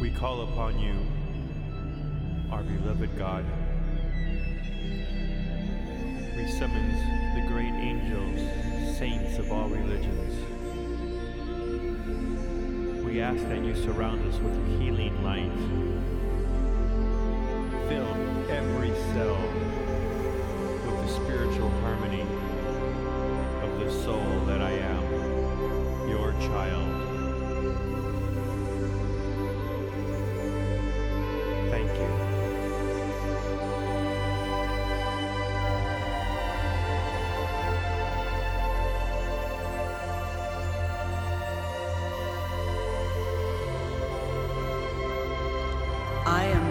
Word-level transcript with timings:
We 0.00 0.10
call 0.10 0.42
upon 0.42 0.78
you, 0.78 0.94
our 2.52 2.62
beloved 2.62 3.18
God. 3.18 3.44
We 6.36 6.46
summons 6.46 7.00
the 7.34 7.44
great 7.48 7.72
angels, 7.72 8.96
saints 8.96 9.38
of 9.38 9.50
all 9.50 9.68
religions. 9.68 10.34
We 13.04 13.20
ask 13.20 13.42
that 13.48 13.64
you 13.64 13.74
surround 13.74 14.24
us 14.32 14.38
with 14.38 14.80
healing 14.80 15.20
light. 15.24 15.50
Fill 17.88 18.14
every 18.52 18.94
cell 19.14 19.36
with 20.86 21.06
the 21.06 21.12
spiritual 21.24 21.70
harmony 21.80 22.22
of 23.62 23.80
the 23.80 23.90
soul 24.04 24.44
that 24.46 24.62
I 24.62 24.70
am, 24.70 26.08
your 26.08 26.30
child. 26.48 27.07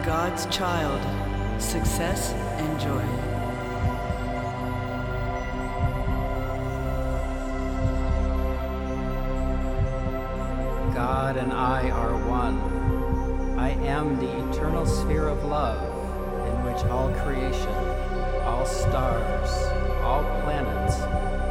God's 0.08 0.46
child. 0.46 1.02
Success 1.62 2.32
and 2.32 2.80
joy. 2.80 3.04
God 10.94 11.36
and 11.36 11.52
I 11.52 11.90
are 11.90 12.16
one. 12.26 12.58
I 13.60 13.72
am 13.86 14.16
the 14.16 14.49
eternal 14.49 14.86
sphere 14.86 15.27
of 15.27 15.44
love 15.44 15.84
in 16.48 16.64
which 16.64 16.82
all 16.86 17.10
creation, 17.26 17.76
all 18.46 18.66
stars, 18.66 19.52
all 20.04 20.24
planets, 20.44 21.02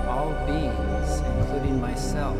all 0.08 0.32
beings, 0.46 1.20
including 1.36 1.78
myself, 1.78 2.38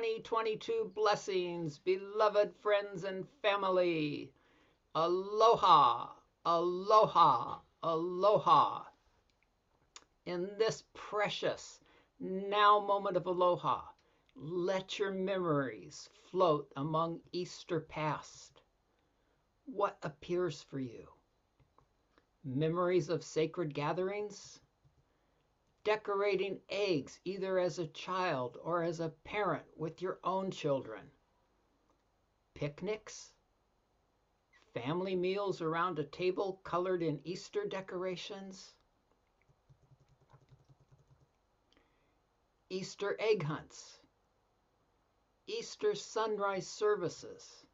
2022 0.00 0.92
blessings, 0.94 1.76
beloved 1.76 2.54
friends 2.62 3.04
and 3.04 3.28
family. 3.42 4.32
Aloha, 4.94 6.08
aloha, 6.46 7.58
aloha. 7.82 8.84
In 10.24 10.48
this 10.58 10.84
precious 10.94 11.80
now 12.18 12.80
moment 12.80 13.18
of 13.18 13.26
aloha, 13.26 13.82
let 14.34 14.98
your 14.98 15.10
memories 15.10 16.08
float 16.30 16.72
among 16.76 17.20
Easter 17.32 17.80
past. 17.80 18.62
What 19.66 19.98
appears 20.02 20.62
for 20.62 20.80
you? 20.80 21.08
memories 22.42 23.10
of 23.10 23.22
sacred 23.22 23.74
gatherings, 23.74 24.60
decorating 25.84 26.60
eggs 26.68 27.18
either 27.24 27.58
as 27.58 27.78
a 27.78 27.86
child 27.88 28.58
or 28.62 28.82
as 28.82 29.00
a 29.00 29.08
parent 29.24 29.64
with 29.76 30.02
your 30.02 30.18
own 30.24 30.50
children, 30.50 31.02
picnics, 32.54 33.32
family 34.74 35.16
meals 35.16 35.62
around 35.62 35.98
a 35.98 36.04
table 36.04 36.60
colored 36.64 37.02
in 37.02 37.20
Easter 37.24 37.64
decorations, 37.66 38.74
Easter 42.68 43.16
egg 43.18 43.42
hunts, 43.42 43.98
Easter 45.46 45.94
sunrise 45.94 46.68
services. 46.68 47.64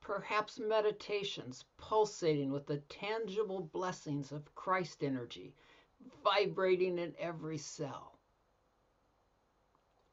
Perhaps 0.00 0.58
meditations 0.58 1.64
pulsating 1.76 2.52
with 2.52 2.66
the 2.66 2.78
tangible 2.88 3.60
blessings 3.60 4.32
of 4.32 4.54
Christ 4.54 5.02
energy 5.02 5.54
vibrating 6.22 6.98
in 6.98 7.14
every 7.18 7.58
cell. 7.58 8.18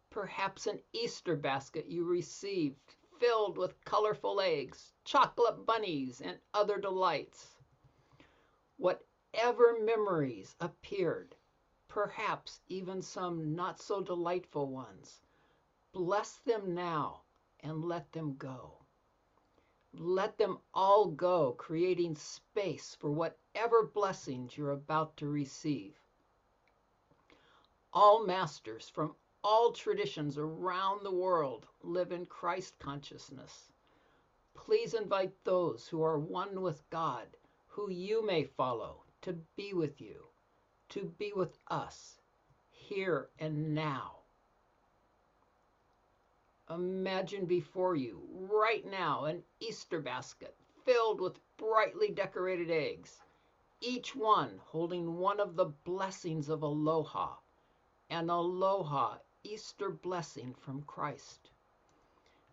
Perhaps 0.09 0.67
an 0.67 0.79
Easter 0.93 1.35
basket 1.35 1.87
you 1.87 2.03
received 2.05 2.95
filled 3.19 3.57
with 3.57 3.83
colorful 3.83 4.39
eggs, 4.41 4.93
chocolate 5.03 5.65
bunnies, 5.65 6.21
and 6.21 6.37
other 6.53 6.77
delights. 6.77 7.57
Whatever 8.77 9.79
memories 9.79 10.55
appeared, 10.59 11.35
perhaps 11.87 12.61
even 12.67 13.01
some 13.01 13.55
not 13.55 13.79
so 13.81 14.01
delightful 14.01 14.67
ones, 14.67 15.21
bless 15.91 16.37
them 16.39 16.73
now 16.73 17.21
and 17.61 17.83
let 17.83 18.11
them 18.11 18.35
go. 18.37 18.77
Let 19.93 20.37
them 20.37 20.59
all 20.73 21.07
go, 21.07 21.53
creating 21.53 22.15
space 22.15 22.95
for 22.99 23.11
whatever 23.11 23.83
blessings 23.83 24.57
you're 24.57 24.71
about 24.71 25.17
to 25.17 25.27
receive. 25.27 25.99
All 27.93 28.25
masters 28.25 28.89
from 28.89 29.15
all 29.43 29.71
traditions 29.71 30.37
around 30.37 31.03
the 31.03 31.11
world 31.11 31.65
live 31.81 32.11
in 32.11 32.25
Christ 32.25 32.77
consciousness. 32.79 33.71
Please 34.53 34.93
invite 34.93 35.33
those 35.43 35.87
who 35.87 36.03
are 36.03 36.19
one 36.19 36.61
with 36.61 36.87
God, 36.89 37.27
who 37.67 37.89
you 37.89 38.25
may 38.25 38.43
follow, 38.43 39.03
to 39.21 39.33
be 39.55 39.73
with 39.73 40.01
you, 40.01 40.27
to 40.89 41.05
be 41.17 41.31
with 41.33 41.57
us, 41.69 42.19
here 42.69 43.29
and 43.39 43.73
now. 43.73 44.17
Imagine 46.69 47.45
before 47.45 47.95
you, 47.95 48.21
right 48.29 48.85
now, 48.85 49.23
an 49.23 49.41
Easter 49.61 50.01
basket 50.01 50.53
filled 50.83 51.21
with 51.21 51.39
brightly 51.55 52.11
decorated 52.11 52.69
eggs, 52.69 53.21
each 53.79 54.13
one 54.13 54.59
holding 54.65 55.17
one 55.17 55.39
of 55.39 55.55
the 55.55 55.71
blessings 55.85 56.49
of 56.49 56.63
aloha, 56.63 57.35
an 58.09 58.29
aloha 58.29 59.17
Easter 59.43 59.89
blessing 59.89 60.53
from 60.55 60.81
Christ. 60.81 61.51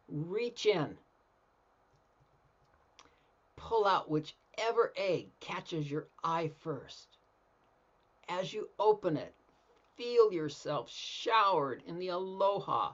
Reach 0.09 0.65
in, 0.65 0.97
pull 3.57 3.85
out 3.85 4.09
whichever 4.09 4.93
egg 4.97 5.31
catches 5.41 5.91
your 5.91 6.07
eye 6.23 6.53
first. 6.61 7.19
As 8.29 8.53
you 8.53 8.69
open 8.79 9.17
it, 9.17 9.35
feel 9.97 10.33
yourself 10.33 10.89
showered 10.89 11.83
in 11.85 11.99
the 11.99 12.09
aloha 12.09 12.93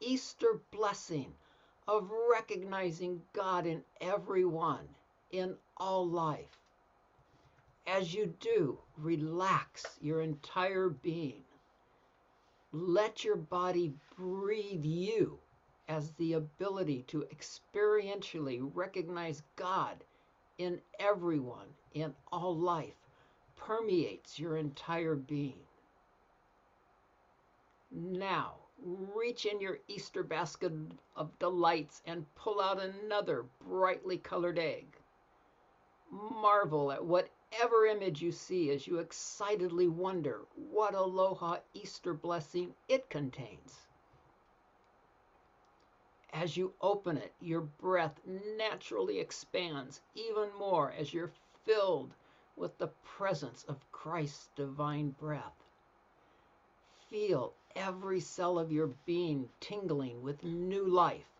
Easter 0.00 0.60
blessing 0.70 1.32
of 1.88 2.10
recognizing 2.30 3.22
God 3.32 3.66
in 3.66 3.82
everyone, 4.00 4.86
in 5.30 5.56
all 5.76 6.08
life. 6.08 6.60
As 7.86 8.12
you 8.12 8.34
do, 8.40 8.78
relax 8.98 9.98
your 10.00 10.20
entire 10.20 10.88
being. 10.88 11.44
Let 12.72 13.24
your 13.24 13.36
body 13.36 13.94
breathe 14.16 14.84
you 14.84 15.38
as 15.88 16.10
the 16.12 16.34
ability 16.34 17.04
to 17.08 17.24
experientially 17.32 18.60
recognize 18.74 19.42
God 19.54 20.02
in 20.58 20.80
everyone, 20.98 21.68
in 21.94 22.12
all 22.32 22.56
life, 22.56 22.96
permeates 23.54 24.38
your 24.38 24.56
entire 24.56 25.14
being. 25.14 25.60
Now, 27.90 28.65
reach 28.82 29.46
in 29.46 29.60
your 29.60 29.78
Easter 29.88 30.22
basket 30.22 30.72
of 31.16 31.38
delights 31.38 32.02
and 32.06 32.34
pull 32.34 32.60
out 32.60 32.80
another 32.80 33.44
brightly 33.66 34.18
colored 34.18 34.58
egg. 34.58 34.86
Marvel 36.10 36.92
at 36.92 37.04
whatever 37.04 37.86
image 37.86 38.22
you 38.22 38.30
see 38.30 38.70
as 38.70 38.86
you 38.86 38.98
excitedly 38.98 39.88
wonder 39.88 40.46
what 40.54 40.94
aloha 40.94 41.58
Easter 41.74 42.14
blessing 42.14 42.74
it 42.88 43.08
contains. 43.10 43.86
As 46.32 46.56
you 46.56 46.74
open 46.80 47.16
it, 47.16 47.32
your 47.40 47.62
breath 47.62 48.20
naturally 48.58 49.18
expands 49.18 50.02
even 50.14 50.50
more 50.58 50.92
as 50.92 51.14
you're 51.14 51.32
filled 51.64 52.12
with 52.56 52.76
the 52.78 52.88
presence 53.04 53.64
of 53.64 53.90
Christ's 53.90 54.48
divine 54.54 55.10
breath. 55.10 55.64
Feel 57.08 57.54
every 57.76 58.20
cell 58.20 58.58
of 58.58 58.72
your 58.72 58.88
being 59.06 59.50
tingling 59.60 60.22
with 60.22 60.44
new 60.44 60.86
life, 60.88 61.30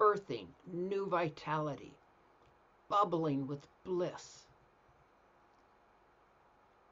birthing 0.00 0.48
new 0.66 1.06
vitality, 1.06 1.98
bubbling 2.88 3.46
with 3.46 3.66
bliss. 3.84 4.46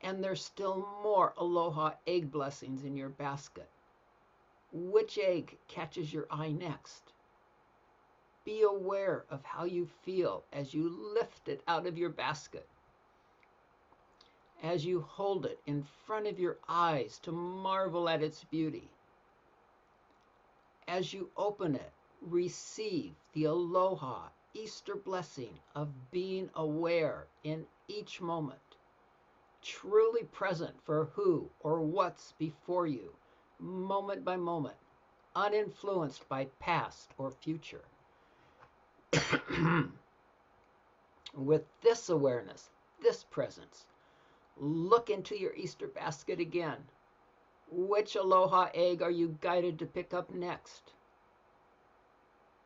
And 0.03 0.25
there's 0.25 0.45
still 0.45 0.79
more 1.03 1.35
aloha 1.39 1.95
egg 2.07 2.31
blessings 2.33 2.85
in 2.85 2.97
your 2.97 3.11
basket. 3.11 3.71
which 4.73 5.19
egg 5.19 5.59
catches 5.69 6.13
your 6.13 6.27
eye 6.31 6.53
next. 6.53 7.15
Be 8.45 8.63
aware 8.63 9.27
of 9.31 9.45
how 9.45 9.65
you 9.65 9.87
feel 9.87 10.47
as 10.53 10.75
you 10.75 10.89
lift 11.15 11.49
it 11.49 11.63
out 11.69 11.87
of 11.87 11.99
your 11.99 12.11
basket. 12.11 12.69
As 14.63 14.85
you 14.85 15.03
hold 15.03 15.47
it 15.47 15.61
in 15.67 15.83
front 15.83 16.27
of 16.27 16.39
your 16.39 16.59
eyes 16.69 17.19
to 17.21 17.33
marvel 17.33 18.09
at 18.09 18.23
its 18.23 18.45
beauty. 18.45 18.91
As 20.89 21.13
you 21.13 21.31
open 21.37 21.75
it, 21.75 21.93
receive 22.21 23.15
the 23.33 23.45
aloha 23.45 24.29
Easter 24.55 24.97
blessing 24.97 25.59
of 25.75 26.11
being 26.11 26.49
aware 26.55 27.27
in 27.45 27.67
each 27.89 28.21
moment, 28.21 28.77
truly 29.63 30.25
present 30.25 30.75
for 30.85 31.07
who 31.15 31.51
or 31.61 31.81
what's 31.81 32.33
before 32.39 32.87
you, 32.87 33.13
moment 33.59 34.25
by 34.25 34.37
moment, 34.37 34.77
uninfluenced 35.35 36.27
by 36.29 36.47
past 36.59 37.11
or 37.19 37.31
future. 37.31 37.85
With 41.35 41.65
this 41.83 42.09
awareness, 42.09 42.71
this 43.03 43.25
presence, 43.25 43.87
look 44.57 45.11
into 45.11 45.39
your 45.39 45.55
Easter 45.55 45.89
basket 45.89 46.41
again. 46.41 46.79
Which 47.71 48.15
aloha 48.15 48.71
egg 48.75 49.03
are 49.03 49.11
you 49.11 49.37
guided 49.41 49.79
to 49.81 49.87
pick 49.87 50.15
up 50.15 50.33
next? 50.33 50.93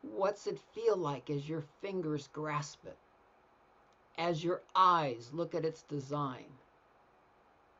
What's 0.01 0.47
it 0.47 0.59
feel 0.59 0.95
like 0.95 1.29
as 1.29 1.49
your 1.49 1.63
fingers 1.81 2.27
grasp 2.27 2.85
it? 2.85 2.97
As 4.17 4.43
your 4.43 4.61
eyes 4.75 5.31
look 5.33 5.53
at 5.53 5.65
its 5.65 5.83
design? 5.83 6.45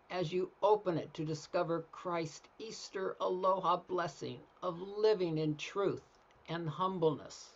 As 0.10 0.34
you 0.34 0.52
open 0.62 0.98
it 0.98 1.14
to 1.14 1.24
discover 1.24 1.86
Christ's 1.92 2.50
Easter 2.60 3.16
aloha 3.20 3.78
blessing 3.78 4.40
of 4.62 4.82
living 4.82 5.38
in 5.38 5.56
truth 5.56 6.04
and 6.50 6.68
humbleness? 6.68 7.56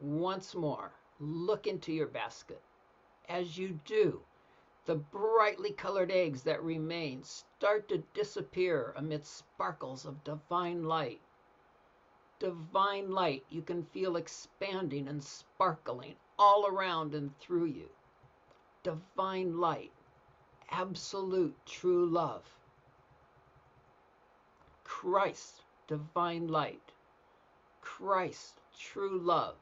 Once 0.00 0.54
more, 0.54 0.92
look 1.24 1.66
into 1.66 1.92
your 1.92 2.06
basket. 2.06 2.62
As 3.28 3.56
you 3.56 3.80
do, 3.84 4.20
the 4.86 4.96
brightly 4.96 5.72
colored 5.72 6.10
eggs 6.10 6.42
that 6.42 6.62
remain 6.62 7.22
start 7.22 7.88
to 7.88 8.04
disappear 8.12 8.92
amid 8.96 9.24
sparkles 9.24 10.04
of 10.04 10.22
divine 10.24 10.84
light. 10.84 11.20
Divine 12.38 13.10
light 13.10 13.44
you 13.48 13.62
can 13.62 13.84
feel 13.84 14.16
expanding 14.16 15.08
and 15.08 15.24
sparkling 15.24 16.16
all 16.38 16.66
around 16.66 17.14
and 17.14 17.38
through 17.38 17.66
you. 17.66 17.88
Divine 18.82 19.58
light, 19.58 19.92
absolute 20.70 21.56
true 21.64 22.04
love. 22.04 22.44
Christ, 24.82 25.62
divine 25.86 26.48
light. 26.48 26.92
Christ, 27.80 28.60
true 28.78 29.18
love, 29.18 29.56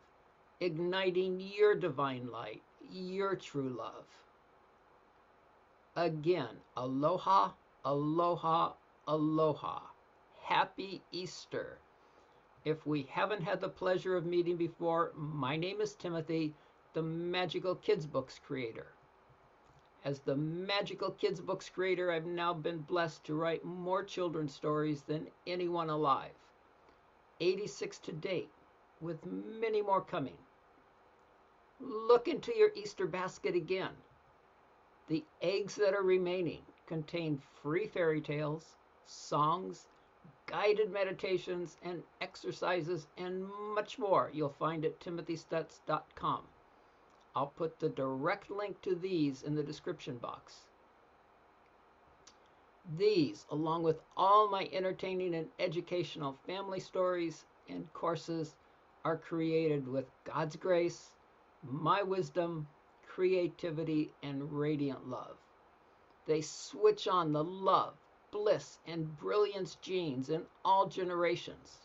igniting 0.62 1.40
your 1.40 1.74
divine 1.74 2.30
light, 2.30 2.62
your 2.92 3.34
true 3.34 3.68
love. 3.68 4.06
Again, 5.96 6.56
aloha, 6.76 7.50
aloha, 7.84 8.74
aloha. 9.08 9.80
Happy 10.40 11.02
Easter. 11.10 11.78
If 12.64 12.86
we 12.86 13.08
haven't 13.10 13.42
had 13.42 13.60
the 13.60 13.68
pleasure 13.68 14.16
of 14.16 14.24
meeting 14.24 14.56
before, 14.56 15.10
my 15.16 15.56
name 15.56 15.80
is 15.80 15.94
Timothy, 15.94 16.54
the 16.94 17.02
Magical 17.02 17.74
Kids 17.74 18.06
Books 18.06 18.38
creator. 18.38 18.86
As 20.04 20.20
the 20.20 20.36
Magical 20.36 21.10
Kids 21.10 21.40
Books 21.40 21.68
creator, 21.68 22.12
I've 22.12 22.26
now 22.26 22.54
been 22.54 22.78
blessed 22.82 23.24
to 23.24 23.34
write 23.34 23.64
more 23.64 24.04
children's 24.04 24.54
stories 24.54 25.02
than 25.02 25.26
anyone 25.44 25.90
alive. 25.90 26.38
86 27.40 27.98
to 27.98 28.12
date, 28.12 28.50
with 29.00 29.26
many 29.26 29.82
more 29.82 30.00
coming. 30.00 30.36
Look 31.82 32.28
into 32.28 32.56
your 32.56 32.70
Easter 32.76 33.06
basket 33.06 33.56
again. 33.56 33.90
The 35.08 35.24
eggs 35.40 35.74
that 35.74 35.94
are 35.94 36.02
remaining 36.02 36.62
contain 36.86 37.42
free 37.60 37.88
fairy 37.88 38.20
tales, 38.20 38.76
songs, 39.04 39.88
guided 40.46 40.92
meditations, 40.92 41.76
and 41.82 42.02
exercises, 42.20 43.08
and 43.18 43.48
much 43.74 43.98
more 43.98 44.30
you'll 44.32 44.54
find 44.60 44.84
at 44.84 45.00
timothystuts.com. 45.00 46.42
I'll 47.34 47.46
put 47.48 47.80
the 47.80 47.88
direct 47.88 48.50
link 48.50 48.80
to 48.82 48.94
these 48.94 49.42
in 49.42 49.56
the 49.56 49.62
description 49.62 50.18
box. 50.18 50.66
These, 52.96 53.46
along 53.50 53.82
with 53.82 54.00
all 54.16 54.48
my 54.48 54.68
entertaining 54.72 55.34
and 55.34 55.48
educational 55.58 56.38
family 56.46 56.80
stories 56.80 57.44
and 57.68 57.92
courses, 57.92 58.54
are 59.04 59.16
created 59.16 59.88
with 59.88 60.04
God's 60.24 60.56
grace, 60.56 61.11
my 61.62 62.02
wisdom, 62.02 62.66
creativity, 63.06 64.10
and 64.22 64.52
radiant 64.52 65.08
love. 65.08 65.36
They 66.26 66.40
switch 66.40 67.06
on 67.06 67.32
the 67.32 67.44
love, 67.44 67.94
bliss, 68.30 68.78
and 68.86 69.16
brilliance 69.18 69.76
genes 69.76 70.30
in 70.30 70.46
all 70.64 70.86
generations. 70.86 71.78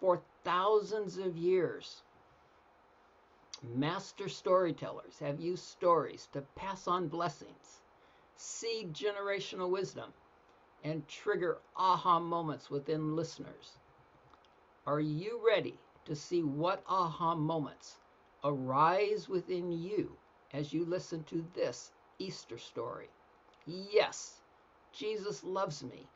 For 0.00 0.22
thousands 0.44 1.18
of 1.18 1.36
years, 1.36 2.02
master 3.62 4.28
storytellers 4.28 5.18
have 5.18 5.40
used 5.40 5.64
stories 5.64 6.28
to 6.32 6.42
pass 6.54 6.86
on 6.86 7.08
blessings, 7.08 7.82
seed 8.36 8.94
generational 8.94 9.68
wisdom, 9.70 10.12
and 10.84 11.06
trigger 11.08 11.58
aha 11.76 12.20
moments 12.20 12.70
within 12.70 13.16
listeners. 13.16 13.78
Are 14.86 15.00
you 15.00 15.40
ready 15.44 15.78
to 16.04 16.14
see 16.14 16.42
what 16.42 16.84
aha 16.88 17.34
moments 17.34 17.96
arise 18.44 19.28
within 19.28 19.72
you 19.72 20.16
as 20.52 20.72
you 20.72 20.84
listen 20.84 21.24
to 21.24 21.44
this 21.54 21.92
Easter 22.18 22.58
story. 22.58 23.08
Yes, 23.66 24.40
Jesus 24.92 25.44
loves 25.44 25.82
me. 25.82 26.06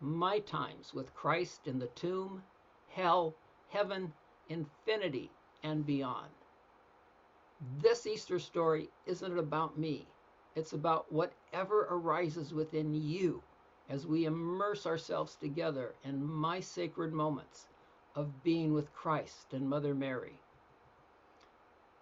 My 0.00 0.38
times 0.40 0.92
with 0.94 1.14
Christ 1.14 1.66
in 1.66 1.78
the 1.78 1.88
tomb, 1.88 2.42
hell, 2.90 3.34
heaven, 3.70 4.12
infinity, 4.48 5.30
and 5.62 5.84
beyond. 5.86 6.30
This 7.80 8.06
Easter 8.06 8.38
story 8.38 8.90
isn't 9.06 9.38
about 9.38 9.78
me. 9.78 10.06
It's 10.54 10.74
about 10.74 11.10
whatever 11.12 11.86
arises 11.90 12.52
within 12.54 12.94
you 12.94 13.42
as 13.88 14.06
we 14.06 14.26
immerse 14.26 14.86
ourselves 14.86 15.36
together 15.36 15.94
in 16.04 16.24
my 16.24 16.60
sacred 16.60 17.12
moments 17.12 17.68
of 18.14 18.42
being 18.42 18.72
with 18.74 18.92
Christ 18.94 19.52
and 19.52 19.68
Mother 19.68 19.94
Mary. 19.94 20.38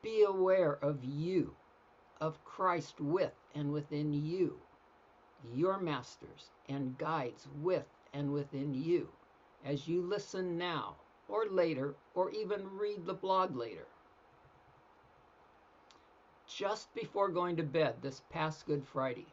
Be 0.05 0.23
aware 0.23 0.75
of 0.83 1.03
you, 1.03 1.57
of 2.21 2.45
Christ 2.45 3.01
with 3.01 3.33
and 3.55 3.73
within 3.73 4.13
you, 4.13 4.61
your 5.55 5.79
masters 5.79 6.51
and 6.69 6.99
guides 6.99 7.49
with 7.63 7.87
and 8.13 8.31
within 8.31 8.75
you, 8.75 9.09
as 9.65 9.89
you 9.89 10.03
listen 10.03 10.59
now 10.59 10.97
or 11.27 11.47
later 11.47 11.95
or 12.15 12.31
even 12.33 12.77
read 12.77 13.07
the 13.07 13.15
blog 13.15 13.57
later. 13.57 13.87
Just 16.47 16.95
before 16.95 17.31
going 17.31 17.57
to 17.57 17.63
bed 17.63 18.03
this 18.03 18.21
past 18.29 18.67
Good 18.67 18.87
Friday, 18.87 19.27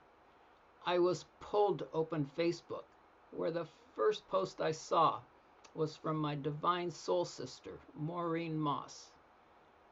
I 0.86 1.00
was 1.00 1.26
pulled 1.42 1.80
to 1.80 1.88
open 1.94 2.26
Facebook, 2.38 2.86
where 3.32 3.52
the 3.52 3.68
first 3.94 4.26
post 4.30 4.62
I 4.62 4.72
saw 4.72 5.20
was 5.76 5.98
from 5.98 6.16
my 6.16 6.36
divine 6.36 6.92
soul 6.92 7.26
sister, 7.26 7.78
Maureen 7.94 8.58
Moss. 8.58 9.12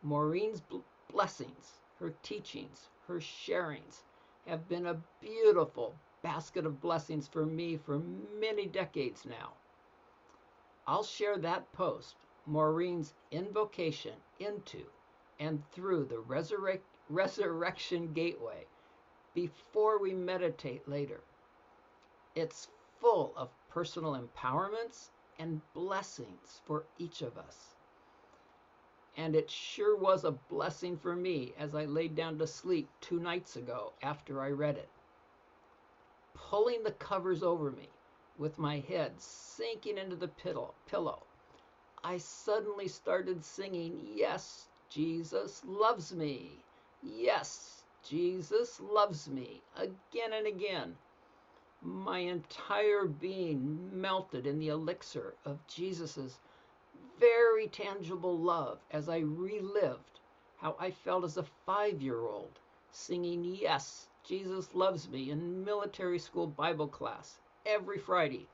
Maureen's 0.01 0.61
blessings, 1.09 1.81
her 1.99 2.13
teachings, 2.23 2.87
her 3.07 3.19
sharings 3.19 4.03
have 4.47 4.69
been 4.69 4.87
a 4.87 5.01
beautiful 5.19 5.93
basket 6.21 6.65
of 6.65 6.79
blessings 6.79 7.27
for 7.27 7.45
me 7.45 7.75
for 7.75 7.99
many 8.39 8.65
decades 8.65 9.25
now. 9.25 9.51
I'll 10.87 11.03
share 11.03 11.37
that 11.39 11.71
post, 11.73 12.15
Maureen's 12.45 13.13
invocation 13.31 14.15
into 14.39 14.85
and 15.39 15.61
through 15.71 16.05
the 16.05 16.19
resurrect, 16.19 16.85
resurrection 17.09 18.13
gateway, 18.13 18.65
before 19.33 19.99
we 19.99 20.13
meditate 20.13 20.87
later. 20.87 21.21
It's 22.35 22.69
full 23.01 23.33
of 23.35 23.49
personal 23.69 24.13
empowerments 24.13 25.09
and 25.37 25.61
blessings 25.73 26.61
for 26.65 26.85
each 26.97 27.21
of 27.21 27.37
us 27.37 27.75
and 29.19 29.35
it 29.35 29.51
sure 29.51 29.97
was 29.97 30.23
a 30.23 30.31
blessing 30.31 30.97
for 30.97 31.13
me 31.13 31.53
as 31.59 31.75
I 31.75 31.83
laid 31.83 32.15
down 32.15 32.37
to 32.37 32.47
sleep 32.47 32.87
two 33.01 33.19
nights 33.19 33.57
ago 33.57 33.91
after 34.01 34.41
I 34.41 34.51
read 34.51 34.77
it. 34.77 34.87
Pulling 36.33 36.83
the 36.83 36.93
covers 36.93 37.43
over 37.43 37.69
me, 37.69 37.89
with 38.37 38.57
my 38.57 38.79
head 38.79 39.19
sinking 39.19 39.97
into 39.97 40.15
the 40.15 40.29
pillow, 40.87 41.23
I 42.01 42.17
suddenly 42.17 42.87
started 42.87 43.43
singing, 43.43 43.99
Yes, 44.15 44.69
Jesus 44.89 45.63
loves 45.65 46.13
me. 46.15 46.51
Yes, 47.03 47.83
Jesus 48.03 48.79
loves 48.79 49.27
me, 49.27 49.61
again 49.75 50.31
and 50.31 50.47
again, 50.47 50.95
My 51.81 52.19
entire 52.19 53.05
being 53.05 54.01
melted 54.01 54.47
in 54.47 54.59
the 54.59 54.69
elixir 54.69 55.35
of 55.43 55.67
Jesus' 55.67 56.39
very 57.19 57.67
tangible 57.67 58.37
love 58.37 58.79
as 58.91 59.09
I 59.09 59.17
relived 59.19 60.21
how 60.57 60.75
I 60.79 60.91
felt 60.91 61.25
as 61.25 61.35
a 61.35 61.43
five 61.65 62.01
year 62.01 62.21
old 62.21 62.59
singing 62.91 63.43
Yes, 63.43 64.07
Jesus 64.23 64.73
Loves 64.73 65.09
Me 65.09 65.29
in 65.29 65.65
military 65.65 66.19
school 66.19 66.47
Bible 66.47 66.87
class 66.87 67.39
every 67.65 67.97
Friday 67.97 68.47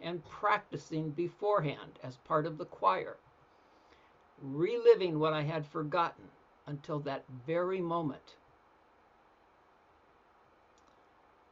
and 0.00 0.24
practicing 0.24 1.10
beforehand 1.10 1.98
as 2.02 2.16
part 2.18 2.46
of 2.46 2.56
the 2.56 2.64
choir, 2.64 3.18
reliving 4.40 5.18
what 5.18 5.34
I 5.34 5.42
had 5.42 5.66
forgotten 5.66 6.30
until 6.66 7.00
that 7.00 7.24
very 7.46 7.80
moment. 7.80 8.36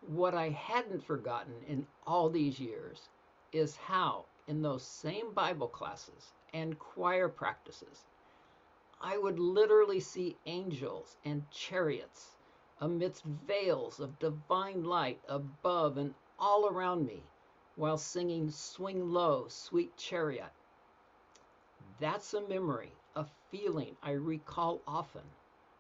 What 0.07 0.35
I 0.35 0.51
hadn't 0.51 1.05
forgotten 1.05 1.55
in 1.67 1.87
all 2.07 2.31
these 2.31 2.59
years 2.59 3.09
is 3.53 3.77
how, 3.77 4.25
in 4.47 4.63
those 4.63 4.85
same 4.85 5.33
Bible 5.33 5.69
classes 5.69 6.33
and 6.53 6.79
choir 6.79 7.29
practices, 7.29 8.07
I 9.01 9.19
would 9.19 9.39
literally 9.39 10.01
see 10.01 10.39
angels 10.47 11.17
and 11.25 11.51
chariots 11.51 12.37
amidst 12.81 13.25
veils 13.25 14.01
of 14.01 14.19
divine 14.19 14.85
light 14.85 15.21
above 15.29 15.99
and 15.99 16.15
all 16.39 16.67
around 16.69 17.07
me 17.07 17.23
while 17.77 17.99
singing 17.99 18.51
Swing 18.51 19.13
Low, 19.13 19.49
Sweet 19.49 19.97
Chariot. 19.97 20.53
That's 22.01 22.35
a 22.35 22.41
memory, 22.41 22.93
a 23.15 23.27
feeling 23.51 23.97
I 24.03 24.13
recall 24.13 24.81
often, 24.87 25.25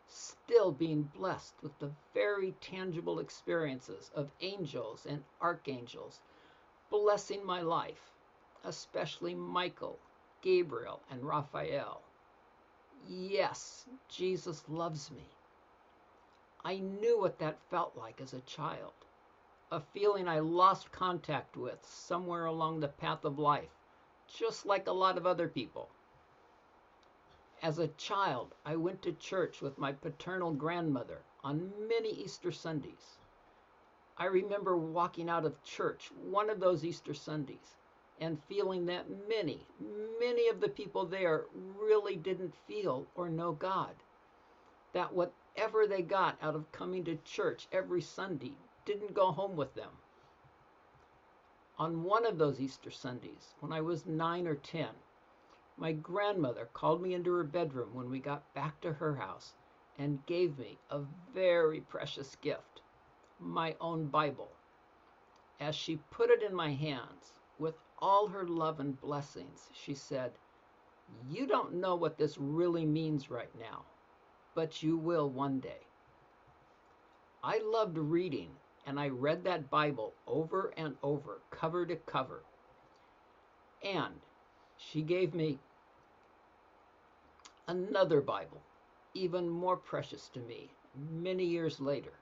still 0.08 0.72
being 0.72 1.02
blessed 1.02 1.54
with 1.62 1.78
the 1.78 1.92
very 2.14 2.52
tangible 2.60 3.18
experiences 3.18 4.10
of 4.14 4.30
angels 4.40 5.06
and 5.06 5.24
archangels 5.40 6.20
blessing 6.90 7.44
my 7.44 7.62
life, 7.62 8.12
especially 8.64 9.34
Michael, 9.34 9.98
Gabriel, 10.46 11.00
and 11.10 11.24
Raphael. 11.24 12.02
Yes, 13.08 13.84
Jesus 14.08 14.62
loves 14.68 15.10
me. 15.10 15.26
I 16.64 16.76
knew 16.76 17.18
what 17.18 17.40
that 17.40 17.58
felt 17.68 17.96
like 17.96 18.20
as 18.20 18.32
a 18.32 18.40
child. 18.42 18.92
A 19.72 19.80
feeling 19.80 20.28
I 20.28 20.38
lost 20.38 20.92
contact 20.92 21.56
with 21.56 21.84
somewhere 21.84 22.44
along 22.44 22.78
the 22.78 22.86
path 22.86 23.24
of 23.24 23.40
life, 23.40 23.74
just 24.28 24.64
like 24.64 24.86
a 24.86 24.92
lot 24.92 25.16
of 25.16 25.26
other 25.26 25.48
people. 25.48 25.88
As 27.60 27.80
a 27.80 27.88
child, 27.88 28.54
I 28.64 28.76
went 28.76 29.02
to 29.02 29.12
church 29.14 29.60
with 29.60 29.76
my 29.78 29.94
paternal 29.94 30.52
grandmother 30.52 31.22
on 31.42 31.72
many 31.88 32.10
Easter 32.10 32.52
Sundays. 32.52 33.18
I 34.16 34.26
remember 34.26 34.76
walking 34.76 35.28
out 35.28 35.44
of 35.44 35.64
church 35.64 36.12
one 36.22 36.50
of 36.50 36.60
those 36.60 36.84
Easter 36.84 37.14
Sundays 37.14 37.74
and 38.20 38.42
feeling 38.48 38.86
that 38.86 39.06
many, 39.28 39.66
many 40.18 40.48
of 40.48 40.60
the 40.60 40.68
people 40.68 41.06
there 41.06 41.44
really 41.78 42.16
didn't 42.16 42.54
feel 42.66 43.06
or 43.14 43.28
know 43.28 43.52
God. 43.52 43.94
That 44.92 45.12
whatever 45.12 45.86
they 45.86 46.02
got 46.02 46.38
out 46.40 46.54
of 46.54 46.72
coming 46.72 47.04
to 47.04 47.16
church 47.16 47.68
every 47.72 48.00
Sunday 48.00 48.56
didn't 48.84 49.14
go 49.14 49.32
home 49.32 49.56
with 49.56 49.74
them. 49.74 49.90
On 51.78 52.04
one 52.04 52.24
of 52.24 52.38
those 52.38 52.60
Easter 52.60 52.90
Sundays, 52.90 53.54
when 53.60 53.72
I 53.72 53.82
was 53.82 54.06
nine 54.06 54.46
or 54.46 54.54
ten, 54.54 54.94
my 55.76 55.92
grandmother 55.92 56.68
called 56.72 57.02
me 57.02 57.12
into 57.12 57.32
her 57.34 57.44
bedroom 57.44 57.92
when 57.92 58.10
we 58.10 58.18
got 58.18 58.54
back 58.54 58.80
to 58.80 58.94
her 58.94 59.16
house 59.16 59.54
and 59.98 60.24
gave 60.26 60.58
me 60.58 60.78
a 60.90 61.00
very 61.34 61.80
precious 61.80 62.36
gift 62.36 62.80
my 63.38 63.76
own 63.80 64.06
Bible. 64.06 64.50
As 65.60 65.74
she 65.74 65.96
put 66.10 66.30
it 66.30 66.42
in 66.42 66.54
my 66.54 66.72
hands, 66.72 67.32
with 67.58 67.74
all 67.98 68.28
her 68.28 68.46
love 68.46 68.80
and 68.80 69.00
blessings, 69.00 69.70
she 69.72 69.94
said, 69.94 70.32
You 71.30 71.46
don't 71.46 71.74
know 71.74 71.94
what 71.94 72.18
this 72.18 72.38
really 72.38 72.86
means 72.86 73.30
right 73.30 73.54
now 73.58 73.84
but 74.56 74.82
you 74.82 74.96
will 74.96 75.28
one 75.28 75.60
day. 75.60 75.86
I 77.44 77.60
loved 77.62 77.98
reading, 77.98 78.48
and 78.86 78.98
I 78.98 79.10
read 79.10 79.44
that 79.44 79.70
Bible 79.70 80.14
over 80.26 80.72
and 80.78 80.96
over, 81.02 81.42
cover 81.50 81.84
to 81.86 81.94
cover. 81.94 82.42
And 83.84 84.14
she 84.78 85.02
gave 85.02 85.34
me 85.34 85.58
another 87.68 88.22
Bible, 88.22 88.62
even 89.12 89.48
more 89.48 89.76
precious 89.76 90.30
to 90.30 90.40
me, 90.40 90.70
many 91.12 91.44
years 91.44 91.78
later. 91.78 92.14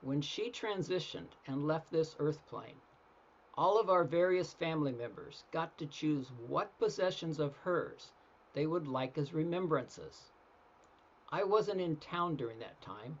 When 0.00 0.22
she 0.22 0.50
transitioned 0.50 1.34
and 1.46 1.66
left 1.66 1.92
this 1.92 2.16
earth 2.18 2.44
plane, 2.48 2.80
all 3.60 3.78
of 3.78 3.90
our 3.90 4.04
various 4.04 4.54
family 4.54 4.90
members 4.90 5.44
got 5.52 5.76
to 5.76 5.84
choose 5.84 6.32
what 6.48 6.78
possessions 6.78 7.38
of 7.38 7.54
hers 7.58 8.10
they 8.54 8.66
would 8.66 8.88
like 8.88 9.18
as 9.18 9.34
remembrances. 9.34 10.30
I 11.30 11.44
wasn't 11.44 11.82
in 11.82 11.96
town 11.96 12.36
during 12.36 12.58
that 12.60 12.80
time, 12.80 13.18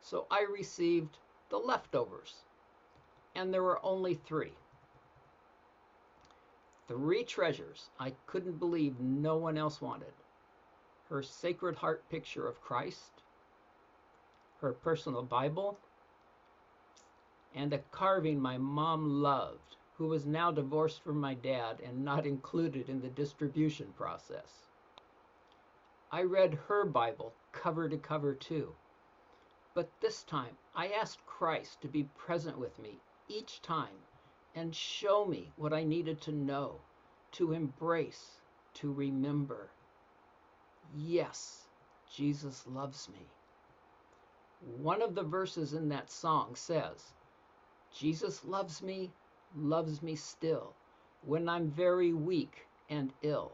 so 0.00 0.28
I 0.30 0.42
received 0.42 1.18
the 1.48 1.56
leftovers. 1.56 2.36
And 3.34 3.52
there 3.52 3.64
were 3.64 3.84
only 3.84 4.14
three. 4.14 4.52
Three 6.86 7.24
treasures 7.24 7.90
I 7.98 8.12
couldn't 8.28 8.60
believe 8.60 9.00
no 9.00 9.36
one 9.38 9.58
else 9.58 9.80
wanted 9.80 10.12
her 11.08 11.20
Sacred 11.20 11.74
Heart 11.74 12.08
picture 12.08 12.46
of 12.46 12.60
Christ, 12.60 13.24
her 14.60 14.72
personal 14.72 15.24
Bible, 15.24 15.76
and 17.56 17.72
a 17.72 17.78
carving 17.90 18.40
my 18.40 18.56
mom 18.56 19.20
loved, 19.20 19.76
who 20.00 20.06
was 20.06 20.24
now 20.24 20.50
divorced 20.50 21.02
from 21.02 21.20
my 21.20 21.34
dad 21.34 21.78
and 21.84 22.02
not 22.02 22.24
included 22.24 22.88
in 22.88 23.02
the 23.02 23.08
distribution 23.08 23.86
process. 23.98 24.64
I 26.10 26.22
read 26.22 26.54
her 26.68 26.86
Bible 26.86 27.34
cover 27.52 27.86
to 27.86 27.98
cover 27.98 28.32
too. 28.32 28.72
But 29.74 29.90
this 30.00 30.22
time, 30.22 30.56
I 30.74 30.88
asked 30.88 31.26
Christ 31.26 31.82
to 31.82 31.88
be 31.88 32.04
present 32.16 32.58
with 32.58 32.78
me 32.78 32.98
each 33.28 33.60
time 33.60 33.98
and 34.54 34.74
show 34.74 35.26
me 35.26 35.52
what 35.56 35.74
I 35.74 35.84
needed 35.84 36.22
to 36.22 36.32
know, 36.32 36.76
to 37.32 37.52
embrace, 37.52 38.40
to 38.76 38.90
remember. 38.90 39.68
Yes, 40.96 41.68
Jesus 42.10 42.64
loves 42.66 43.06
me. 43.10 43.26
One 44.78 45.02
of 45.02 45.14
the 45.14 45.24
verses 45.24 45.74
in 45.74 45.90
that 45.90 46.10
song 46.10 46.54
says, 46.54 47.12
Jesus 47.92 48.42
loves 48.46 48.82
me, 48.82 49.10
loves 49.56 50.02
me 50.02 50.16
still, 50.16 50.74
when 51.24 51.48
I'm 51.48 51.70
very 51.70 52.12
weak 52.12 52.66
and 52.88 53.12
ill. 53.22 53.52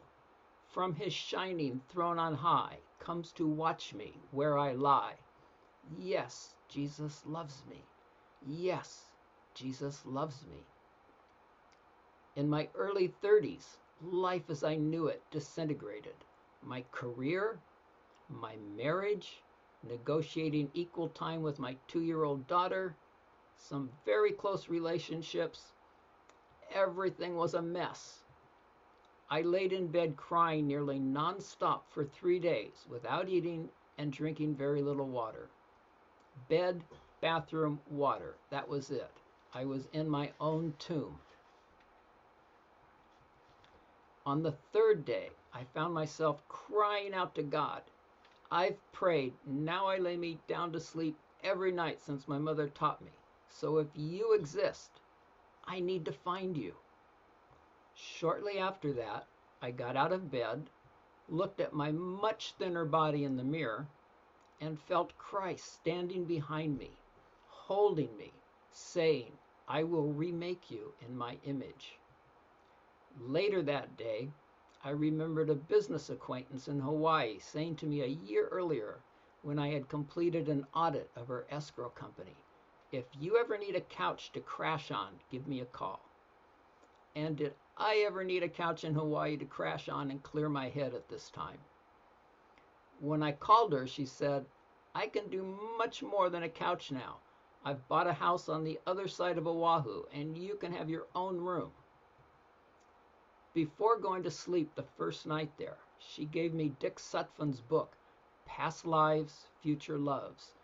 From 0.68 0.94
his 0.94 1.12
shining 1.12 1.80
throne 1.88 2.18
on 2.18 2.34
high 2.34 2.78
comes 2.98 3.32
to 3.32 3.46
watch 3.46 3.94
me 3.94 4.14
where 4.30 4.58
I 4.58 4.72
lie. 4.72 5.14
Yes, 5.98 6.54
Jesus 6.68 7.22
loves 7.26 7.62
me. 7.68 7.84
Yes, 8.46 9.04
Jesus 9.54 10.04
loves 10.04 10.44
me. 10.46 10.64
In 12.36 12.50
my 12.50 12.68
early 12.74 13.14
30s, 13.22 13.78
life 14.02 14.50
as 14.50 14.62
I 14.62 14.76
knew 14.76 15.06
it 15.06 15.22
disintegrated. 15.30 16.14
My 16.62 16.84
career, 16.92 17.58
my 18.28 18.56
marriage, 18.76 19.42
negotiating 19.82 20.70
equal 20.74 21.08
time 21.08 21.42
with 21.42 21.58
my 21.58 21.76
two 21.88 22.02
year 22.02 22.24
old 22.24 22.46
daughter, 22.46 22.96
some 23.56 23.90
very 24.04 24.32
close 24.32 24.68
relationships. 24.68 25.72
Everything 26.74 27.36
was 27.36 27.54
a 27.54 27.62
mess. 27.62 28.24
I 29.28 29.42
laid 29.42 29.72
in 29.72 29.88
bed 29.88 30.16
crying 30.16 30.66
nearly 30.66 31.00
nonstop 31.00 31.80
for 31.88 32.04
three 32.04 32.38
days 32.38 32.86
without 32.88 33.28
eating 33.28 33.68
and 33.98 34.12
drinking 34.12 34.54
very 34.54 34.82
little 34.82 35.08
water. 35.08 35.48
Bed, 36.48 36.82
bathroom, 37.20 37.80
water. 37.90 38.34
That 38.50 38.68
was 38.68 38.90
it. 38.90 39.10
I 39.54 39.64
was 39.64 39.88
in 39.92 40.08
my 40.08 40.30
own 40.40 40.74
tomb. 40.78 41.18
On 44.26 44.42
the 44.42 44.52
third 44.72 45.04
day, 45.04 45.30
I 45.54 45.64
found 45.74 45.94
myself 45.94 46.46
crying 46.48 47.14
out 47.14 47.34
to 47.36 47.42
God. 47.42 47.82
I've 48.50 48.76
prayed, 48.92 49.32
now 49.46 49.86
I 49.86 49.98
lay 49.98 50.16
me 50.16 50.38
down 50.46 50.72
to 50.72 50.80
sleep 50.80 51.16
every 51.42 51.72
night 51.72 52.00
since 52.00 52.28
my 52.28 52.38
mother 52.38 52.68
taught 52.68 53.00
me. 53.00 53.12
So 53.48 53.78
if 53.78 53.88
you 53.94 54.34
exist, 54.34 54.90
I 55.66 55.80
need 55.80 56.04
to 56.04 56.12
find 56.12 56.56
you. 56.56 56.74
Shortly 57.94 58.58
after 58.58 58.92
that, 58.92 59.26
I 59.60 59.70
got 59.70 59.96
out 59.96 60.12
of 60.12 60.30
bed, 60.30 60.70
looked 61.28 61.60
at 61.60 61.72
my 61.72 61.90
much 61.92 62.54
thinner 62.58 62.84
body 62.84 63.24
in 63.24 63.36
the 63.36 63.44
mirror, 63.44 63.86
and 64.60 64.78
felt 64.78 65.16
Christ 65.18 65.72
standing 65.74 66.24
behind 66.24 66.78
me, 66.78 66.90
holding 67.48 68.16
me, 68.16 68.32
saying, 68.70 69.32
I 69.68 69.82
will 69.82 70.12
remake 70.12 70.70
you 70.70 70.92
in 71.06 71.16
my 71.16 71.38
image. 71.44 71.98
Later 73.20 73.62
that 73.62 73.96
day, 73.96 74.30
I 74.84 74.90
remembered 74.90 75.50
a 75.50 75.54
business 75.54 76.10
acquaintance 76.10 76.68
in 76.68 76.78
Hawaii 76.78 77.38
saying 77.40 77.76
to 77.76 77.86
me 77.86 78.02
a 78.02 78.06
year 78.06 78.46
earlier, 78.48 79.00
when 79.42 79.58
I 79.58 79.68
had 79.72 79.88
completed 79.88 80.48
an 80.48 80.66
audit 80.74 81.10
of 81.16 81.28
her 81.28 81.46
escrow 81.50 81.88
company, 81.88 82.36
If 82.96 83.04
you 83.20 83.36
ever 83.36 83.58
need 83.58 83.76
a 83.76 83.82
couch 83.82 84.32
to 84.32 84.40
crash 84.40 84.90
on, 84.90 85.20
give 85.30 85.46
me 85.46 85.60
a 85.60 85.66
call. 85.66 86.00
And 87.14 87.36
did 87.36 87.52
I 87.76 87.96
ever 88.06 88.24
need 88.24 88.42
a 88.42 88.48
couch 88.48 88.84
in 88.84 88.94
Hawaii 88.94 89.36
to 89.36 89.44
crash 89.44 89.90
on 89.90 90.10
and 90.10 90.22
clear 90.22 90.48
my 90.48 90.70
head 90.70 90.94
at 90.94 91.06
this 91.10 91.28
time? 91.28 91.58
When 93.00 93.22
I 93.22 93.32
called 93.32 93.74
her, 93.74 93.86
she 93.86 94.06
said, 94.06 94.46
I 94.94 95.08
can 95.08 95.28
do 95.28 95.42
much 95.76 96.02
more 96.02 96.30
than 96.30 96.44
a 96.44 96.48
couch 96.48 96.90
now. 96.90 97.16
I've 97.66 97.86
bought 97.86 98.06
a 98.06 98.14
house 98.14 98.48
on 98.48 98.64
the 98.64 98.80
other 98.86 99.08
side 99.08 99.36
of 99.36 99.46
Oahu, 99.46 100.04
and 100.14 100.38
you 100.38 100.54
can 100.54 100.72
have 100.72 100.88
your 100.88 101.06
own 101.14 101.36
room. 101.36 101.72
Before 103.52 103.98
going 103.98 104.22
to 104.22 104.30
sleep 104.30 104.74
the 104.74 104.88
first 104.96 105.26
night 105.26 105.52
there, 105.58 105.76
she 105.98 106.24
gave 106.24 106.54
me 106.54 106.72
Dick 106.80 106.96
Sutphen's 106.96 107.60
book, 107.60 107.92
Past 108.46 108.86
Lives, 108.86 109.48
Future 109.60 109.98
Loves, 109.98 110.54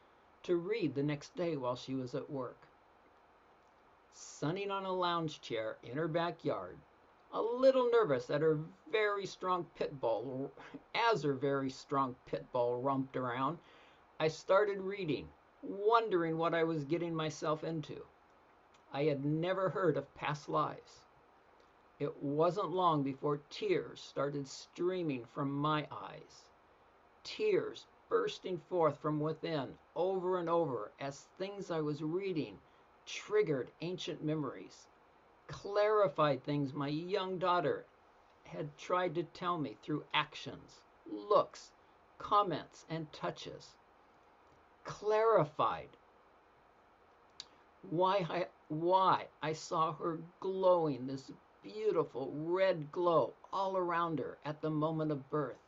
to 0.42 0.56
read 0.56 0.94
the 0.94 1.02
next 1.02 1.34
day 1.36 1.56
while 1.56 1.76
she 1.76 1.94
was 1.94 2.14
at 2.14 2.30
work. 2.30 2.66
Sunning 4.12 4.70
on 4.70 4.84
a 4.84 4.92
lounge 4.92 5.40
chair 5.40 5.78
in 5.82 5.96
her 5.96 6.08
backyard, 6.08 6.78
a 7.32 7.40
little 7.40 7.90
nervous 7.90 8.26
that 8.26 8.42
her 8.42 8.58
very 8.90 9.24
strong 9.24 9.64
pit 9.74 10.00
bull, 10.00 10.52
as 10.94 11.22
her 11.22 11.34
very 11.34 11.70
strong 11.70 12.14
pit 12.26 12.44
bull 12.52 12.80
romped 12.82 13.16
around, 13.16 13.58
I 14.20 14.28
started 14.28 14.80
reading, 14.80 15.28
wondering 15.62 16.36
what 16.36 16.54
I 16.54 16.64
was 16.64 16.84
getting 16.84 17.14
myself 17.14 17.64
into. 17.64 18.04
I 18.92 19.04
had 19.04 19.24
never 19.24 19.70
heard 19.70 19.96
of 19.96 20.14
past 20.14 20.48
lives. 20.48 21.00
It 21.98 22.22
wasn't 22.22 22.70
long 22.70 23.02
before 23.02 23.40
tears 23.48 24.00
started 24.00 24.46
streaming 24.46 25.24
from 25.24 25.50
my 25.50 25.86
eyes. 25.90 26.50
Tears 27.24 27.86
bursting 28.12 28.60
forth 28.68 28.98
from 28.98 29.18
within 29.18 29.70
over 29.96 30.36
and 30.38 30.46
over 30.46 30.92
as 31.00 31.28
things 31.38 31.70
I 31.70 31.80
was 31.80 32.02
reading 32.02 32.58
triggered 33.06 33.70
ancient 33.80 34.22
memories, 34.22 34.86
clarified 35.48 36.44
things 36.44 36.74
my 36.74 36.88
young 36.88 37.38
daughter 37.38 37.86
had 38.44 38.76
tried 38.76 39.14
to 39.14 39.22
tell 39.22 39.56
me 39.56 39.78
through 39.82 40.04
actions, 40.12 40.82
looks, 41.10 41.72
comments, 42.18 42.84
and 42.90 43.10
touches. 43.14 43.76
Clarified 44.84 45.88
why 47.88 48.26
I, 48.28 48.46
why 48.68 49.28
I 49.42 49.54
saw 49.54 49.94
her 49.94 50.18
glowing 50.38 51.06
this 51.06 51.32
beautiful 51.62 52.30
red 52.34 52.92
glow 52.92 53.32
all 53.54 53.74
around 53.74 54.18
her 54.18 54.36
at 54.44 54.60
the 54.60 54.70
moment 54.70 55.12
of 55.12 55.30
birth. 55.30 55.61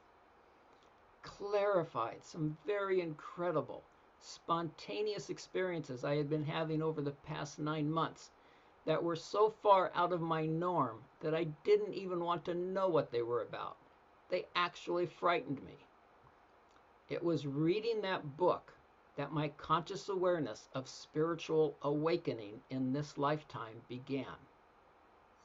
Clarified 1.25 2.23
some 2.23 2.57
very 2.67 3.01
incredible, 3.01 3.83
spontaneous 4.21 5.31
experiences 5.31 6.05
I 6.05 6.17
had 6.17 6.31
been 6.31 6.45
having 6.45 6.83
over 6.83 7.03
the 7.03 7.11
past 7.11 7.59
nine 7.59 7.91
months 7.91 8.31
that 8.85 9.03
were 9.03 9.17
so 9.17 9.51
far 9.63 9.91
out 9.95 10.13
of 10.13 10.21
my 10.21 10.47
norm 10.47 11.03
that 11.21 11.35
I 11.35 11.45
didn't 11.65 11.95
even 11.95 12.23
want 12.23 12.45
to 12.45 12.55
know 12.55 12.89
what 12.89 13.11
they 13.11 13.23
were 13.23 13.43
about. 13.43 13.77
They 14.29 14.47
actually 14.55 15.07
frightened 15.07 15.63
me. 15.65 15.79
It 17.09 17.23
was 17.23 17.47
reading 17.47 18.03
that 18.03 18.37
book 18.37 18.73
that 19.17 19.33
my 19.33 19.49
conscious 19.49 20.09
awareness 20.09 20.69
of 20.75 20.89
spiritual 20.89 21.77
awakening 21.83 22.61
in 22.71 22.93
this 22.93 23.17
lifetime 23.17 23.81
began. 23.89 24.37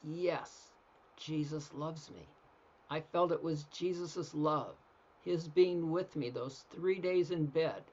Yes, 0.02 0.72
Jesus 1.16 1.72
loves 1.74 2.10
me. 2.10 2.28
I 2.90 3.00
felt 3.00 3.32
it 3.32 3.42
was 3.42 3.64
Jesus' 3.64 4.34
love, 4.34 4.74
His 5.24 5.48
being 5.48 5.90
with 5.90 6.16
me 6.16 6.30
those 6.30 6.64
three 6.70 6.98
days 6.98 7.30
in 7.30 7.46
bed, 7.46 7.84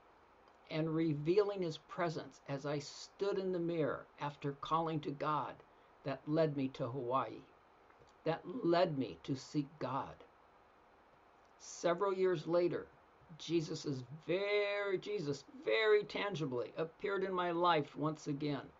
and 0.70 0.96
revealing 0.96 1.62
His 1.62 1.78
presence 1.78 2.42
as 2.48 2.66
I 2.66 2.80
stood 2.80 3.38
in 3.38 3.52
the 3.52 3.60
mirror 3.60 4.08
after 4.20 4.54
calling 4.54 5.00
to 5.02 5.12
God 5.12 5.56
that 6.04 6.22
led 6.28 6.56
me 6.58 6.70
to 6.70 6.88
Hawaii, 6.88 7.42
that 8.24 8.42
led 8.66 8.98
me 8.98 9.20
to 9.24 9.36
seek 9.36 9.68
God. 9.80 10.16
Several 11.60 12.14
years 12.14 12.48
later, 12.48 12.88
Jesus 13.38 13.86
is 13.86 14.04
very 14.26 14.98
Jesus 14.98 15.44
very 15.66 16.04
tangibly 16.04 16.72
appeared 16.78 17.24
in 17.24 17.34
my 17.34 17.52
life 17.52 17.96
once 17.96 18.28
again. 18.28 18.72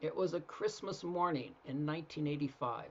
It 0.00 0.14
was 0.16 0.34
a 0.34 0.40
Christmas 0.40 1.04
morning 1.04 1.54
in 1.66 1.86
1985. 1.86 2.86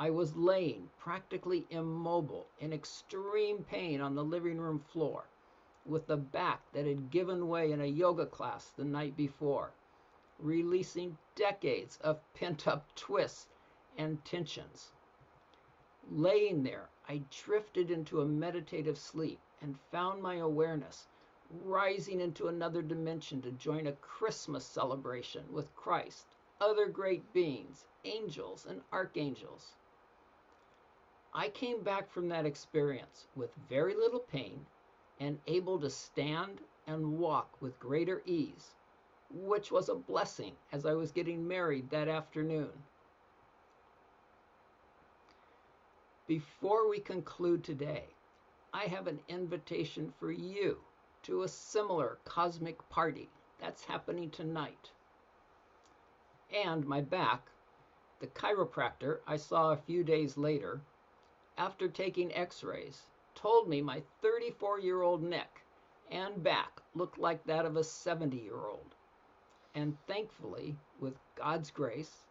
I 0.00 0.10
was 0.10 0.36
laying 0.36 0.90
practically 0.96 1.66
immobile 1.70 2.46
in 2.60 2.72
extreme 2.72 3.64
pain 3.64 4.00
on 4.00 4.14
the 4.14 4.22
living 4.22 4.60
room 4.60 4.78
floor 4.78 5.24
with 5.84 6.08
a 6.08 6.16
back 6.16 6.70
that 6.72 6.86
had 6.86 7.10
given 7.10 7.48
way 7.48 7.72
in 7.72 7.80
a 7.80 7.86
yoga 7.86 8.24
class 8.24 8.70
the 8.70 8.84
night 8.84 9.16
before, 9.16 9.72
releasing 10.38 11.18
decades 11.34 11.98
of 12.00 12.20
pent 12.32 12.68
up 12.68 12.94
twists 12.94 13.48
and 13.96 14.24
tensions. 14.24 14.92
Laying 16.08 16.62
there, 16.62 16.90
I 17.08 17.24
drifted 17.32 17.90
into 17.90 18.20
a 18.20 18.24
meditative 18.24 18.98
sleep 18.98 19.40
and 19.60 19.80
found 19.90 20.22
my 20.22 20.36
awareness 20.36 21.08
rising 21.50 22.20
into 22.20 22.46
another 22.46 22.82
dimension 22.82 23.42
to 23.42 23.50
join 23.50 23.88
a 23.88 23.92
Christmas 23.94 24.64
celebration 24.64 25.52
with 25.52 25.74
Christ, 25.74 26.36
other 26.60 26.86
great 26.86 27.32
beings, 27.32 27.84
angels, 28.04 28.64
and 28.64 28.80
archangels. 28.92 29.74
I 31.38 31.50
came 31.50 31.84
back 31.84 32.10
from 32.10 32.28
that 32.30 32.46
experience 32.46 33.28
with 33.36 33.54
very 33.68 33.94
little 33.94 34.18
pain 34.18 34.66
and 35.20 35.38
able 35.46 35.78
to 35.78 35.88
stand 35.88 36.60
and 36.88 37.16
walk 37.16 37.56
with 37.60 37.78
greater 37.78 38.22
ease, 38.26 38.74
which 39.32 39.70
was 39.70 39.88
a 39.88 39.94
blessing 39.94 40.56
as 40.72 40.84
I 40.84 40.94
was 40.94 41.12
getting 41.12 41.46
married 41.46 41.90
that 41.90 42.08
afternoon. 42.08 42.72
Before 46.26 46.88
we 46.88 46.98
conclude 46.98 47.62
today, 47.62 48.06
I 48.74 48.86
have 48.86 49.06
an 49.06 49.20
invitation 49.28 50.12
for 50.18 50.32
you 50.32 50.78
to 51.22 51.44
a 51.44 51.48
similar 51.48 52.18
cosmic 52.24 52.76
party 52.88 53.30
that's 53.60 53.84
happening 53.84 54.30
tonight. 54.30 54.90
And 56.52 56.84
my 56.84 57.00
back, 57.00 57.46
the 58.18 58.26
chiropractor 58.26 59.18
I 59.24 59.36
saw 59.36 59.70
a 59.70 59.76
few 59.76 60.02
days 60.02 60.36
later, 60.36 60.80
after 61.58 61.88
taking 61.88 62.32
x 62.34 62.62
rays, 62.62 63.04
told 63.34 63.68
me 63.68 63.82
my 63.82 64.00
34 64.22 64.80
year 64.80 65.02
old 65.02 65.22
neck 65.22 65.60
and 66.10 66.42
back 66.42 66.80
looked 66.94 67.18
like 67.18 67.44
that 67.44 67.66
of 67.66 67.76
a 67.76 67.84
70 67.84 68.36
year 68.36 68.66
old. 68.66 68.94
And 69.74 69.96
thankfully, 70.06 70.76
with 71.00 71.18
God's 71.34 71.70
grace 71.70 72.26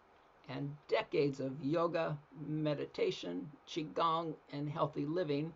and 0.50 0.76
decades 0.88 1.40
of 1.40 1.64
yoga, 1.64 2.18
meditation, 2.48 3.52
qigong, 3.68 4.34
and 4.52 4.70
healthy 4.70 5.06
living, 5.06 5.54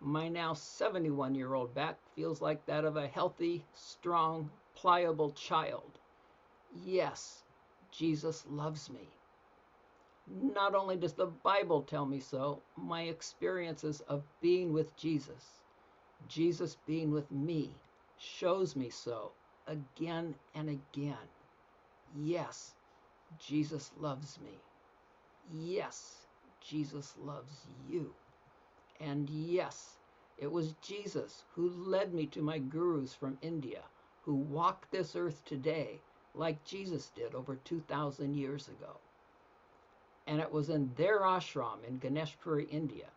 my 0.00 0.28
now 0.28 0.52
71 0.52 1.34
year 1.34 1.54
old 1.54 1.74
back 1.74 1.98
feels 2.14 2.42
like 2.42 2.64
that 2.66 2.84
of 2.84 2.96
a 2.96 3.08
healthy, 3.08 3.64
strong, 3.72 4.50
pliable 4.74 5.30
child. 5.32 5.98
Yes, 6.84 7.42
Jesus 7.90 8.44
loves 8.50 8.90
me. 8.90 9.08
Not 10.26 10.74
only 10.74 10.96
does 10.96 11.12
the 11.12 11.26
Bible 11.26 11.82
tell 11.82 12.06
me 12.06 12.18
so, 12.18 12.62
my 12.76 13.02
experiences 13.02 14.00
of 14.02 14.22
being 14.40 14.72
with 14.72 14.96
Jesus, 14.96 15.60
Jesus 16.28 16.78
being 16.86 17.10
with 17.10 17.30
me, 17.30 17.74
shows 18.16 18.74
me 18.74 18.88
so 18.88 19.32
again 19.66 20.34
and 20.54 20.70
again. 20.70 21.28
Yes, 22.16 22.74
Jesus 23.38 23.90
loves 23.98 24.38
me. 24.40 24.58
Yes, 25.52 26.26
Jesus 26.60 27.14
loves 27.22 27.66
you. 27.88 28.14
And 29.00 29.28
yes, 29.28 29.98
it 30.38 30.50
was 30.50 30.74
Jesus 30.80 31.44
who 31.54 31.68
led 31.68 32.14
me 32.14 32.26
to 32.28 32.40
my 32.40 32.58
gurus 32.58 33.12
from 33.12 33.36
India, 33.42 33.82
who 34.22 34.34
walk 34.34 34.90
this 34.90 35.16
earth 35.16 35.44
today 35.44 36.00
like 36.34 36.64
Jesus 36.64 37.10
did 37.14 37.34
over 37.34 37.56
2,000 37.56 38.34
years 38.34 38.68
ago. 38.68 38.96
And 40.26 40.40
it 40.40 40.50
was 40.50 40.70
in 40.70 40.92
their 40.94 41.20
ashram 41.20 41.84
in 41.86 42.00
Ganeshpuri, 42.00 42.68
India, 42.70 43.10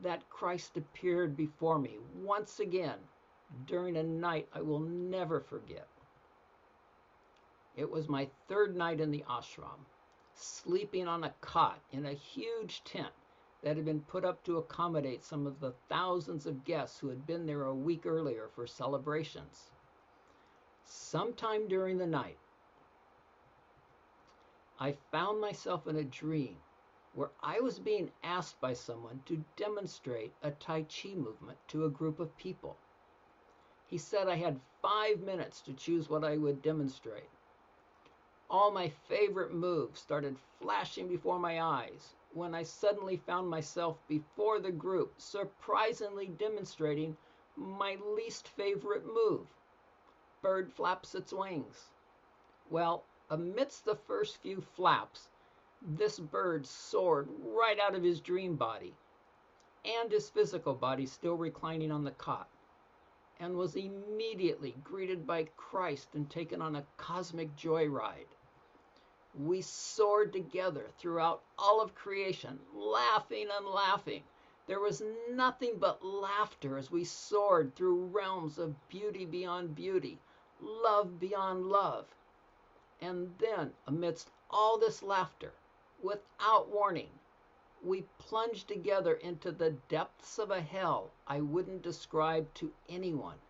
that 0.00 0.28
Christ 0.28 0.76
appeared 0.76 1.36
before 1.36 1.78
me 1.78 1.98
once 2.14 2.58
again 2.58 2.98
during 3.66 3.96
a 3.96 4.02
night 4.02 4.48
I 4.52 4.62
will 4.62 4.80
never 4.80 5.40
forget. 5.40 5.86
It 7.76 7.90
was 7.90 8.08
my 8.08 8.28
third 8.48 8.76
night 8.76 9.00
in 9.00 9.10
the 9.10 9.24
ashram, 9.28 9.86
sleeping 10.34 11.08
on 11.08 11.24
a 11.24 11.34
cot 11.40 11.80
in 11.90 12.06
a 12.06 12.12
huge 12.12 12.82
tent 12.84 13.12
that 13.62 13.76
had 13.76 13.84
been 13.84 14.00
put 14.02 14.24
up 14.24 14.42
to 14.44 14.58
accommodate 14.58 15.22
some 15.22 15.46
of 15.46 15.60
the 15.60 15.72
thousands 15.88 16.46
of 16.46 16.64
guests 16.64 16.98
who 16.98 17.08
had 17.08 17.26
been 17.26 17.46
there 17.46 17.64
a 17.64 17.74
week 17.74 18.04
earlier 18.04 18.48
for 18.48 18.66
celebrations. 18.66 19.70
Sometime 20.84 21.68
during 21.68 21.96
the 21.96 22.06
night, 22.06 22.38
I 24.80 24.92
found 25.10 25.40
myself 25.40 25.86
in 25.86 25.96
a 25.96 26.04
dream 26.04 26.56
where 27.14 27.30
I 27.42 27.60
was 27.60 27.78
being 27.78 28.10
asked 28.22 28.60
by 28.60 28.72
someone 28.72 29.22
to 29.26 29.44
demonstrate 29.56 30.32
a 30.42 30.50
Tai 30.50 30.84
Chi 30.84 31.10
movement 31.14 31.58
to 31.68 31.84
a 31.84 31.90
group 31.90 32.18
of 32.18 32.36
people. 32.36 32.76
He 33.86 33.98
said 33.98 34.28
I 34.28 34.36
had 34.36 34.60
five 34.80 35.20
minutes 35.20 35.60
to 35.62 35.74
choose 35.74 36.08
what 36.08 36.24
I 36.24 36.38
would 36.38 36.62
demonstrate. 36.62 37.28
All 38.48 38.70
my 38.70 38.88
favorite 38.88 39.52
moves 39.52 40.00
started 40.00 40.38
flashing 40.58 41.08
before 41.08 41.38
my 41.38 41.62
eyes 41.62 42.14
when 42.32 42.54
I 42.54 42.62
suddenly 42.62 43.18
found 43.18 43.48
myself 43.48 43.98
before 44.08 44.58
the 44.58 44.72
group, 44.72 45.20
surprisingly 45.20 46.26
demonstrating 46.26 47.16
my 47.56 47.98
least 48.16 48.48
favorite 48.48 49.04
move 49.04 49.46
bird 50.42 50.72
flaps 50.72 51.14
its 51.14 51.32
wings. 51.32 51.90
Well, 52.68 53.04
amidst 53.32 53.86
the 53.86 53.96
first 53.96 54.36
few 54.42 54.60
flaps, 54.60 55.30
this 55.80 56.18
bird 56.18 56.66
soared 56.66 57.26
right 57.42 57.80
out 57.80 57.94
of 57.94 58.02
his 58.02 58.20
dream 58.20 58.56
body 58.56 58.94
and 59.86 60.12
his 60.12 60.28
physical 60.28 60.74
body 60.74 61.06
still 61.06 61.34
reclining 61.34 61.90
on 61.90 62.04
the 62.04 62.10
cot 62.10 62.46
and 63.40 63.56
was 63.56 63.74
immediately 63.74 64.76
greeted 64.84 65.26
by 65.26 65.44
Christ 65.56 66.08
and 66.14 66.28
taken 66.28 66.60
on 66.60 66.76
a 66.76 66.84
cosmic 66.98 67.56
joyride. 67.56 68.28
We 69.34 69.62
soared 69.62 70.34
together 70.34 70.90
throughout 70.98 71.42
all 71.58 71.80
of 71.80 71.94
creation, 71.94 72.60
laughing 72.74 73.48
and 73.56 73.66
laughing. 73.66 74.24
There 74.66 74.80
was 74.80 75.02
nothing 75.30 75.78
but 75.78 76.04
laughter 76.04 76.76
as 76.76 76.90
we 76.90 77.04
soared 77.04 77.74
through 77.74 78.08
realms 78.08 78.58
of 78.58 78.88
beauty 78.90 79.24
beyond 79.24 79.74
beauty, 79.74 80.18
love 80.60 81.18
beyond 81.18 81.66
love. 81.66 82.04
And 83.02 83.36
then, 83.38 83.74
amidst 83.88 84.30
all 84.48 84.78
this 84.78 85.02
laughter, 85.02 85.52
without 86.00 86.68
warning, 86.68 87.10
we 87.82 88.02
plunged 88.18 88.68
together 88.68 89.14
into 89.14 89.50
the 89.50 89.72
depths 89.88 90.38
of 90.38 90.52
a 90.52 90.60
hell 90.60 91.10
I 91.26 91.40
wouldn't 91.40 91.82
describe 91.82 92.54
to 92.54 92.72
anyone. 92.88 93.40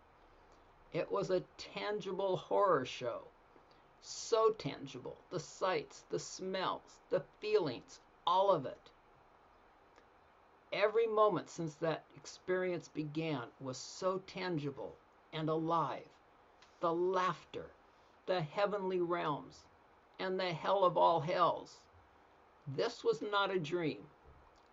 It 0.94 1.12
was 1.12 1.30
a 1.30 1.44
tangible 1.58 2.38
horror 2.38 2.86
show. 2.86 3.24
So 4.00 4.52
tangible. 4.52 5.18
The 5.28 5.38
sights, 5.38 6.06
the 6.08 6.18
smells, 6.18 7.00
the 7.10 7.20
feelings, 7.38 8.00
all 8.26 8.50
of 8.50 8.64
it. 8.64 8.90
Every 10.72 11.06
moment 11.06 11.50
since 11.50 11.74
that 11.74 12.04
experience 12.16 12.88
began 12.88 13.48
was 13.60 13.76
so 13.76 14.22
tangible 14.26 14.96
and 15.30 15.50
alive. 15.50 16.08
The 16.80 16.94
laughter, 16.94 17.70
the 18.26 18.40
heavenly 18.40 19.00
realms, 19.00 19.64
and 20.18 20.38
the 20.38 20.52
hell 20.52 20.84
of 20.84 20.96
all 20.96 21.20
hells. 21.20 21.80
This 22.66 23.02
was 23.02 23.20
not 23.22 23.50
a 23.50 23.58
dream. 23.58 24.06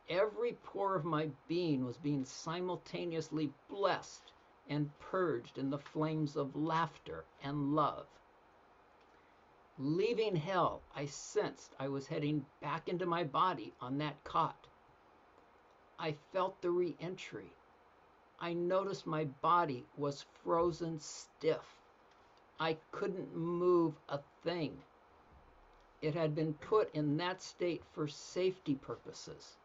Every 0.07 0.53
pore 0.63 0.95
of 0.95 1.05
my 1.05 1.29
being 1.47 1.85
was 1.85 1.97
being 1.97 2.25
simultaneously 2.25 3.51
blessed 3.69 4.31
and 4.69 4.91
purged 4.99 5.57
in 5.57 5.69
the 5.69 5.79
flames 5.79 6.35
of 6.35 6.55
laughter 6.55 7.25
and 7.43 7.75
love. 7.75 8.05
Leaving 9.79 10.35
hell, 10.35 10.81
I 10.95 11.05
sensed 11.05 11.73
I 11.79 11.87
was 11.87 12.07
heading 12.07 12.45
back 12.61 12.89
into 12.89 13.05
my 13.05 13.23
body 13.23 13.73
on 13.81 13.97
that 13.99 14.23
cot. 14.23 14.67
I 15.97 16.15
felt 16.33 16.61
the 16.61 16.69
re 16.69 16.95
entry. 16.99 17.51
I 18.39 18.53
noticed 18.53 19.07
my 19.07 19.25
body 19.25 19.85
was 19.97 20.25
frozen 20.43 20.99
stiff. 20.99 21.78
I 22.59 22.77
couldn't 22.91 23.35
move 23.35 23.93
a 24.09 24.19
thing. 24.43 24.81
It 26.01 26.13
had 26.13 26.35
been 26.35 26.53
put 26.55 26.93
in 26.93 27.17
that 27.17 27.41
state 27.41 27.83
for 27.93 28.07
safety 28.07 28.75
purposes. 28.75 29.57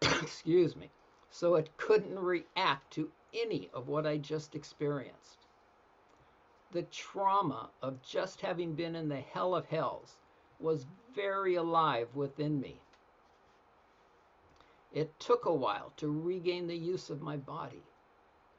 excuse 0.22 0.76
me, 0.76 0.90
so 1.30 1.54
it 1.54 1.76
couldn't 1.76 2.18
react 2.18 2.92
to 2.92 3.10
any 3.32 3.70
of 3.72 3.88
what 3.88 4.06
I 4.06 4.18
just 4.18 4.54
experienced. 4.54 5.46
The 6.72 6.82
trauma 6.84 7.70
of 7.82 8.02
just 8.02 8.40
having 8.40 8.74
been 8.74 8.96
in 8.96 9.08
the 9.08 9.20
hell 9.20 9.54
of 9.54 9.66
hells 9.66 10.16
was 10.58 10.86
very 11.14 11.54
alive 11.54 12.08
within 12.14 12.60
me. 12.60 12.80
It 14.92 15.18
took 15.20 15.44
a 15.44 15.54
while 15.54 15.92
to 15.98 16.08
regain 16.10 16.66
the 16.66 16.76
use 16.76 17.10
of 17.10 17.20
my 17.20 17.36
body, 17.36 17.82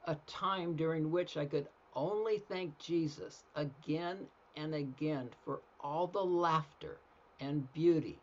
a 0.08 0.16
time 0.26 0.74
during 0.74 1.10
which 1.10 1.36
I 1.36 1.44
could 1.44 1.68
only 1.94 2.38
thank 2.38 2.78
Jesus 2.78 3.44
again 3.54 4.16
and 4.56 4.74
again 4.74 5.28
for 5.44 5.60
all 5.80 6.06
the 6.06 6.24
laughter 6.24 6.96
and 7.40 7.70
beauty 7.74 8.18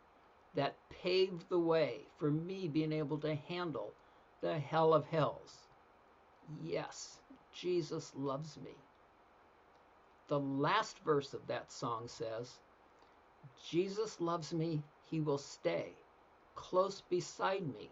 that 0.55 0.75
paved 0.89 1.47
the 1.47 1.59
way 1.59 1.99
for 2.17 2.31
me 2.31 2.67
being 2.67 2.91
able 2.91 3.19
to 3.19 3.35
handle 3.35 3.93
the 4.41 4.57
hell 4.57 4.95
of 4.95 5.05
hells. 5.05 5.67
Yes, 6.63 7.19
Jesus 7.53 8.11
loves 8.15 8.57
me. 8.57 8.75
The 10.27 10.39
last 10.39 10.97
verse 11.05 11.35
of 11.35 11.45
that 11.45 11.71
song 11.71 12.07
says, 12.07 12.55
Jesus 13.69 14.19
loves 14.19 14.53
me, 14.53 14.81
he 15.05 15.19
will 15.19 15.37
stay 15.37 15.93
close 16.55 17.01
beside 17.09 17.67
me 17.77 17.91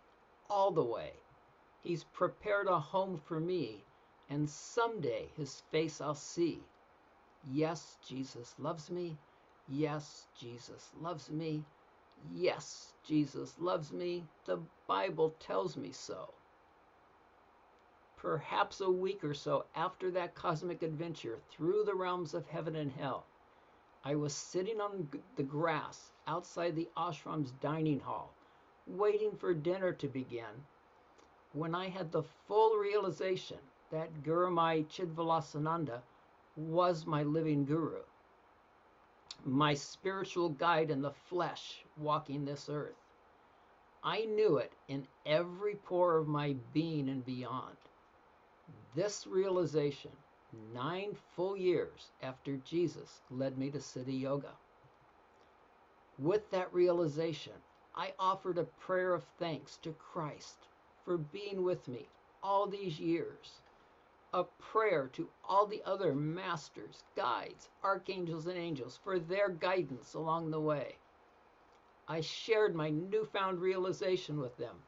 all 0.50 0.72
the 0.72 0.84
way. 0.84 1.12
He's 1.84 2.06
prepared 2.06 2.68
a 2.68 2.80
home 2.80 3.18
for 3.18 3.40
me, 3.40 3.84
and 4.30 4.50
someday 4.50 5.28
his 5.36 5.62
face 5.70 6.00
I'll 6.00 6.16
see. 6.16 6.64
Yes, 7.52 7.98
Jesus 8.08 8.56
loves 8.58 8.90
me. 8.90 9.18
Yes, 9.68 10.28
Jesus 10.40 10.92
loves 11.02 11.30
me. 11.30 11.66
Yes, 12.34 12.94
Jesus 13.04 13.60
loves 13.60 13.92
me. 13.92 14.24
The 14.46 14.60
Bible 14.88 15.36
tells 15.40 15.76
me 15.76 15.92
so. 15.92 16.34
Perhaps 18.16 18.80
a 18.80 18.90
week 18.90 19.22
or 19.26 19.34
so 19.34 19.66
after 19.76 20.10
that 20.12 20.36
cosmic 20.36 20.84
adventure 20.84 21.40
through 21.52 21.84
the 21.84 21.96
realms 21.96 22.34
of 22.34 22.48
heaven 22.48 22.78
and 22.78 22.94
hell, 22.94 23.26
I 24.06 24.16
was 24.16 24.34
sitting 24.34 24.80
on 24.80 25.10
the 25.36 25.44
grass 25.44 26.14
outside 26.28 26.78
the 26.78 26.90
ashram's 26.96 27.52
dining 27.52 28.00
hall, 28.00 28.34
waiting 28.88 29.36
for 29.36 29.54
dinner 29.54 29.92
to 29.94 30.08
begin, 30.08 30.66
when 31.54 31.74
I 31.74 31.90
had 31.90 32.12
the 32.12 32.24
full 32.48 32.78
realization 32.78 33.58
that 33.92 34.24
Gurumayi 34.24 34.86
Chidvilasananda 34.88 36.02
was 36.56 37.06
my 37.06 37.24
living 37.24 37.66
guru 37.66 38.02
my 39.46 39.74
spiritual 39.74 40.50
guide 40.50 40.90
in 40.90 41.02
the 41.02 41.12
flesh 41.12 41.84
walking 41.98 42.46
this 42.46 42.70
earth. 42.70 42.96
I 44.04 44.26
knew 44.26 44.58
it 44.58 44.72
in 44.88 45.08
every 45.26 45.76
pore 45.76 46.18
of 46.18 46.28
my 46.28 46.56
being 46.74 47.10
and 47.10 47.26
beyond. 47.26 47.76
This 48.96 49.28
realization, 49.28 50.12
nine 50.74 51.16
full 51.36 51.58
years 51.58 52.12
after 52.22 52.58
Jesus 52.58 53.22
led 53.30 53.58
me 53.58 53.70
to 53.72 53.80
Siddha 53.80 54.18
Yoga. 54.18 54.52
With 56.20 56.50
that 56.52 56.74
realization, 56.74 57.54
I 57.96 58.14
offered 58.20 58.58
a 58.58 58.64
prayer 58.64 59.14
of 59.14 59.24
thanks 59.40 59.78
to 59.78 59.94
Christ 59.94 60.68
for 61.06 61.18
being 61.18 61.64
with 61.64 61.88
me 61.88 62.08
all 62.42 62.68
these 62.68 63.00
years 63.00 63.62
a 64.34 64.44
prayer 64.58 65.08
to 65.14 65.30
all 65.48 65.68
the 65.68 65.84
other 65.86 66.16
masters, 66.16 67.04
guides, 67.16 67.70
archangels, 67.84 68.48
and 68.48 68.58
angels 68.58 69.00
for 69.04 69.20
their 69.20 69.50
guidance 69.50 70.16
along 70.16 70.50
the 70.50 70.60
way. 70.60 70.96
I 72.08 72.22
shared 72.22 72.76
my 72.76 72.90
newfound 72.90 73.62
realization 73.62 74.40
with 74.40 74.58
them 74.58 74.82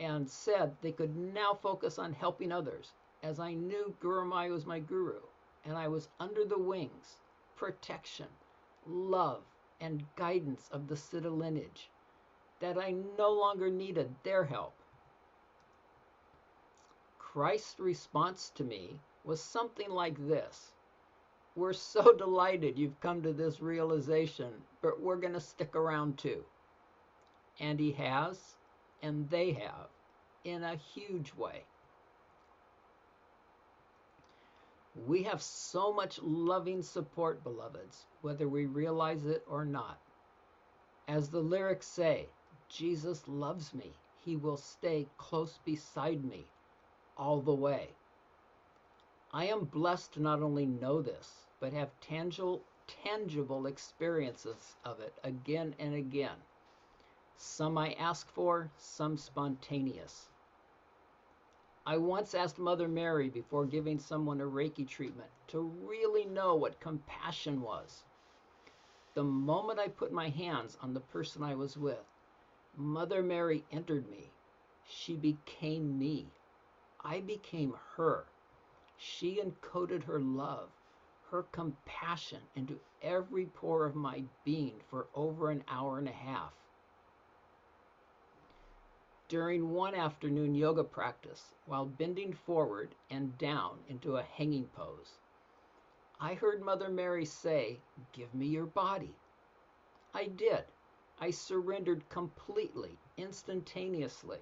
and 0.00 0.28
said 0.28 0.76
they 0.80 0.92
could 0.92 1.14
now 1.14 1.54
focus 1.54 1.98
on 1.98 2.12
helping 2.14 2.50
others 2.50 2.92
as 3.22 3.38
I 3.38 3.52
knew 3.52 3.94
Gurumayi 4.00 4.50
was 4.50 4.66
my 4.66 4.80
guru 4.80 5.20
and 5.64 5.76
I 5.76 5.88
was 5.88 6.08
under 6.18 6.44
the 6.44 6.58
wings, 6.58 7.20
protection, 7.56 8.28
love, 8.86 9.42
and 9.80 10.04
guidance 10.16 10.68
of 10.72 10.88
the 10.88 10.94
Siddha 10.96 11.30
lineage, 11.30 11.90
that 12.60 12.78
I 12.78 12.92
no 13.18 13.30
longer 13.30 13.70
needed 13.70 14.14
their 14.22 14.44
help 14.44 14.74
Christ's 17.34 17.80
response 17.80 18.52
to 18.54 18.62
me 18.62 19.00
was 19.24 19.42
something 19.42 19.90
like 19.90 20.28
this 20.28 20.70
We're 21.56 21.72
so 21.72 22.12
delighted 22.16 22.78
you've 22.78 23.00
come 23.00 23.22
to 23.22 23.32
this 23.32 23.60
realization, 23.60 24.52
but 24.82 25.00
we're 25.00 25.16
going 25.16 25.32
to 25.32 25.40
stick 25.40 25.74
around 25.74 26.16
too. 26.16 26.44
And 27.58 27.80
he 27.80 27.90
has, 27.90 28.38
and 29.02 29.28
they 29.30 29.50
have, 29.50 29.88
in 30.44 30.62
a 30.62 30.76
huge 30.76 31.34
way. 31.34 31.64
We 35.04 35.24
have 35.24 35.42
so 35.42 35.92
much 35.92 36.22
loving 36.22 36.82
support, 36.82 37.42
beloveds, 37.42 38.06
whether 38.22 38.46
we 38.46 38.66
realize 38.66 39.26
it 39.26 39.44
or 39.48 39.64
not. 39.64 39.98
As 41.08 41.30
the 41.30 41.40
lyrics 41.40 41.88
say, 41.88 42.28
Jesus 42.68 43.26
loves 43.26 43.74
me. 43.74 43.90
He 44.24 44.36
will 44.36 44.56
stay 44.56 45.08
close 45.18 45.58
beside 45.64 46.24
me 46.24 46.46
all 47.16 47.40
the 47.40 47.54
way. 47.54 47.88
I 49.32 49.46
am 49.46 49.64
blessed 49.64 50.12
to 50.14 50.22
not 50.22 50.42
only 50.42 50.66
know 50.66 51.02
this, 51.02 51.46
but 51.60 51.72
have 51.72 51.90
tangible, 52.00 52.62
tangible 52.86 53.66
experiences 53.66 54.76
of 54.84 55.00
it 55.00 55.14
again 55.24 55.74
and 55.78 55.94
again. 55.94 56.36
Some 57.36 57.76
I 57.76 57.94
ask 57.94 58.28
for, 58.30 58.70
some 58.76 59.16
spontaneous. 59.16 60.28
I 61.86 61.98
once 61.98 62.34
asked 62.34 62.58
Mother 62.58 62.88
Mary 62.88 63.28
before 63.28 63.66
giving 63.66 63.98
someone 63.98 64.40
a 64.40 64.44
Reiki 64.44 64.86
treatment 64.88 65.30
to 65.48 65.60
really 65.60 66.24
know 66.24 66.54
what 66.54 66.80
compassion 66.80 67.60
was. 67.60 68.04
The 69.14 69.24
moment 69.24 69.78
I 69.78 69.88
put 69.88 70.12
my 70.12 70.28
hands 70.28 70.78
on 70.80 70.94
the 70.94 71.00
person 71.00 71.42
I 71.42 71.54
was 71.54 71.76
with, 71.76 72.04
Mother 72.76 73.22
Mary 73.22 73.64
entered 73.70 74.08
me. 74.08 74.32
She 74.88 75.14
became 75.14 75.98
me. 75.98 76.26
I 77.04 77.20
became 77.20 77.74
her. 77.96 78.24
She 78.96 79.38
encoded 79.38 80.04
her 80.04 80.20
love, 80.20 80.70
her 81.30 81.42
compassion 81.42 82.40
into 82.56 82.80
every 83.02 83.46
pore 83.46 83.84
of 83.84 83.94
my 83.94 84.24
being 84.44 84.80
for 84.88 85.06
over 85.14 85.50
an 85.50 85.64
hour 85.68 85.98
and 85.98 86.08
a 86.08 86.12
half. 86.12 86.52
During 89.28 89.70
one 89.70 89.94
afternoon 89.94 90.54
yoga 90.54 90.84
practice, 90.84 91.52
while 91.66 91.86
bending 91.86 92.32
forward 92.32 92.94
and 93.10 93.36
down 93.36 93.78
into 93.88 94.16
a 94.16 94.22
hanging 94.22 94.66
pose, 94.68 95.18
I 96.20 96.34
heard 96.34 96.62
Mother 96.62 96.88
Mary 96.88 97.24
say, 97.26 97.80
Give 98.12 98.32
me 98.34 98.46
your 98.46 98.66
body. 98.66 99.14
I 100.14 100.26
did. 100.28 100.64
I 101.20 101.30
surrendered 101.30 102.08
completely, 102.08 102.96
instantaneously. 103.16 104.40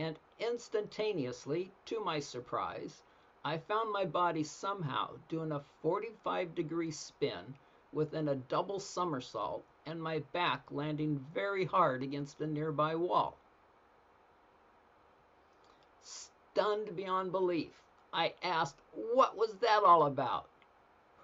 And 0.00 0.16
instantaneously, 0.38 1.72
to 1.86 1.98
my 1.98 2.20
surprise, 2.20 3.02
I 3.44 3.58
found 3.58 3.90
my 3.90 4.04
body 4.04 4.44
somehow 4.44 5.16
doing 5.28 5.50
a 5.50 5.64
45 5.82 6.54
degree 6.54 6.92
spin 6.92 7.56
within 7.92 8.28
a 8.28 8.36
double 8.36 8.78
somersault 8.78 9.64
and 9.86 10.00
my 10.00 10.20
back 10.20 10.70
landing 10.70 11.18
very 11.18 11.64
hard 11.64 12.04
against 12.04 12.40
a 12.40 12.46
nearby 12.46 12.94
wall. 12.94 13.38
Stunned 16.00 16.94
beyond 16.94 17.32
belief, 17.32 17.82
I 18.12 18.34
asked, 18.40 18.78
What 18.92 19.36
was 19.36 19.56
that 19.56 19.82
all 19.82 20.04
about? 20.04 20.48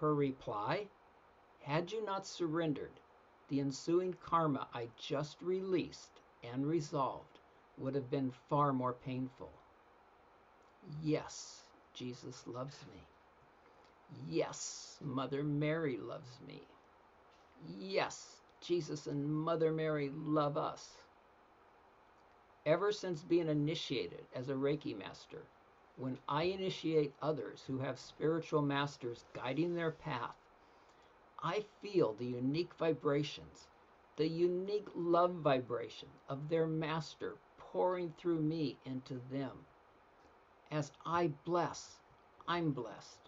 Her 0.01 0.13
reply, 0.13 0.89
Had 1.61 1.93
you 1.93 2.03
not 2.03 2.27
surrendered, 2.27 2.99
the 3.47 3.61
ensuing 3.61 4.15
karma 4.15 4.67
I 4.73 4.89
just 4.97 5.41
released 5.41 6.19
and 6.43 6.67
resolved 6.67 7.34
would 7.77 7.95
have 7.95 8.09
been 8.09 8.31
far 8.49 8.73
more 8.73 8.93
painful. 8.93 9.51
Yes, 11.01 11.63
Jesus 11.93 12.45
loves 12.47 12.77
me. 12.93 13.01
Yes, 14.29 14.97
Mother 15.01 15.43
Mary 15.43 15.97
loves 15.97 16.39
me. 16.47 16.61
Yes, 17.79 18.37
Jesus 18.61 19.07
and 19.07 19.33
Mother 19.33 19.71
Mary 19.71 20.11
love 20.13 20.57
us. 20.57 20.89
Ever 22.65 22.91
since 22.91 23.21
being 23.21 23.49
initiated 23.49 24.25
as 24.35 24.49
a 24.49 24.53
Reiki 24.53 24.97
master, 24.97 25.43
when 25.97 26.17
I 26.27 26.43
initiate 26.43 27.13
others 27.21 27.63
who 27.67 27.79
have 27.79 27.99
spiritual 27.99 28.61
masters 28.61 29.23
guiding 29.33 29.75
their 29.75 29.91
path, 29.91 30.35
I 31.41 31.63
feel 31.81 32.13
the 32.13 32.25
unique 32.25 32.73
vibrations, 32.75 33.67
the 34.17 34.27
unique 34.27 34.87
love 34.95 35.35
vibration 35.35 36.09
of 36.27 36.49
their 36.49 36.65
master 36.65 37.35
pouring 37.75 38.13
through 38.17 38.39
me 38.39 38.77
into 38.85 39.19
them. 39.29 39.51
As 40.71 40.93
I 41.05 41.27
bless, 41.43 41.99
I'm 42.47 42.71
blessed. 42.71 43.19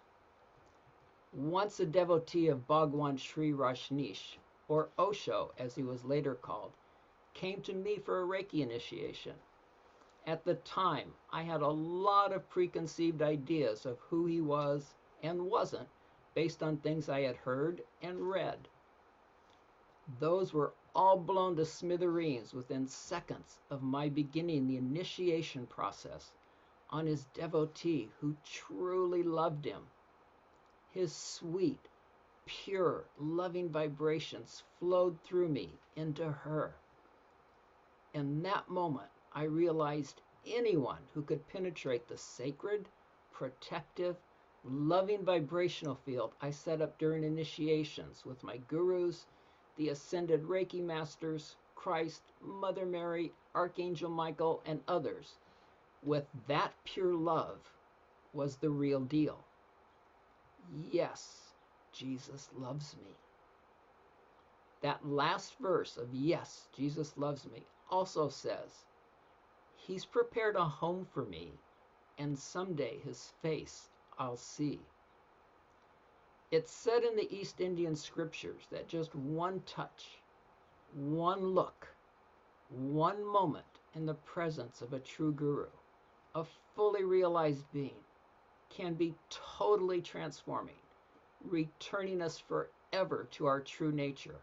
Once 1.34 1.80
a 1.80 1.84
devotee 1.84 2.48
of 2.48 2.66
Bhagwan 2.66 3.18
Shree 3.18 3.52
Rajneesh, 3.52 4.38
or 4.66 4.88
Osho 4.98 5.52
as 5.58 5.74
he 5.74 5.82
was 5.82 6.02
later 6.02 6.34
called, 6.34 6.72
came 7.34 7.60
to 7.60 7.74
me 7.74 7.98
for 7.98 8.22
a 8.22 8.26
Reiki 8.26 8.62
initiation. 8.62 9.34
At 10.26 10.46
the 10.46 10.54
time, 10.54 11.12
I 11.30 11.42
had 11.42 11.60
a 11.60 11.68
lot 11.68 12.32
of 12.32 12.48
preconceived 12.48 13.20
ideas 13.20 13.84
of 13.84 13.98
who 14.08 14.24
he 14.24 14.40
was 14.40 14.94
and 15.22 15.50
wasn't 15.50 15.88
based 16.34 16.62
on 16.62 16.78
things 16.78 17.10
I 17.10 17.20
had 17.20 17.36
heard 17.36 17.82
and 18.00 18.30
read. 18.30 18.66
Those 20.18 20.54
were 20.54 20.72
all 20.98 21.16
blown 21.16 21.54
to 21.54 21.64
smithereens 21.64 22.52
within 22.52 22.84
seconds 22.84 23.60
of 23.70 23.84
my 23.84 24.08
beginning 24.08 24.66
the 24.66 24.76
initiation 24.76 25.64
process 25.64 26.32
on 26.90 27.06
his 27.06 27.24
devotee 27.26 28.08
who 28.20 28.34
truly 28.44 29.22
loved 29.22 29.64
him. 29.64 29.80
His 30.90 31.14
sweet, 31.14 31.78
pure, 32.46 33.04
loving 33.16 33.68
vibrations 33.68 34.64
flowed 34.80 35.22
through 35.22 35.50
me 35.50 35.70
into 35.94 36.32
her. 36.32 36.74
In 38.12 38.42
that 38.42 38.68
moment, 38.68 39.10
I 39.32 39.44
realized 39.44 40.20
anyone 40.44 41.02
who 41.14 41.22
could 41.22 41.46
penetrate 41.46 42.08
the 42.08 42.18
sacred, 42.18 42.88
protective, 43.32 44.16
loving 44.64 45.24
vibrational 45.24 45.94
field 45.94 46.32
I 46.42 46.50
set 46.50 46.82
up 46.82 46.98
during 46.98 47.22
initiations 47.22 48.26
with 48.26 48.42
my 48.42 48.56
gurus, 48.56 49.26
the 49.78 49.88
ascended 49.88 50.42
Reiki 50.42 50.82
masters, 50.82 51.56
Christ, 51.76 52.22
Mother 52.42 52.84
Mary, 52.84 53.32
Archangel 53.54 54.10
Michael, 54.10 54.60
and 54.66 54.80
others, 54.88 55.38
with 56.02 56.26
that 56.48 56.74
pure 56.84 57.14
love 57.14 57.58
was 58.34 58.56
the 58.56 58.70
real 58.70 59.00
deal. 59.00 59.38
Yes, 60.92 61.54
Jesus 61.92 62.50
loves 62.58 62.96
me. 62.96 63.12
That 64.82 65.08
last 65.08 65.56
verse 65.58 65.96
of 65.96 66.12
Yes, 66.12 66.68
Jesus 66.76 67.16
loves 67.16 67.46
me 67.46 67.64
also 67.90 68.28
says, 68.28 68.84
He's 69.76 70.04
prepared 70.04 70.56
a 70.56 70.64
home 70.64 71.06
for 71.14 71.24
me, 71.24 71.52
and 72.18 72.38
someday 72.38 72.98
his 73.04 73.32
face 73.42 73.88
I'll 74.18 74.36
see. 74.36 74.80
It's 76.50 76.72
said 76.72 77.04
in 77.04 77.14
the 77.14 77.30
East 77.30 77.60
Indian 77.60 77.94
scriptures 77.94 78.68
that 78.70 78.88
just 78.88 79.14
one 79.14 79.60
touch, 79.66 80.22
one 80.94 81.48
look, 81.48 81.86
one 82.70 83.22
moment 83.22 83.66
in 83.94 84.06
the 84.06 84.14
presence 84.14 84.80
of 84.80 84.94
a 84.94 84.98
true 84.98 85.32
guru, 85.32 85.68
a 86.34 86.44
fully 86.74 87.04
realized 87.04 87.70
being, 87.70 88.02
can 88.70 88.94
be 88.94 89.14
totally 89.28 90.00
transforming, 90.00 90.80
returning 91.44 92.22
us 92.22 92.38
forever 92.38 93.28
to 93.32 93.44
our 93.44 93.60
true 93.60 93.92
nature, 93.92 94.40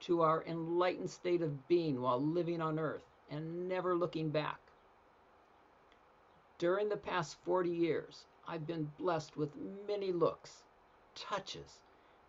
to 0.00 0.22
our 0.22 0.42
enlightened 0.42 1.10
state 1.10 1.42
of 1.42 1.68
being 1.68 2.00
while 2.00 2.20
living 2.20 2.60
on 2.60 2.80
earth 2.80 3.04
and 3.30 3.68
never 3.68 3.94
looking 3.94 4.30
back. 4.30 4.58
During 6.58 6.88
the 6.88 6.96
past 6.96 7.36
40 7.44 7.70
years, 7.70 8.26
I've 8.48 8.66
been 8.66 8.90
blessed 8.98 9.36
with 9.36 9.50
many 9.86 10.10
looks, 10.10 10.64
touches, 11.20 11.80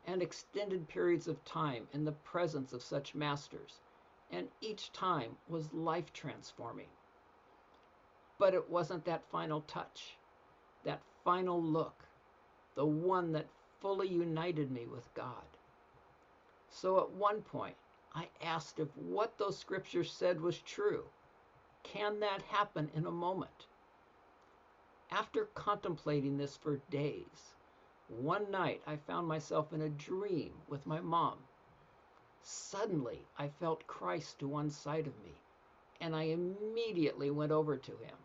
and 0.05 0.21
extended 0.21 0.87
periods 0.87 1.27
of 1.27 1.43
time 1.45 1.87
in 1.93 2.05
the 2.05 2.11
presence 2.11 2.73
of 2.73 2.81
such 2.81 3.15
masters, 3.15 3.81
and 4.31 4.47
each 4.61 4.91
time 4.91 5.37
was 5.47 5.73
life 5.73 6.11
transforming. 6.13 6.89
But 8.37 8.53
it 8.53 8.69
wasn't 8.69 9.05
that 9.05 9.29
final 9.29 9.61
touch, 9.61 10.17
that 10.83 11.01
final 11.23 11.61
look, 11.61 12.05
the 12.75 12.85
one 12.85 13.31
that 13.33 13.47
fully 13.81 14.07
united 14.07 14.71
me 14.71 14.85
with 14.85 15.13
God. 15.13 15.45
So 16.69 16.99
at 16.99 17.11
one 17.11 17.41
point, 17.41 17.75
I 18.15 18.29
asked 18.41 18.79
if 18.79 18.87
what 18.95 19.37
those 19.37 19.57
scriptures 19.57 20.11
said 20.11 20.39
was 20.41 20.59
true. 20.59 21.03
Can 21.83 22.19
that 22.19 22.41
happen 22.43 22.89
in 22.95 23.05
a 23.05 23.11
moment? 23.11 23.67
After 25.11 25.45
contemplating 25.53 26.37
this 26.37 26.55
for 26.55 26.81
days, 26.89 27.53
one 28.09 28.49
night 28.49 28.81
I 28.87 28.97
found 28.97 29.27
myself 29.27 29.71
in 29.71 29.81
a 29.81 29.89
dream 29.89 30.53
with 30.67 30.85
my 30.85 30.99
mom. 30.99 31.37
Suddenly, 32.41 33.19
I 33.37 33.47
felt 33.47 33.85
Christ 33.85 34.39
to 34.39 34.47
one 34.47 34.69
side 34.69 35.07
of 35.07 35.23
me, 35.23 35.35
and 36.01 36.15
I 36.15 36.23
immediately 36.23 37.29
went 37.29 37.51
over 37.51 37.77
to 37.77 37.91
him. 37.91 38.17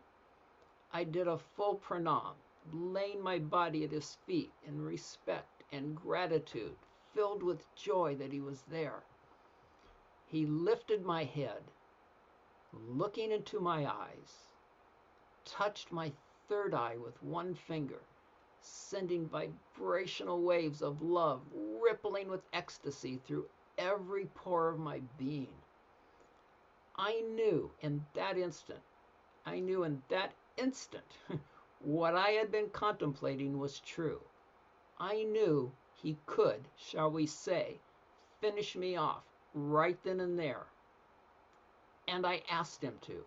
I 0.91 1.03
did 1.03 1.27
a 1.27 1.37
full 1.37 1.75
pranam, 1.75 2.33
laying 2.73 3.21
my 3.21 3.37
body 3.37 3.83
at 3.83 3.91
his 3.91 4.17
feet 4.25 4.51
in 4.65 4.83
respect 4.83 5.63
and 5.71 5.95
gratitude, 5.95 6.75
filled 7.13 7.43
with 7.43 7.75
joy 7.75 8.15
that 8.15 8.31
he 8.31 8.41
was 8.41 8.63
there. 8.63 9.03
He 10.25 10.45
lifted 10.45 11.05
my 11.05 11.23
head, 11.23 11.63
looking 12.73 13.31
into 13.31 13.59
my 13.59 13.85
eyes, 13.85 14.47
touched 15.45 15.91
my 15.91 16.11
third 16.47 16.73
eye 16.73 16.97
with 16.97 17.21
one 17.21 17.53
finger, 17.53 18.01
sending 18.65 19.27
vibrational 19.29 20.41
waves 20.41 20.81
of 20.81 21.01
love 21.01 21.41
rippling 21.53 22.29
with 22.29 22.43
ecstasy 22.53 23.17
through 23.17 23.47
every 23.77 24.25
pore 24.27 24.69
of 24.69 24.79
my 24.79 25.01
being. 25.17 25.63
I 26.97 27.21
knew 27.21 27.71
in 27.79 28.05
that 28.13 28.37
instant, 28.37 28.81
I 29.45 29.59
knew 29.59 29.83
in 29.83 30.03
that 30.09 30.33
instant, 30.57 31.17
what 31.79 32.15
I 32.15 32.31
had 32.31 32.51
been 32.51 32.69
contemplating 32.69 33.59
was 33.59 33.79
true. 33.79 34.21
I 34.99 35.23
knew 35.23 35.73
he 35.93 36.19
could, 36.25 36.69
shall 36.77 37.11
we 37.11 37.27
say, 37.27 37.81
finish 38.41 38.75
me 38.75 38.95
off 38.97 39.23
right 39.53 40.01
then 40.03 40.19
and 40.21 40.39
there. 40.39 40.67
And 42.07 42.25
I 42.25 42.43
asked 42.49 42.83
him 42.83 42.99
to. 43.01 43.25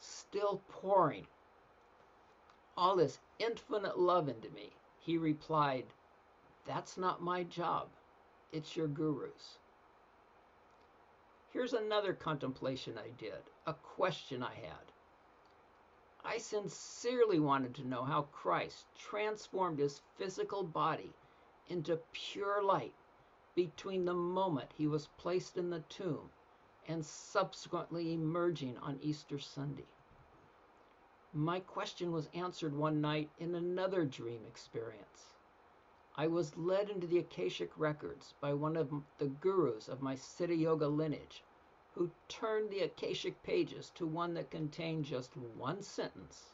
still 0.00 0.62
pouring 0.68 1.26
all 2.76 2.96
this 2.96 3.18
infinite 3.38 3.98
love 3.98 4.28
into 4.28 4.50
me, 4.50 4.70
he 4.98 5.18
replied, 5.18 5.86
That's 6.66 6.96
not 6.96 7.22
my 7.22 7.42
job. 7.44 7.88
It's 8.52 8.76
your 8.76 8.88
guru's. 8.88 9.58
Here's 11.52 11.72
another 11.72 12.12
contemplation 12.12 12.96
I 12.96 13.10
did, 13.18 13.42
a 13.66 13.74
question 13.74 14.42
I 14.42 14.54
had. 14.54 14.92
I 16.24 16.38
sincerely 16.38 17.40
wanted 17.40 17.74
to 17.76 17.88
know 17.88 18.04
how 18.04 18.22
Christ 18.22 18.86
transformed 18.94 19.78
his 19.78 20.02
physical 20.16 20.62
body 20.62 21.12
into 21.68 21.96
pure 22.12 22.62
light 22.62 22.94
between 23.54 24.04
the 24.04 24.14
moment 24.14 24.70
he 24.74 24.86
was 24.86 25.08
placed 25.16 25.56
in 25.56 25.70
the 25.70 25.80
tomb 25.88 26.30
and 26.86 27.04
subsequently 27.04 28.12
emerging 28.12 28.76
on 28.78 28.98
Easter 29.02 29.38
Sunday. 29.38 29.86
My 31.32 31.60
question 31.60 32.10
was 32.12 32.28
answered 32.34 32.74
one 32.74 33.00
night 33.00 33.30
in 33.38 33.54
another 33.54 34.04
dream 34.04 34.44
experience. 34.46 35.34
I 36.16 36.26
was 36.26 36.56
led 36.56 36.90
into 36.90 37.06
the 37.06 37.18
Akashic 37.18 37.70
records 37.78 38.34
by 38.40 38.52
one 38.52 38.76
of 38.76 38.90
the 39.18 39.28
gurus 39.28 39.88
of 39.88 40.02
my 40.02 40.16
Siddha 40.16 40.58
Yoga 40.58 40.88
lineage, 40.88 41.44
who 41.94 42.10
turned 42.28 42.70
the 42.70 42.80
Akashic 42.80 43.42
pages 43.42 43.90
to 43.94 44.06
one 44.06 44.34
that 44.34 44.50
contained 44.50 45.04
just 45.04 45.36
one 45.36 45.82
sentence 45.82 46.52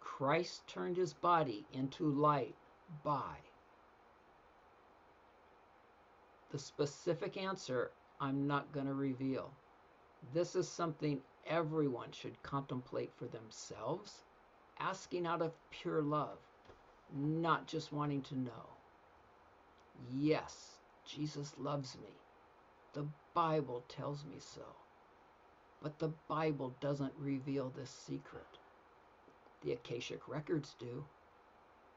Christ 0.00 0.66
turned 0.68 0.96
his 0.96 1.14
body 1.14 1.66
into 1.72 2.08
light 2.08 2.54
by. 3.02 3.38
The 6.50 6.58
specific 6.58 7.36
answer 7.36 7.90
I'm 8.20 8.46
not 8.46 8.72
going 8.72 8.86
to 8.86 8.94
reveal. 8.94 9.50
This 10.32 10.56
is 10.56 10.68
something 10.68 11.20
everyone 11.46 12.10
should 12.12 12.42
contemplate 12.42 13.12
for 13.14 13.26
themselves, 13.26 14.24
asking 14.78 15.26
out 15.26 15.42
of 15.42 15.52
pure 15.70 16.02
love, 16.02 16.38
not 17.14 17.66
just 17.66 17.92
wanting 17.92 18.22
to 18.22 18.38
know. 18.38 18.66
Yes, 20.10 20.78
Jesus 21.04 21.52
loves 21.58 21.96
me. 22.02 22.12
The 22.94 23.06
Bible 23.34 23.84
tells 23.88 24.24
me 24.24 24.36
so. 24.38 24.64
But 25.82 25.98
the 25.98 26.12
Bible 26.28 26.74
doesn't 26.80 27.12
reveal 27.18 27.70
this 27.70 27.90
secret. 27.90 28.58
The 29.62 29.72
Akashic 29.72 30.28
records 30.28 30.74
do. 30.78 31.04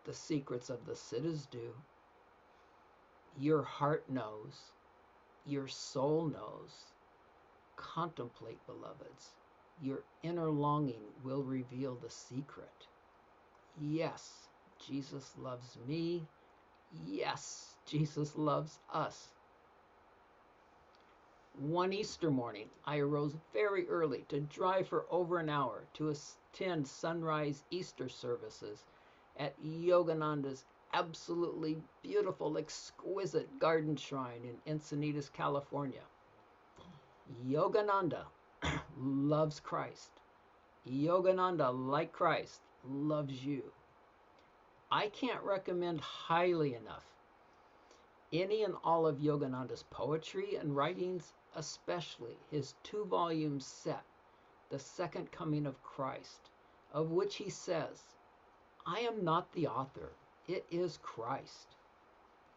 The 0.06 0.14
secrets 0.14 0.70
of 0.70 0.86
the 0.86 0.96
Siddhas 0.96 1.46
do. 1.50 1.74
Your 3.40 3.64
heart 3.64 4.10
knows. 4.10 4.72
Your 5.46 5.68
soul 5.68 6.26
knows. 6.26 6.92
Contemplate, 7.78 8.60
beloveds. 8.68 9.32
Your 9.82 10.04
inner 10.24 10.50
longing 10.50 11.02
will 11.24 11.44
reveal 11.44 11.96
the 11.96 12.10
secret. 12.10 12.88
Yes, 13.80 14.50
Jesus 14.88 15.32
loves 15.38 15.78
me. 15.88 16.28
Yes, 17.06 17.76
Jesus 17.86 18.36
loves 18.36 18.80
us. 18.94 19.30
One 21.60 21.94
Easter 21.94 22.30
morning, 22.30 22.70
I 22.86 22.98
arose 23.00 23.36
very 23.54 23.88
early 23.90 24.26
to 24.30 24.42
drive 24.42 24.88
for 24.88 25.06
over 25.10 25.40
an 25.40 25.50
hour 25.50 25.84
to 25.96 26.10
attend 26.10 26.88
sunrise 26.88 27.64
Easter 27.72 28.10
services 28.10 28.86
at 29.38 29.54
Yogananda's 29.64 30.66
absolutely 30.94 31.78
beautiful, 32.04 32.58
exquisite 32.58 33.60
garden 33.60 33.96
shrine 33.96 34.42
in 34.44 34.74
Encinitas, 34.74 35.32
California. 35.32 36.04
Yogananda 37.46 38.26
loves 38.98 39.60
Christ. 39.60 40.12
Yogananda, 40.88 41.72
like 41.88 42.14
Christ, 42.14 42.62
loves 42.84 43.46
you. 43.46 43.64
I 44.92 45.10
can't 45.10 45.44
recommend 45.44 46.00
highly 46.00 46.76
enough 46.76 47.04
any 48.34 48.64
and 48.64 48.76
all 48.84 49.08
of 49.08 49.20
Yogananda's 49.20 49.84
poetry 49.90 50.56
and 50.56 50.76
writings, 50.76 51.32
especially 51.56 52.36
his 52.52 52.74
two 52.84 53.06
volume 53.06 53.60
set, 53.60 54.04
The 54.70 54.80
Second 54.80 55.32
Coming 55.32 55.66
of 55.66 55.82
Christ, 55.82 56.50
of 56.94 57.12
which 57.12 57.36
he 57.36 57.50
says, 57.50 58.04
I 58.86 59.00
am 59.00 59.24
not 59.24 59.52
the 59.54 59.68
author, 59.68 60.12
it 60.48 60.66
is 60.70 61.00
Christ. 61.02 61.76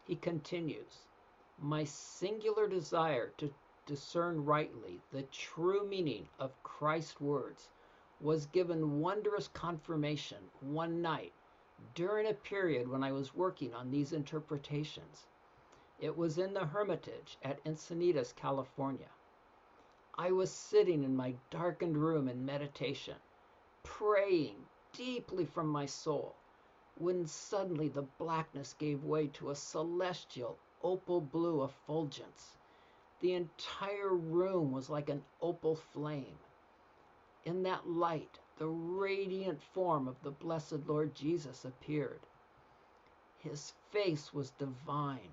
He 0.05 0.15
continues, 0.15 1.05
My 1.61 1.85
singular 1.85 2.67
desire 2.67 3.31
to 3.37 3.53
discern 3.85 4.45
rightly 4.45 5.01
the 5.11 5.23
true 5.23 5.85
meaning 5.85 6.27
of 6.39 6.63
Christ's 6.63 7.19
words 7.19 7.69
was 8.19 8.45
given 8.47 8.99
wondrous 8.99 9.47
confirmation 9.47 10.37
one 10.59 11.01
night 11.01 11.33
during 11.95 12.27
a 12.27 12.33
period 12.33 12.87
when 12.87 13.03
I 13.03 13.11
was 13.11 13.33
working 13.33 13.73
on 13.73 13.89
these 13.89 14.13
interpretations. 14.13 15.25
It 15.99 16.15
was 16.15 16.37
in 16.37 16.53
the 16.53 16.65
Hermitage 16.65 17.37
at 17.43 17.63
Encinitas, 17.63 18.35
California. 18.35 19.09
I 20.17 20.31
was 20.31 20.51
sitting 20.51 21.03
in 21.03 21.15
my 21.15 21.35
darkened 21.49 21.97
room 21.97 22.27
in 22.27 22.45
meditation, 22.45 23.15
praying 23.83 24.55
deeply 24.93 25.45
from 25.45 25.67
my 25.67 25.85
soul, 25.85 26.35
when 26.97 27.25
suddenly 27.25 27.87
the 27.87 28.03
blackness 28.19 28.75
gave 28.77 29.03
way 29.03 29.27
to 29.27 29.49
a 29.49 29.55
celestial 29.55 30.57
opal 30.83 31.21
blue 31.21 31.63
effulgence. 31.63 32.57
The 33.21 33.33
entire 33.33 34.15
room 34.15 34.71
was 34.71 34.89
like 34.89 35.09
an 35.09 35.23
opal 35.41 35.75
flame. 35.75 36.39
In 37.45 37.63
that 37.63 37.87
light, 37.87 38.39
the 38.57 38.67
radiant 38.67 39.61
form 39.61 40.07
of 40.07 40.21
the 40.23 40.31
blessed 40.31 40.87
Lord 40.87 41.15
Jesus 41.15 41.65
appeared. 41.65 42.21
His 43.39 43.73
face 43.91 44.33
was 44.33 44.51
divine. 44.51 45.31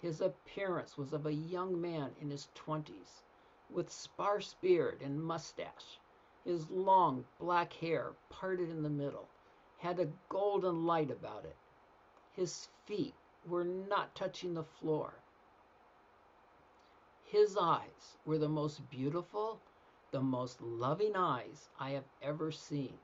His 0.00 0.20
appearance 0.20 0.96
was 0.96 1.12
of 1.12 1.26
a 1.26 1.32
young 1.32 1.80
man 1.80 2.10
in 2.20 2.30
his 2.30 2.48
twenties, 2.54 3.22
with 3.68 3.90
sparse 3.90 4.54
beard 4.60 5.02
and 5.02 5.22
mustache. 5.22 5.98
His 6.44 6.70
long 6.70 7.24
black 7.38 7.72
hair, 7.72 8.14
parted 8.28 8.70
in 8.70 8.82
the 8.82 8.90
middle, 8.90 9.28
had 9.78 10.00
a 10.00 10.08
golden 10.28 10.86
light 10.86 11.10
about 11.10 11.44
it. 11.44 11.56
His 12.32 12.68
feet 12.86 13.14
were 13.46 13.64
not 13.64 14.14
touching 14.14 14.54
the 14.54 14.64
floor. 14.64 15.19
His 17.30 17.56
eyes 17.56 18.16
were 18.26 18.38
the 18.38 18.48
most 18.48 18.90
beautiful, 18.90 19.60
the 20.10 20.20
most 20.20 20.60
loving 20.60 21.14
eyes 21.14 21.68
I 21.78 21.90
have 21.90 22.08
ever 22.20 22.50
seen. 22.50 22.98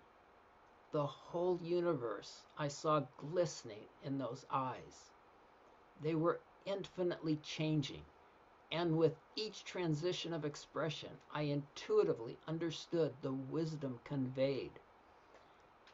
The 0.90 1.06
whole 1.06 1.60
universe 1.62 2.42
I 2.58 2.66
saw 2.66 3.04
glistening 3.18 3.84
in 4.04 4.18
those 4.18 4.44
eyes. 4.50 5.12
They 6.02 6.16
were 6.16 6.40
infinitely 6.64 7.36
changing, 7.36 8.02
and 8.72 8.98
with 8.98 9.14
each 9.36 9.64
transition 9.64 10.34
of 10.34 10.44
expression, 10.44 11.10
I 11.32 11.42
intuitively 11.42 12.36
understood 12.48 13.14
the 13.22 13.32
wisdom 13.32 14.00
conveyed. 14.02 14.72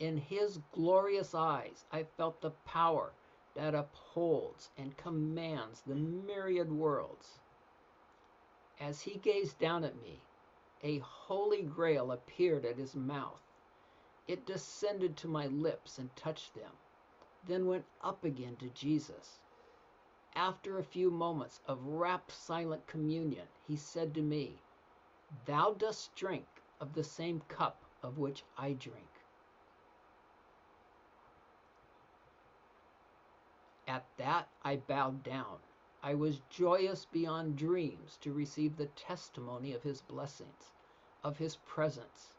In 0.00 0.16
his 0.16 0.58
glorious 0.72 1.34
eyes, 1.34 1.84
I 1.92 2.04
felt 2.04 2.40
the 2.40 2.52
power 2.64 3.12
that 3.56 3.74
upholds 3.74 4.70
and 4.78 4.96
commands 4.96 5.82
the 5.82 5.96
myriad 5.96 6.72
worlds. 6.72 7.41
As 8.82 9.02
he 9.02 9.14
gazed 9.18 9.60
down 9.60 9.84
at 9.84 10.02
me, 10.02 10.20
a 10.82 10.98
holy 10.98 11.62
grail 11.62 12.10
appeared 12.10 12.64
at 12.64 12.76
his 12.76 12.96
mouth. 12.96 13.40
It 14.26 14.44
descended 14.44 15.16
to 15.18 15.28
my 15.28 15.46
lips 15.46 15.98
and 15.98 16.14
touched 16.16 16.54
them, 16.54 16.72
then 17.44 17.68
went 17.68 17.84
up 18.00 18.24
again 18.24 18.56
to 18.56 18.68
Jesus. 18.70 19.38
After 20.34 20.78
a 20.78 20.82
few 20.82 21.12
moments 21.12 21.60
of 21.64 21.86
rapt 21.86 22.32
silent 22.32 22.88
communion, 22.88 23.46
he 23.68 23.76
said 23.76 24.12
to 24.14 24.20
me, 24.20 24.58
Thou 25.44 25.74
dost 25.74 26.16
drink 26.16 26.48
of 26.80 26.92
the 26.92 27.04
same 27.04 27.40
cup 27.46 27.84
of 28.02 28.18
which 28.18 28.42
I 28.58 28.72
drink. 28.72 29.06
At 33.86 34.06
that 34.16 34.48
I 34.64 34.76
bowed 34.76 35.22
down. 35.22 35.60
I 36.04 36.14
was 36.14 36.40
joyous 36.50 37.04
beyond 37.04 37.56
dreams 37.56 38.18
to 38.22 38.32
receive 38.32 38.76
the 38.76 38.86
testimony 38.86 39.72
of 39.72 39.84
his 39.84 40.00
blessings, 40.00 40.72
of 41.22 41.38
his 41.38 41.56
presence. 41.64 42.34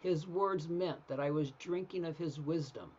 His 0.00 0.26
words 0.26 0.68
meant 0.68 1.08
that 1.08 1.18
I 1.18 1.30
was 1.30 1.52
drinking 1.52 2.04
of 2.04 2.18
his 2.18 2.38
wisdom 2.38 2.92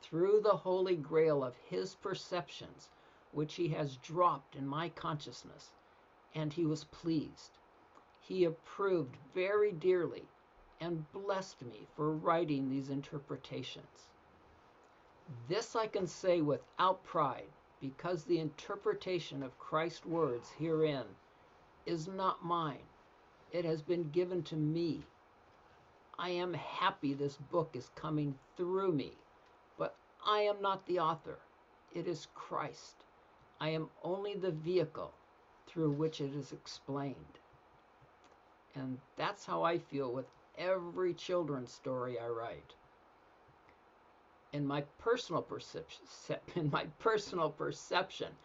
through 0.00 0.40
the 0.40 0.56
holy 0.56 0.96
grail 0.96 1.44
of 1.44 1.56
his 1.56 1.94
perceptions, 1.94 2.88
which 3.32 3.56
he 3.56 3.68
has 3.68 3.98
dropped 3.98 4.56
in 4.56 4.66
my 4.66 4.88
consciousness, 4.88 5.74
and 6.34 6.54
he 6.54 6.64
was 6.64 6.84
pleased. 6.84 7.58
He 8.18 8.44
approved 8.44 9.16
very 9.34 9.72
dearly 9.72 10.26
and 10.80 11.12
blessed 11.12 11.60
me 11.60 11.86
for 11.94 12.12
writing 12.12 12.70
these 12.70 12.88
interpretations. 12.88 14.08
This 15.48 15.76
I 15.76 15.86
can 15.86 16.06
say 16.06 16.40
without 16.40 17.04
pride 17.04 17.52
because 17.80 18.24
the 18.24 18.38
interpretation 18.38 19.42
of 19.42 19.58
Christ's 19.58 20.04
words 20.04 20.50
herein 20.58 21.06
is 21.86 22.06
not 22.06 22.44
mine. 22.44 22.86
It 23.52 23.64
has 23.64 23.82
been 23.82 24.10
given 24.10 24.42
to 24.44 24.56
me. 24.56 25.02
I 26.18 26.30
am 26.30 26.52
happy 26.54 27.14
this 27.14 27.36
book 27.36 27.70
is 27.74 27.90
coming 27.94 28.38
through 28.56 28.92
me, 28.92 29.12
but 29.78 29.96
I 30.24 30.40
am 30.40 30.60
not 30.60 30.86
the 30.86 31.00
author. 31.00 31.38
It 31.94 32.06
is 32.06 32.28
Christ. 32.34 33.04
I 33.60 33.70
am 33.70 33.88
only 34.02 34.34
the 34.34 34.52
vehicle 34.52 35.12
through 35.66 35.90
which 35.92 36.20
it 36.20 36.34
is 36.34 36.52
explained. 36.52 37.38
And 38.74 38.98
that's 39.16 39.46
how 39.46 39.62
I 39.62 39.78
feel 39.78 40.12
with 40.12 40.26
every 40.58 41.14
children's 41.14 41.72
story 41.72 42.18
I 42.18 42.28
write. 42.28 42.74
In 44.52 44.66
my 44.66 44.80
personal 44.98 45.42
perception, 45.42 46.04
in 46.56 46.70
my 46.70 46.86
personal 46.98 47.50
perception, 47.50 48.36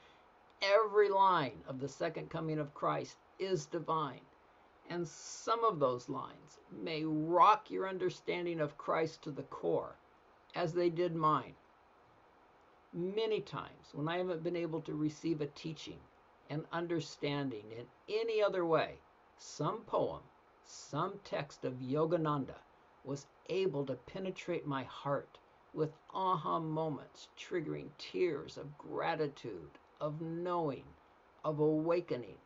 every 0.62 1.10
line 1.10 1.64
of 1.68 1.80
the 1.80 1.89
second 1.89 2.30
coming 2.30 2.60
of 2.60 2.76
Christ 2.76 3.18
is 3.39 3.66
divine. 3.66 4.22
And 4.88 5.08
some 5.08 5.66
of 5.66 5.80
those 5.80 6.08
lines 6.08 6.60
may 6.72 7.03
rock 7.03 7.72
your 7.72 7.89
understanding 7.89 8.60
of 8.60 8.78
Christ 8.78 9.24
to 9.24 9.32
the 9.32 9.43
core, 9.43 9.95
as 10.53 10.74
they 10.74 10.91
did 10.91 11.16
mine. 11.16 11.56
Many 12.93 13.41
times, 13.41 13.93
when 13.93 14.08
I 14.08 14.18
haven't 14.18 14.43
been 14.43 14.56
able 14.56 14.82
to 14.82 14.93
receive 14.93 15.41
a 15.41 15.47
teaching 15.47 15.99
and 16.51 16.68
understanding 16.72 17.72
in 17.72 17.88
any 18.08 18.43
other 18.43 18.64
way, 18.64 18.99
some 19.38 19.82
poem, 19.82 20.22
some 20.64 21.20
text 21.24 21.66
of 21.66 21.82
Yogananda 21.82 22.60
was 23.03 23.26
able 23.49 23.86
to 23.88 23.95
penetrate 23.95 24.68
my 24.68 24.84
heart 24.84 25.39
with 25.76 25.91
aha 26.13 26.59
moments, 26.59 27.28
triggering 27.38 27.89
tears 27.97 28.57
of 28.57 28.78
gratitude, 28.78 29.71
of 29.99 30.21
knowing, 30.21 30.86
of 31.43 31.59
awakening. 31.59 32.38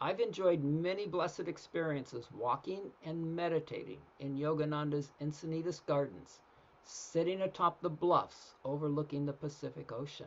I've 0.00 0.18
enjoyed 0.18 0.64
many 0.64 1.06
blessed 1.06 1.46
experiences 1.46 2.26
walking 2.32 2.90
and 3.04 3.36
meditating 3.36 4.00
in 4.18 4.36
Yogananda's 4.36 5.12
Encinitas 5.20 5.84
Gardens, 5.86 6.40
sitting 6.82 7.42
atop 7.42 7.80
the 7.80 7.90
bluffs 7.90 8.54
overlooking 8.64 9.26
the 9.26 9.32
Pacific 9.32 9.92
Ocean. 9.92 10.26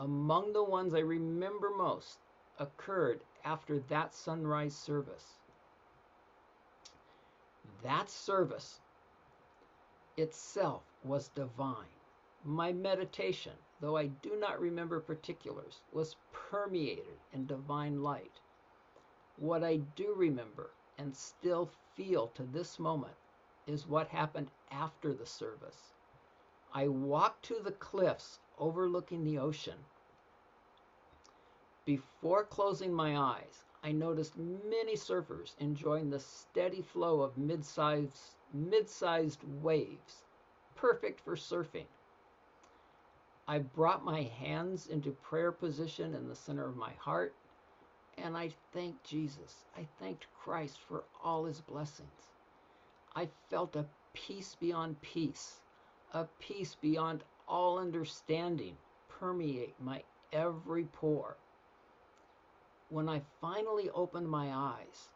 Among 0.00 0.52
the 0.52 0.64
ones 0.64 0.92
I 0.92 1.00
remember 1.00 1.70
most 1.70 2.18
occurred 2.58 3.20
after 3.44 3.78
that 3.88 4.14
sunrise 4.14 4.74
service. 4.74 5.36
That 7.82 8.10
service 8.10 8.80
itself 10.20 10.82
was 11.04 11.28
divine. 11.28 11.86
My 12.44 12.72
meditation, 12.72 13.52
though 13.80 13.96
I 13.96 14.06
do 14.06 14.36
not 14.36 14.60
remember 14.60 15.00
particulars, 15.00 15.80
was 15.92 16.16
permeated 16.32 17.18
in 17.32 17.46
divine 17.46 18.02
light. 18.02 18.40
What 19.38 19.64
I 19.64 19.76
do 19.96 20.14
remember 20.14 20.70
and 20.98 21.16
still 21.16 21.70
feel 21.96 22.28
to 22.28 22.42
this 22.44 22.78
moment 22.78 23.14
is 23.66 23.86
what 23.86 24.08
happened 24.08 24.50
after 24.70 25.12
the 25.12 25.26
service. 25.26 25.94
I 26.72 26.88
walked 26.88 27.44
to 27.46 27.60
the 27.62 27.72
cliffs 27.72 28.38
overlooking 28.58 29.24
the 29.24 29.38
ocean. 29.38 29.78
Before 31.84 32.44
closing 32.44 32.92
my 32.92 33.16
eyes, 33.16 33.64
I 33.82 33.92
noticed 33.92 34.36
many 34.36 34.94
surfers 34.94 35.54
enjoying 35.58 36.10
the 36.10 36.20
steady 36.20 36.82
flow 36.82 37.22
of 37.22 37.38
mid-sized 37.38 38.36
mid-sized 38.52 39.40
waves, 39.62 40.24
perfect 40.74 41.20
for 41.20 41.36
surfing. 41.36 41.86
I 43.48 43.58
brought 43.58 44.04
my 44.04 44.22
hands 44.22 44.86
into 44.86 45.10
prayer 45.10 45.52
position 45.52 46.14
in 46.14 46.28
the 46.28 46.36
center 46.36 46.66
of 46.66 46.76
my 46.76 46.92
heart, 46.98 47.34
and 48.18 48.36
I 48.36 48.50
thanked 48.72 49.04
Jesus. 49.04 49.64
I 49.76 49.86
thanked 49.98 50.26
Christ 50.42 50.78
for 50.88 51.04
all 51.22 51.44
his 51.44 51.60
blessings. 51.60 52.08
I 53.16 53.28
felt 53.48 53.76
a 53.76 53.86
peace 54.12 54.56
beyond 54.60 55.00
peace, 55.02 55.60
a 56.14 56.24
peace 56.38 56.76
beyond 56.80 57.24
all 57.48 57.78
understanding 57.78 58.76
permeate 59.08 59.74
my 59.80 60.02
every 60.32 60.84
pore. 60.84 61.36
When 62.88 63.08
I 63.08 63.22
finally 63.40 63.90
opened 63.90 64.28
my 64.28 64.52
eyes, 64.52 65.08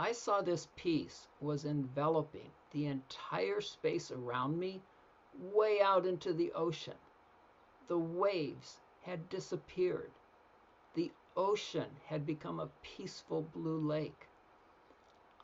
I 0.00 0.12
saw 0.12 0.42
this 0.42 0.68
peace 0.76 1.26
was 1.40 1.64
enveloping 1.64 2.52
the 2.70 2.86
entire 2.86 3.60
space 3.60 4.12
around 4.12 4.56
me 4.56 4.80
way 5.36 5.80
out 5.82 6.06
into 6.06 6.32
the 6.32 6.52
ocean. 6.52 6.94
The 7.88 7.98
waves 7.98 8.78
had 9.02 9.28
disappeared. 9.28 10.12
The 10.94 11.10
ocean 11.36 11.90
had 12.06 12.24
become 12.24 12.60
a 12.60 12.70
peaceful 12.80 13.42
blue 13.42 13.80
lake. 13.80 14.28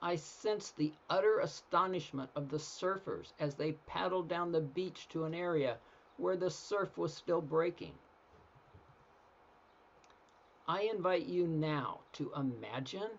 I 0.01 0.15
sensed 0.15 0.77
the 0.77 0.93
utter 1.11 1.41
astonishment 1.41 2.31
of 2.37 2.49
the 2.49 2.59
surfers 2.59 3.33
as 3.41 3.57
they 3.57 3.73
paddled 3.73 4.29
down 4.29 4.53
the 4.53 4.61
beach 4.61 5.09
to 5.09 5.25
an 5.25 5.35
area 5.35 5.79
where 6.17 6.37
the 6.37 6.51
surf 6.51 6.97
was 6.97 7.13
still 7.13 7.41
breaking. 7.41 7.99
I 10.69 10.83
invite 10.83 11.27
you 11.27 11.49
now 11.49 12.03
to 12.13 12.33
imagine, 12.37 13.11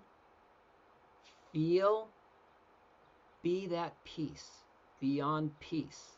feel, 1.55 2.09
be 3.41 3.65
that 3.65 3.93
peace 4.03 4.65
beyond 4.99 5.57
peace 5.61 6.17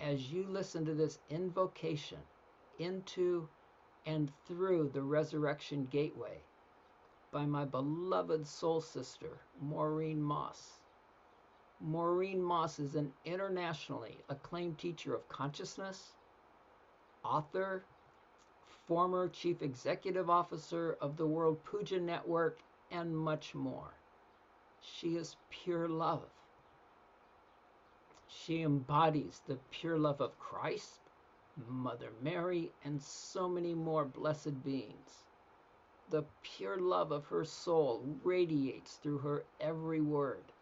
as 0.00 0.32
you 0.32 0.44
listen 0.48 0.84
to 0.84 0.94
this 0.94 1.20
invocation 1.30 2.18
into 2.80 3.48
and 4.04 4.32
through 4.48 4.90
the 4.92 5.00
resurrection 5.00 5.86
gateway 5.92 6.40
by 7.30 7.46
my 7.46 7.64
beloved 7.64 8.44
soul 8.44 8.80
sister, 8.80 9.38
Maureen 9.60 10.20
Moss. 10.20 10.72
Maureen 11.80 12.42
Moss 12.42 12.80
is 12.80 12.96
an 12.96 13.12
internationally 13.24 14.18
acclaimed 14.28 14.76
teacher 14.76 15.14
of 15.14 15.28
consciousness, 15.28 16.14
author, 17.24 17.84
former 18.88 19.28
chief 19.28 19.62
executive 19.62 20.28
officer 20.28 20.96
of 21.00 21.16
the 21.16 21.26
World 21.26 21.62
Puja 21.62 22.00
Network, 22.00 22.58
and 22.90 23.16
much 23.16 23.54
more. 23.54 23.94
She 24.84 25.16
is 25.16 25.36
pure 25.48 25.88
love. 25.88 26.28
She 28.26 28.62
embodies 28.62 29.40
the 29.46 29.56
pure 29.70 29.96
love 29.96 30.20
of 30.20 30.38
Christ, 30.40 31.00
Mother 31.68 32.12
Mary, 32.20 32.72
and 32.82 33.00
so 33.00 33.48
many 33.48 33.74
more 33.74 34.04
blessed 34.04 34.64
beings. 34.64 35.24
The 36.10 36.24
pure 36.42 36.78
love 36.78 37.12
of 37.12 37.26
her 37.26 37.44
soul 37.44 38.18
radiates 38.24 38.96
through 38.96 39.18
her 39.18 39.44
every 39.60 40.00
word. 40.00 40.52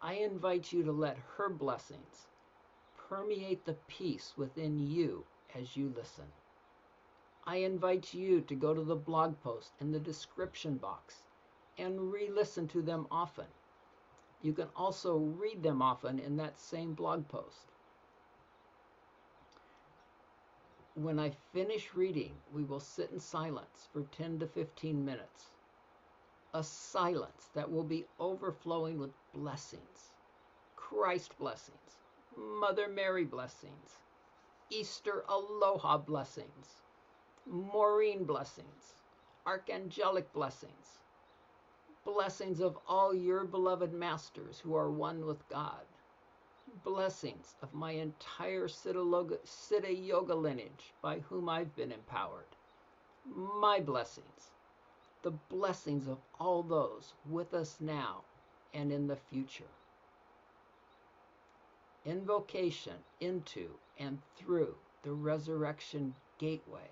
I 0.00 0.14
invite 0.14 0.72
you 0.72 0.84
to 0.84 0.92
let 0.92 1.18
her 1.18 1.48
blessings 1.48 2.28
permeate 2.96 3.64
the 3.64 3.74
peace 3.88 4.34
within 4.36 4.78
you 4.78 5.26
as 5.54 5.76
you 5.76 5.92
listen. 5.96 6.32
I 7.44 7.56
invite 7.56 8.14
you 8.14 8.40
to 8.42 8.54
go 8.54 8.72
to 8.72 8.82
the 8.82 8.96
blog 8.96 9.40
post 9.42 9.72
in 9.80 9.90
the 9.90 10.00
description 10.00 10.76
box 10.76 11.24
and 11.78 12.12
re 12.12 12.28
listen 12.28 12.68
to 12.68 12.82
them 12.82 13.06
often. 13.10 13.46
You 14.42 14.52
can 14.52 14.68
also 14.76 15.16
read 15.16 15.62
them 15.62 15.82
often 15.82 16.18
in 16.18 16.36
that 16.36 16.58
same 16.58 16.94
blog 16.94 17.28
post. 17.28 17.66
When 20.94 21.18
I 21.18 21.30
finish 21.52 21.94
reading, 21.94 22.32
we 22.52 22.64
will 22.64 22.80
sit 22.80 23.10
in 23.10 23.18
silence 23.20 23.88
for 23.92 24.02
10 24.16 24.38
to 24.40 24.46
15 24.46 25.04
minutes. 25.04 25.46
A 26.54 26.62
silence 26.62 27.50
that 27.54 27.70
will 27.70 27.84
be 27.84 28.06
overflowing 28.20 28.98
with 28.98 29.10
blessings 29.34 30.12
Christ 30.76 31.36
blessings, 31.38 31.98
Mother 32.36 32.88
Mary 32.88 33.24
blessings, 33.24 33.98
Easter 34.70 35.24
Aloha 35.28 35.98
blessings, 35.98 36.82
Maureen 37.46 38.24
blessings, 38.24 38.94
Archangelic 39.46 40.32
blessings, 40.32 40.98
blessings 42.04 42.60
of 42.60 42.78
all 42.86 43.14
your 43.14 43.44
beloved 43.44 43.92
masters 43.92 44.60
who 44.60 44.74
are 44.74 44.90
one 44.90 45.24
with 45.26 45.48
God 45.48 45.84
blessings 46.82 47.54
of 47.62 47.72
my 47.72 47.92
entire 47.92 48.68
Siddha 48.68 50.06
Yoga 50.06 50.34
lineage 50.34 50.92
by 51.02 51.20
whom 51.20 51.48
I've 51.48 51.74
been 51.76 51.92
empowered. 51.92 52.46
My 53.26 53.80
blessings, 53.80 54.50
the 55.22 55.30
blessings 55.30 56.08
of 56.08 56.18
all 56.40 56.62
those 56.62 57.12
with 57.28 57.54
us 57.54 57.76
now 57.80 58.22
and 58.72 58.90
in 58.92 59.06
the 59.06 59.16
future. 59.16 59.64
Invocation 62.04 62.94
into 63.20 63.70
and 63.98 64.18
through 64.36 64.74
the 65.02 65.12
resurrection 65.12 66.14
gateway. 66.38 66.90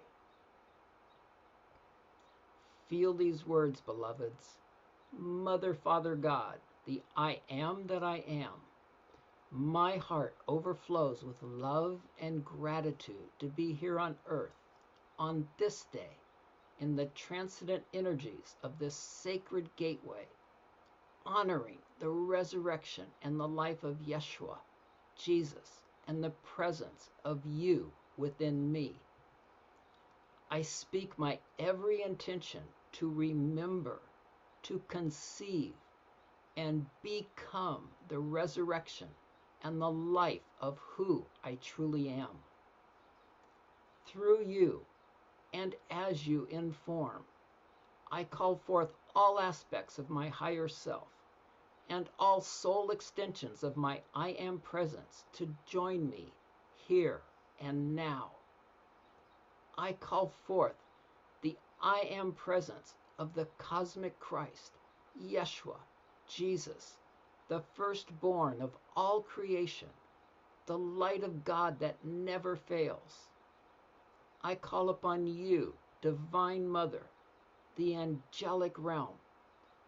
Feel 2.89 3.13
these 3.13 3.47
words, 3.47 3.81
beloveds. 3.81 4.59
Mother, 5.13 5.75
Father, 5.75 6.17
God, 6.17 6.59
the 6.87 7.03
I 7.17 7.41
am 7.51 7.87
that 7.89 8.03
I 8.05 8.19
am 8.29 8.53
my 9.53 9.97
heart 9.99 10.37
overflows 10.49 11.25
with 11.25 11.43
love 11.43 12.01
and 12.21 12.45
gratitude 12.45 13.31
to 13.41 13.47
be 13.47 13.73
here 13.75 14.01
on 14.01 14.17
earth 14.27 14.53
on 15.19 15.49
this 15.59 15.85
day 15.93 16.19
in 16.81 16.97
the 16.97 17.07
transcendent 17.07 17.85
energies 17.95 18.57
of 18.63 18.79
this 18.79 18.97
sacred 18.97 19.69
gateway. 19.77 20.27
honoring 21.27 21.79
the 22.01 22.11
resurrection 22.11 23.07
and 23.23 23.39
the 23.39 23.49
life 23.49 23.85
of 23.85 23.97
Yeshua, 24.07 24.59
Jesus, 25.17 25.83
and 26.09 26.23
the 26.23 26.31
presence 26.57 27.11
of 27.25 27.41
you 27.47 27.93
within 28.17 28.73
me. 28.73 28.97
I 30.51 30.63
speak 30.63 31.19
my 31.19 31.39
every 31.59 32.03
intention 32.03 32.63
to 32.95 33.11
remember, 33.11 34.01
to 34.63 34.81
conceive, 34.89 35.75
and 36.57 36.87
become 37.03 37.89
the 38.09 38.19
resurrection 38.19 39.09
and 39.63 39.81
the 39.81 39.91
life 39.91 40.43
of 40.61 40.79
who 40.79 41.25
I 41.45 41.57
truly 41.57 42.09
am. 42.09 42.43
Through 44.07 44.45
you 44.45 44.85
and 45.53 45.75
as 45.91 46.27
you 46.27 46.47
inform, 46.51 47.25
I 48.11 48.25
call 48.25 48.57
forth 48.57 48.91
all 49.15 49.41
aspects 49.41 49.99
of 49.99 50.11
my 50.11 50.29
higher 50.29 50.69
self 50.69 51.09
and 51.89 52.09
all 52.19 52.41
soul 52.41 52.91
extensions 52.91 53.63
of 53.63 53.77
my 53.77 54.01
I 54.15 54.31
am 54.31 54.59
presence 54.61 55.25
to 55.35 55.55
join 55.67 56.09
me 56.09 56.33
here 56.87 57.21
and 57.61 57.95
now. 57.95 58.31
I 59.77 59.93
call 59.95 60.33
forth 60.47 60.77
the 61.43 61.57
I 61.81 62.01
am 62.11 62.33
presence 62.33 62.95
of 63.19 63.35
the 63.35 63.47
cosmic 63.59 64.19
Christ, 64.21 64.73
Yeshua, 65.21 65.77
Jesus, 66.29 66.99
the 67.49 67.61
firstborn 67.75 68.63
of 68.63 68.77
all 68.97 69.23
creation, 69.23 69.91
the 70.67 70.79
light 70.79 71.23
of 71.23 71.45
God 71.45 71.79
that 71.81 72.05
never 72.05 72.57
fails. 72.57 73.29
I 74.43 74.55
call 74.55 74.89
upon 74.89 75.27
you, 75.27 75.75
Divine 76.01 76.67
Mother, 76.67 77.03
the 77.77 77.97
angelic 77.97 78.75
realm, 78.79 79.19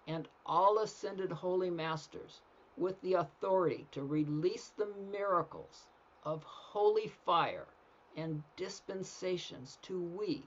and 0.06 0.28
all 0.46 0.78
ascended 0.78 1.32
holy 1.32 1.70
masters 1.70 2.40
with 2.76 3.00
the 3.02 3.14
authority 3.14 3.86
to 3.92 4.04
release 4.04 4.68
the 4.70 4.86
miracles 5.10 5.86
of 6.24 6.42
holy 6.42 7.08
fire 7.08 7.66
and 8.16 8.42
dispensations 8.56 9.78
to 9.82 10.00
we, 10.00 10.44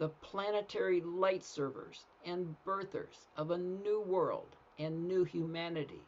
the 0.00 0.08
planetary 0.08 1.02
light 1.02 1.44
servers 1.44 2.06
and 2.24 2.56
birthers 2.64 3.26
of 3.36 3.50
a 3.50 3.58
new 3.58 4.00
world 4.00 4.56
and 4.78 5.06
new 5.06 5.24
humanity. 5.24 6.00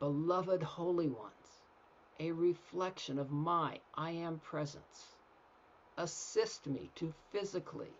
Beloved 0.00 0.60
holy 0.60 1.06
ones, 1.06 1.62
a 2.18 2.32
reflection 2.32 3.16
of 3.16 3.30
my 3.30 3.78
I 3.94 4.10
am 4.10 4.40
presence, 4.40 5.14
assist 5.96 6.66
me 6.66 6.90
to 6.96 7.14
physically, 7.30 7.94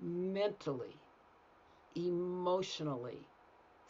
mentally, 0.00 0.96
emotionally, 1.94 3.26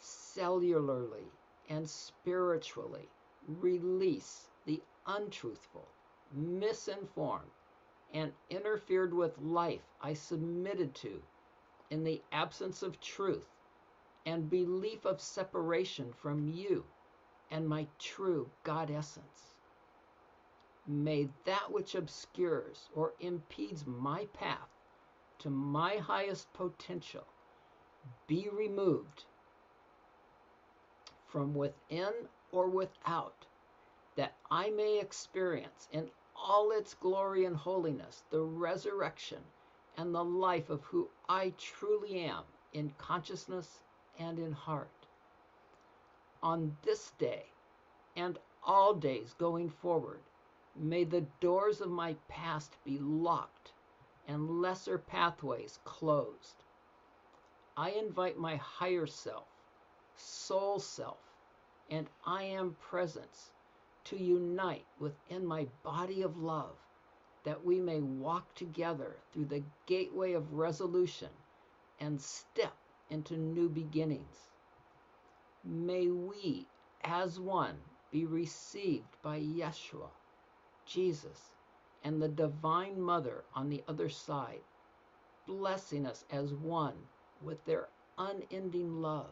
cellularly, 0.01 1.31
and 1.69 1.89
spiritually 1.89 3.07
release 3.47 4.49
the 4.65 4.81
untruthful, 5.07 5.87
misinformed, 6.33 7.51
and 8.13 8.33
interfered 8.49 9.13
with 9.13 9.37
life 9.39 9.81
I 10.01 10.13
submitted 10.13 10.93
to 10.95 11.21
in 11.89 12.03
the 12.03 12.21
absence 12.31 12.83
of 12.83 12.99
truth 12.99 13.47
and 14.25 14.49
belief 14.49 15.05
of 15.05 15.21
separation 15.21 16.13
from 16.13 16.47
you 16.47 16.83
and 17.49 17.67
my 17.67 17.87
true 17.99 18.49
God 18.63 18.91
essence. 18.91 19.55
May 20.87 21.29
that 21.45 21.71
which 21.71 21.95
obscures 21.95 22.89
or 22.95 23.13
impedes 23.19 23.85
my 23.85 24.25
path 24.33 24.69
to 25.39 25.49
my 25.49 25.97
highest 25.97 26.51
potential 26.53 27.25
be 28.27 28.49
removed 28.49 29.25
from 31.27 31.53
within 31.53 32.13
or 32.51 32.67
without, 32.67 33.45
that 34.15 34.35
I 34.49 34.69
may 34.71 34.99
experience 34.99 35.87
in 35.91 36.09
all 36.43 36.71
its 36.71 36.95
glory 36.95 37.45
and 37.45 37.55
holiness 37.55 38.23
the 38.31 38.41
resurrection 38.41 39.39
and 39.97 40.13
the 40.13 40.23
life 40.23 40.69
of 40.69 40.83
who 40.83 41.07
I 41.29 41.53
truly 41.57 42.19
am 42.21 42.43
in 42.73 42.91
consciousness 42.97 43.81
and 44.17 44.39
in 44.39 44.51
heart. 44.51 44.89
On 46.41 46.75
this 46.81 47.11
day 47.19 47.45
and 48.15 48.39
all 48.63 48.93
days 48.93 49.35
going 49.37 49.69
forward, 49.69 50.21
may 50.75 51.03
the 51.03 51.25
doors 51.39 51.81
of 51.81 51.89
my 51.89 52.15
past 52.27 52.75
be 52.83 52.97
locked 52.99 53.73
and 54.27 54.61
lesser 54.61 54.97
pathways 54.97 55.79
closed. 55.83 56.63
I 57.77 57.91
invite 57.91 58.37
my 58.37 58.55
higher 58.55 59.05
self, 59.05 59.47
soul 60.15 60.79
self, 60.79 61.19
and 61.89 62.09
I 62.25 62.43
am 62.43 62.75
presence 62.81 63.51
to 64.05 64.17
unite 64.17 64.85
within 64.99 65.45
my 65.45 65.67
body 65.83 66.21
of 66.21 66.37
love 66.37 66.75
that 67.43 67.65
we 67.65 67.79
may 67.79 68.01
walk 68.01 68.53
together 68.53 69.15
through 69.31 69.45
the 69.45 69.63
gateway 69.85 70.33
of 70.33 70.53
resolution 70.53 71.29
and 71.99 72.21
step 72.21 72.73
into 73.09 73.35
new 73.35 73.67
beginnings. 73.69 74.49
May 75.63 76.07
we, 76.07 76.67
as 77.03 77.39
one, 77.39 77.77
be 78.11 78.25
received 78.25 79.21
by 79.21 79.39
Yeshua, 79.39 80.09
Jesus, 80.85 81.51
and 82.03 82.21
the 82.21 82.27
Divine 82.29 82.99
Mother 82.99 83.43
on 83.55 83.69
the 83.69 83.83
other 83.87 84.09
side, 84.09 84.61
blessing 85.47 86.05
us 86.05 86.25
as 86.31 86.53
one 86.53 86.95
with 87.43 87.63
their 87.65 87.87
unending 88.17 89.01
love. 89.01 89.31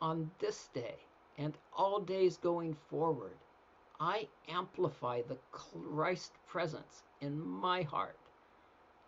On 0.00 0.30
this 0.38 0.68
day 0.72 0.96
and 1.40 1.54
all 1.74 2.00
days 2.00 2.36
going 2.36 2.76
forward, 2.90 3.38
I 3.98 4.28
amplify 4.46 5.22
the 5.22 5.38
Christ 5.50 6.32
presence 6.46 7.02
in 7.22 7.40
my 7.40 7.82
heart 7.82 8.18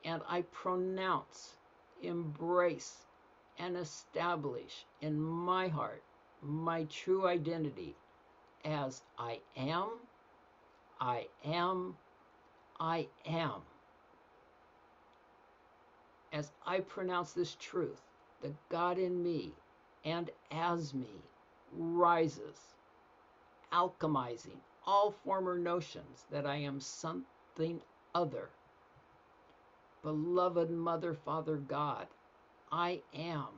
and 0.05 0.23
I 0.29 0.43
pronounce, 0.43 1.57
embrace, 2.03 3.05
and 3.59 3.77
establish 3.77 4.87
in 5.03 5.21
my 5.21 5.69
heart 5.69 6.03
my 6.43 6.85
true 6.85 7.27
identity 7.27 7.95
as 8.65 9.03
I 9.19 9.39
am, 9.57 9.91
I 11.01 11.27
am, 11.45 11.97
I 12.81 13.07
am. 13.27 13.61
As 16.33 16.51
I 16.67 16.81
pronounce 16.81 17.33
this 17.33 17.57
truth, 17.61 18.01
the 18.41 18.53
God 18.71 18.99
in 18.99 19.23
me 19.23 19.53
and 20.05 20.31
as 20.51 20.95
me 20.95 21.23
rises, 21.73 22.57
alchemizing 23.73 24.61
all 24.87 25.11
former 25.11 25.59
notions 25.59 26.27
that 26.31 26.47
I 26.47 26.57
am 26.57 26.81
something 26.81 27.81
other. 28.15 28.51
Beloved 30.03 30.71
Mother, 30.71 31.15
Father 31.15 31.57
God, 31.57 32.07
I 32.71 33.03
am. 33.15 33.49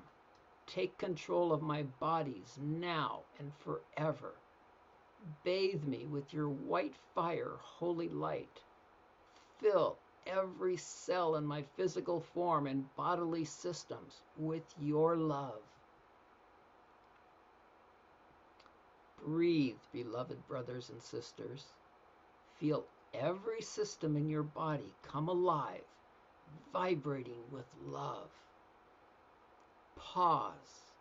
Take 0.67 0.99
control 0.99 1.53
of 1.53 1.63
my 1.63 1.85
bodies 2.01 2.59
now 2.61 3.21
and 3.39 3.53
forever. 3.55 4.35
Bathe 5.43 5.85
me 5.85 6.07
with 6.07 6.35
your 6.35 6.49
white 6.49 6.95
fire, 7.15 7.53
holy 7.61 8.09
light. 8.09 8.61
Fill 9.59 9.97
every 10.27 10.77
cell 10.77 11.37
in 11.37 11.47
my 11.47 11.63
physical 11.77 12.21
form 12.21 12.67
and 12.67 12.95
bodily 12.97 13.45
systems 13.45 14.23
with 14.37 14.65
your 14.81 15.17
love. 15.17 15.63
Breathe, 19.25 19.81
beloved 19.93 20.47
brothers 20.47 20.91
and 20.91 21.03
sisters. 21.03 21.75
Feel 22.59 22.87
every 23.15 23.63
system 23.63 24.17
in 24.17 24.29
your 24.29 24.45
body 24.45 24.97
come 25.03 25.29
alive, 25.29 25.85
vibrating 26.73 27.51
with 27.51 27.67
love. 27.75 28.31
Pause 29.97 30.93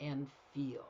and 0.00 0.28
feel. 0.54 0.86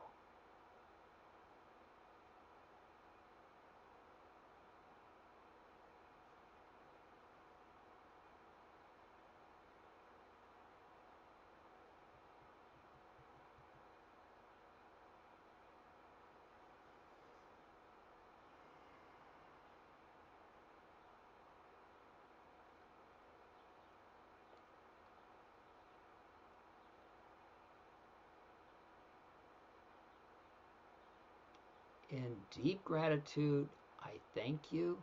In 32.09 32.44
deep 32.63 32.83
gratitude, 32.83 33.67
I 34.03 34.11
thank 34.33 34.71
you, 34.71 34.97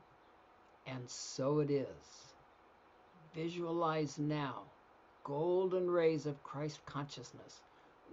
and 0.87 1.09
so 1.09 1.61
it 1.61 1.71
is. 1.71 2.35
Visualize 3.35 4.19
now 4.19 4.63
golden 5.25 5.91
rays 5.91 6.27
of 6.27 6.43
Christ 6.43 6.81
consciousness 6.87 7.61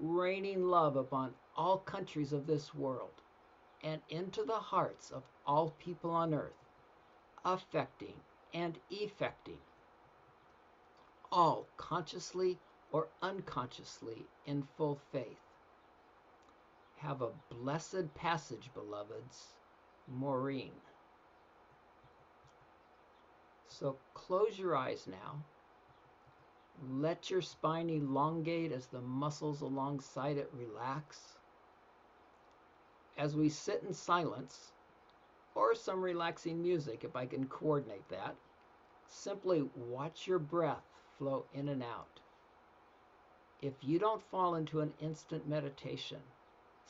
raining 0.01 0.63
love 0.65 0.95
upon 0.95 1.33
all 1.57 1.79
countries 1.79 2.31
of 2.31 2.47
this 2.47 2.73
world 2.73 3.11
and 3.83 4.01
into 4.09 4.43
the 4.43 4.53
hearts 4.53 5.11
of 5.11 5.23
all 5.45 5.73
people 5.79 6.11
on 6.11 6.33
earth, 6.33 6.53
affecting 7.45 8.13
and 8.53 8.77
effecting 8.89 9.57
all 11.31 11.65
consciously 11.77 12.57
or 12.91 13.07
unconsciously 13.21 14.25
in 14.45 14.67
full 14.77 14.99
faith. 15.11 15.48
Have 16.99 17.21
a 17.21 17.31
blessed 17.49 18.13
passage, 18.13 18.69
beloveds. 18.73 19.55
Maureen. 20.07 20.73
So 23.67 23.95
close 24.13 24.59
your 24.59 24.75
eyes 24.75 25.07
now. 25.07 25.41
Let 26.89 27.29
your 27.29 27.41
spine 27.41 27.89
elongate 27.89 28.73
as 28.73 28.87
the 28.87 29.01
muscles 29.01 29.61
alongside 29.61 30.37
it 30.37 30.51
relax. 30.53 31.37
As 33.17 33.35
we 33.35 33.47
sit 33.47 33.83
in 33.83 33.93
silence, 33.93 34.73
or 35.55 35.75
some 35.75 36.01
relaxing 36.01 36.61
music 36.61 37.03
if 37.03 37.15
I 37.15 37.25
can 37.25 37.47
coordinate 37.47 38.07
that, 38.09 38.35
simply 39.07 39.69
watch 39.75 40.27
your 40.27 40.39
breath 40.39 41.01
flow 41.17 41.45
in 41.53 41.69
and 41.69 41.83
out. 41.83 42.19
If 43.61 43.73
you 43.81 43.99
don't 43.99 44.21
fall 44.21 44.55
into 44.55 44.81
an 44.81 44.93
instant 44.99 45.47
meditation, 45.47 46.21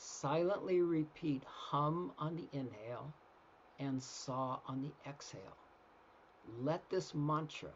silently 0.00 0.80
repeat 0.80 1.44
hum 1.44 2.10
on 2.18 2.34
the 2.34 2.48
inhale 2.58 3.12
and 3.78 4.02
saw 4.02 4.58
on 4.66 4.80
the 4.80 4.92
exhale. 5.08 5.58
Let 6.62 6.88
this 6.88 7.14
mantra, 7.14 7.70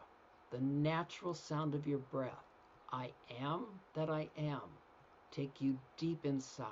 the 0.49 0.59
natural 0.59 1.35
sound 1.35 1.75
of 1.75 1.85
your 1.85 1.99
breath, 1.99 2.45
I 2.91 3.11
am 3.39 3.65
that 3.93 4.09
I 4.09 4.27
am, 4.39 4.61
take 5.31 5.61
you 5.61 5.77
deep 5.97 6.25
inside. 6.25 6.69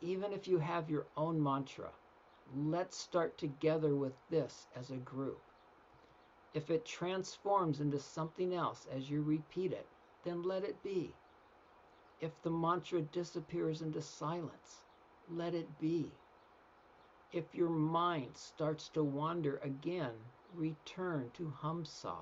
Even 0.00 0.32
if 0.32 0.48
you 0.48 0.58
have 0.58 0.88
your 0.88 1.04
own 1.16 1.42
mantra, 1.42 1.90
let's 2.56 2.96
start 2.96 3.36
together 3.36 3.94
with 3.94 4.14
this 4.30 4.68
as 4.74 4.90
a 4.90 4.96
group. 4.96 5.40
If 6.54 6.70
it 6.70 6.86
transforms 6.86 7.80
into 7.80 7.98
something 7.98 8.54
else 8.54 8.86
as 8.90 9.10
you 9.10 9.20
repeat 9.20 9.72
it, 9.72 9.86
then 10.24 10.42
let 10.42 10.64
it 10.64 10.82
be. 10.82 11.12
If 12.22 12.40
the 12.42 12.50
mantra 12.50 13.02
disappears 13.02 13.82
into 13.82 14.00
silence, 14.00 14.82
let 15.28 15.54
it 15.54 15.80
be. 15.80 16.12
If 17.32 17.52
your 17.52 17.68
mind 17.68 18.36
starts 18.36 18.88
to 18.90 19.02
wander 19.02 19.56
again, 19.64 20.12
return 20.54 21.32
to 21.34 21.50
hum 21.50 21.84
saw. 21.84 22.18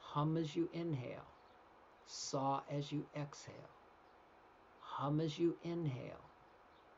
Hum 0.00 0.36
as 0.36 0.56
you 0.56 0.68
inhale, 0.72 1.28
saw 2.08 2.62
as 2.68 2.90
you 2.90 3.06
exhale. 3.16 3.70
Hum 4.80 5.20
as 5.20 5.38
you 5.38 5.56
inhale, 5.62 6.24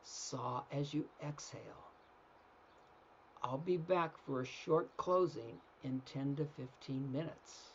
saw 0.01 0.63
as 0.71 0.95
you 0.95 1.05
exhale. 1.23 1.91
I'll 3.43 3.59
be 3.59 3.77
back 3.77 4.17
for 4.17 4.41
a 4.41 4.45
short 4.45 4.97
closing 4.97 5.59
in 5.83 6.01
10 6.11 6.37
to 6.37 6.45
15 6.57 7.11
minutes. 7.11 7.68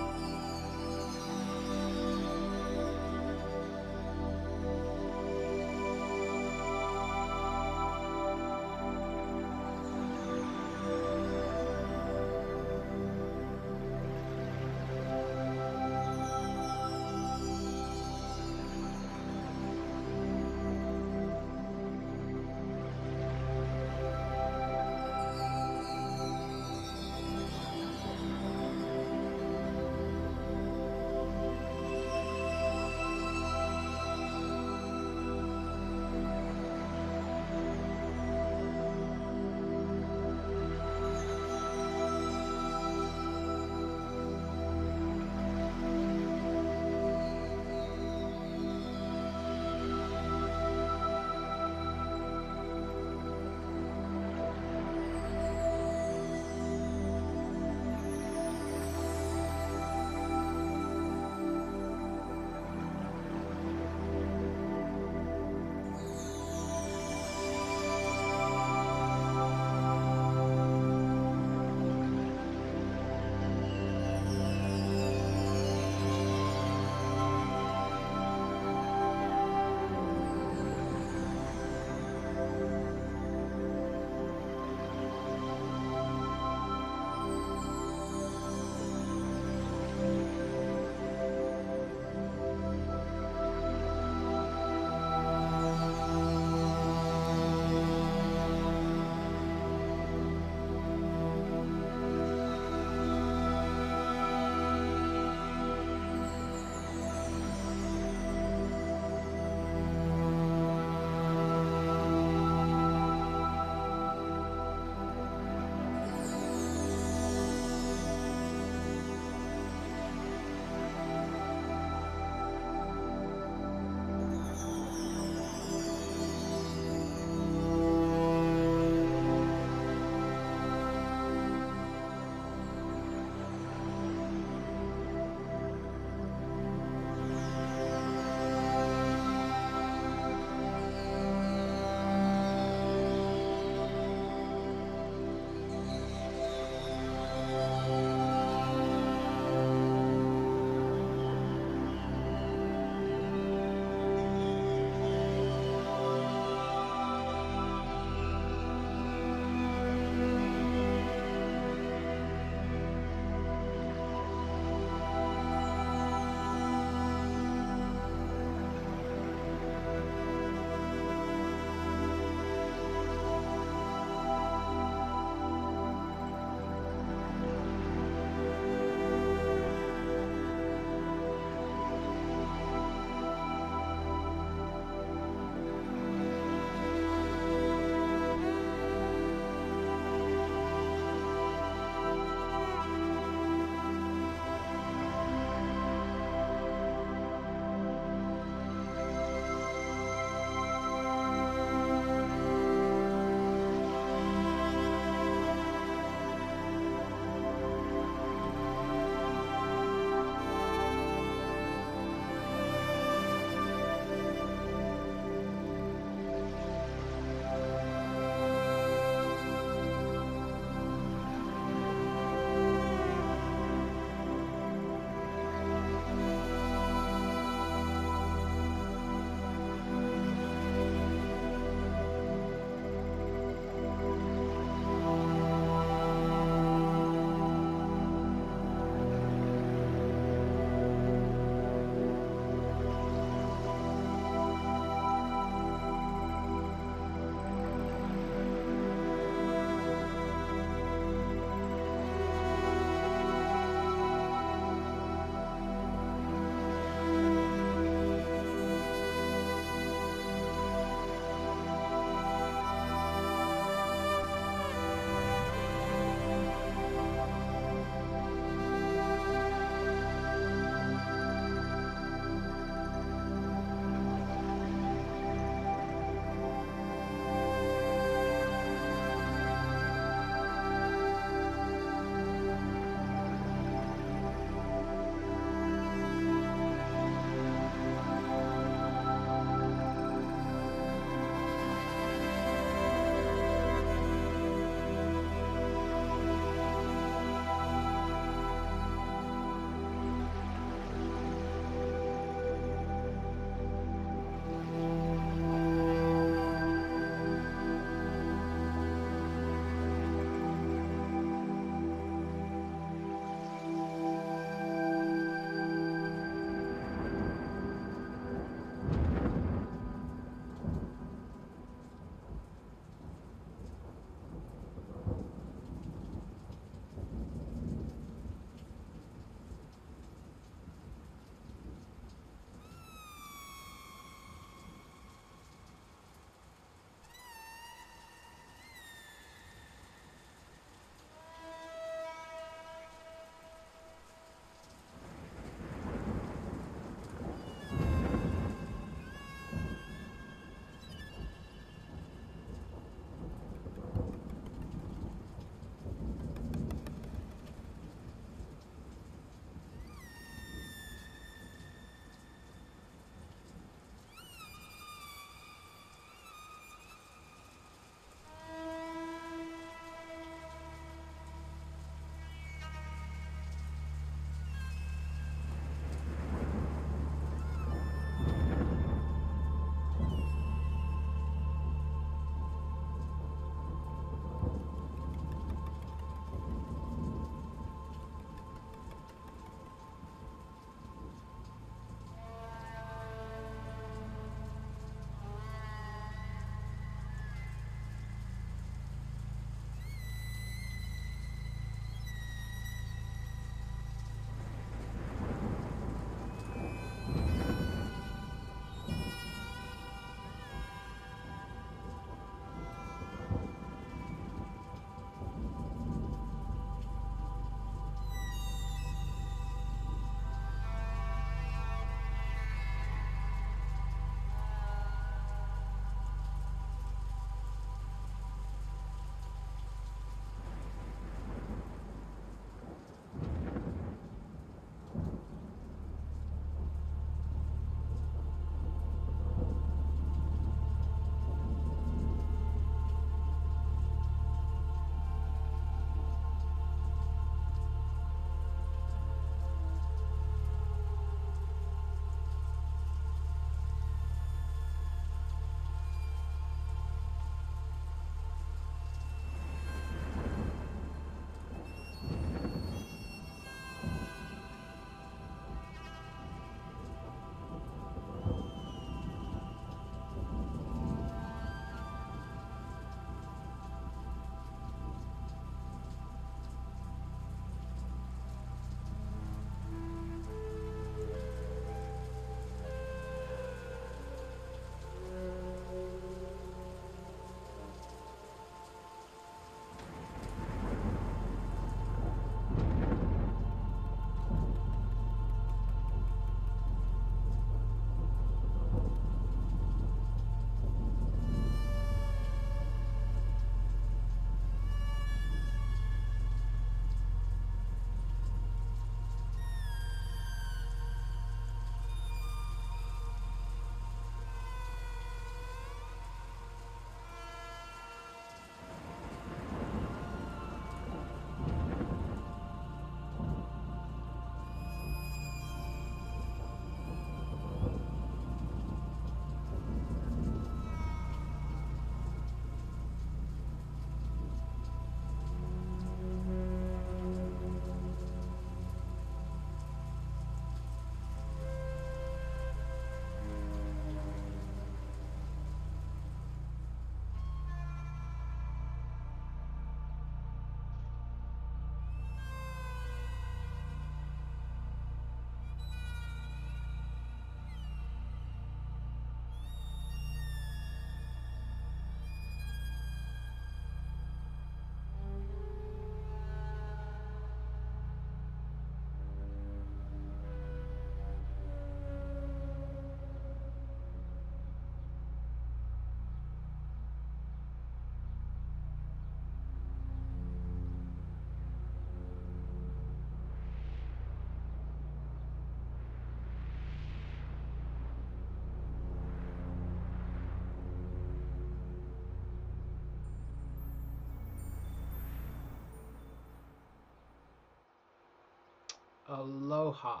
Aloha. 599.12 600.00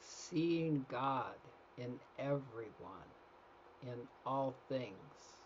Seeing 0.00 0.84
God 0.90 1.36
in 1.78 1.94
everyone, 2.18 3.08
in 3.84 3.94
all 4.26 4.52
things. 4.68 5.36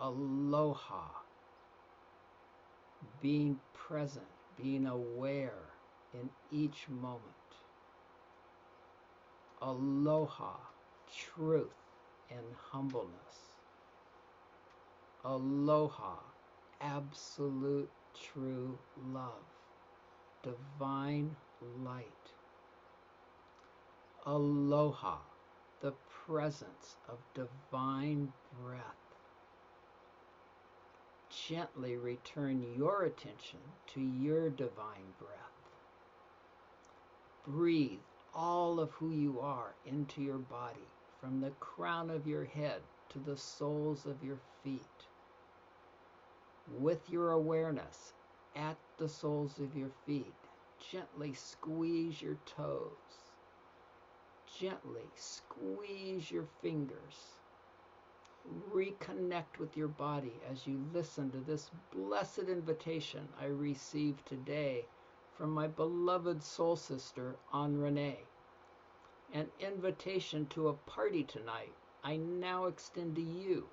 Aloha. 0.00 1.08
Being 3.20 3.60
present, 3.74 4.24
being 4.56 4.86
aware 4.86 5.68
in 6.14 6.30
each 6.50 6.88
moment. 6.88 7.20
Aloha. 9.60 10.54
Truth 11.14 11.66
and 12.30 12.46
humbleness. 12.70 13.52
Aloha. 15.22 16.14
Absolute 16.80 17.90
true 18.32 18.78
love. 19.12 19.59
Divine 20.42 21.36
light. 21.84 22.32
Aloha, 24.24 25.18
the 25.82 25.92
presence 26.26 26.96
of 27.08 27.18
divine 27.34 28.32
breath. 28.62 28.82
Gently 31.28 31.96
return 31.96 32.64
your 32.76 33.04
attention 33.04 33.60
to 33.88 34.00
your 34.00 34.48
divine 34.48 35.12
breath. 35.18 35.30
Breathe 37.46 38.00
all 38.34 38.80
of 38.80 38.90
who 38.92 39.10
you 39.10 39.40
are 39.40 39.74
into 39.84 40.22
your 40.22 40.38
body, 40.38 40.88
from 41.20 41.40
the 41.40 41.50
crown 41.60 42.08
of 42.08 42.26
your 42.26 42.44
head 42.44 42.80
to 43.10 43.18
the 43.18 43.36
soles 43.36 44.06
of 44.06 44.24
your 44.24 44.38
feet. 44.64 44.80
With 46.78 47.10
your 47.10 47.32
awareness 47.32 48.14
at 48.56 48.76
the 48.98 49.08
soles 49.08 49.58
of 49.58 49.76
your 49.76 49.90
feet, 50.06 50.34
gently 50.90 51.32
squeeze 51.32 52.20
your 52.22 52.36
toes 52.46 53.30
gently 54.58 55.06
squeeze 55.14 56.30
your 56.30 56.46
fingers. 56.60 57.40
Reconnect 58.72 59.58
with 59.58 59.76
your 59.76 59.88
body 59.88 60.32
as 60.50 60.66
you 60.66 60.84
listen 60.92 61.30
to 61.30 61.38
this 61.38 61.70
blessed 61.94 62.48
invitation 62.48 63.28
I 63.40 63.46
received 63.46 64.26
today 64.26 64.84
from 65.36 65.50
my 65.50 65.66
beloved 65.66 66.42
soul 66.42 66.76
sister, 66.76 67.36
Anne 67.54 67.78
Renee. 67.78 68.20
An 69.32 69.48
invitation 69.60 70.46
to 70.48 70.68
a 70.68 70.74
party 70.74 71.22
tonight 71.22 71.72
I 72.02 72.16
now 72.16 72.66
extend 72.66 73.16
to 73.16 73.22
you. 73.22 73.68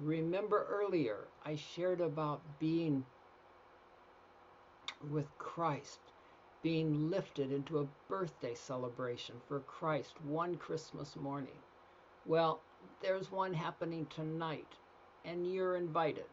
Remember 0.00 0.66
earlier 0.70 1.28
I 1.44 1.56
shared 1.56 2.00
about 2.00 2.40
being 2.58 3.04
with 5.10 5.26
Christ 5.38 6.00
being 6.62 7.10
lifted 7.10 7.52
into 7.52 7.78
a 7.78 7.86
birthday 8.08 8.54
celebration 8.54 9.36
for 9.48 9.60
Christ 9.60 10.14
one 10.24 10.56
Christmas 10.56 11.16
morning. 11.16 11.56
Well, 12.26 12.60
there's 13.02 13.30
one 13.30 13.54
happening 13.54 14.06
tonight, 14.06 14.66
and 15.24 15.50
you're 15.50 15.76
invited. 15.76 16.26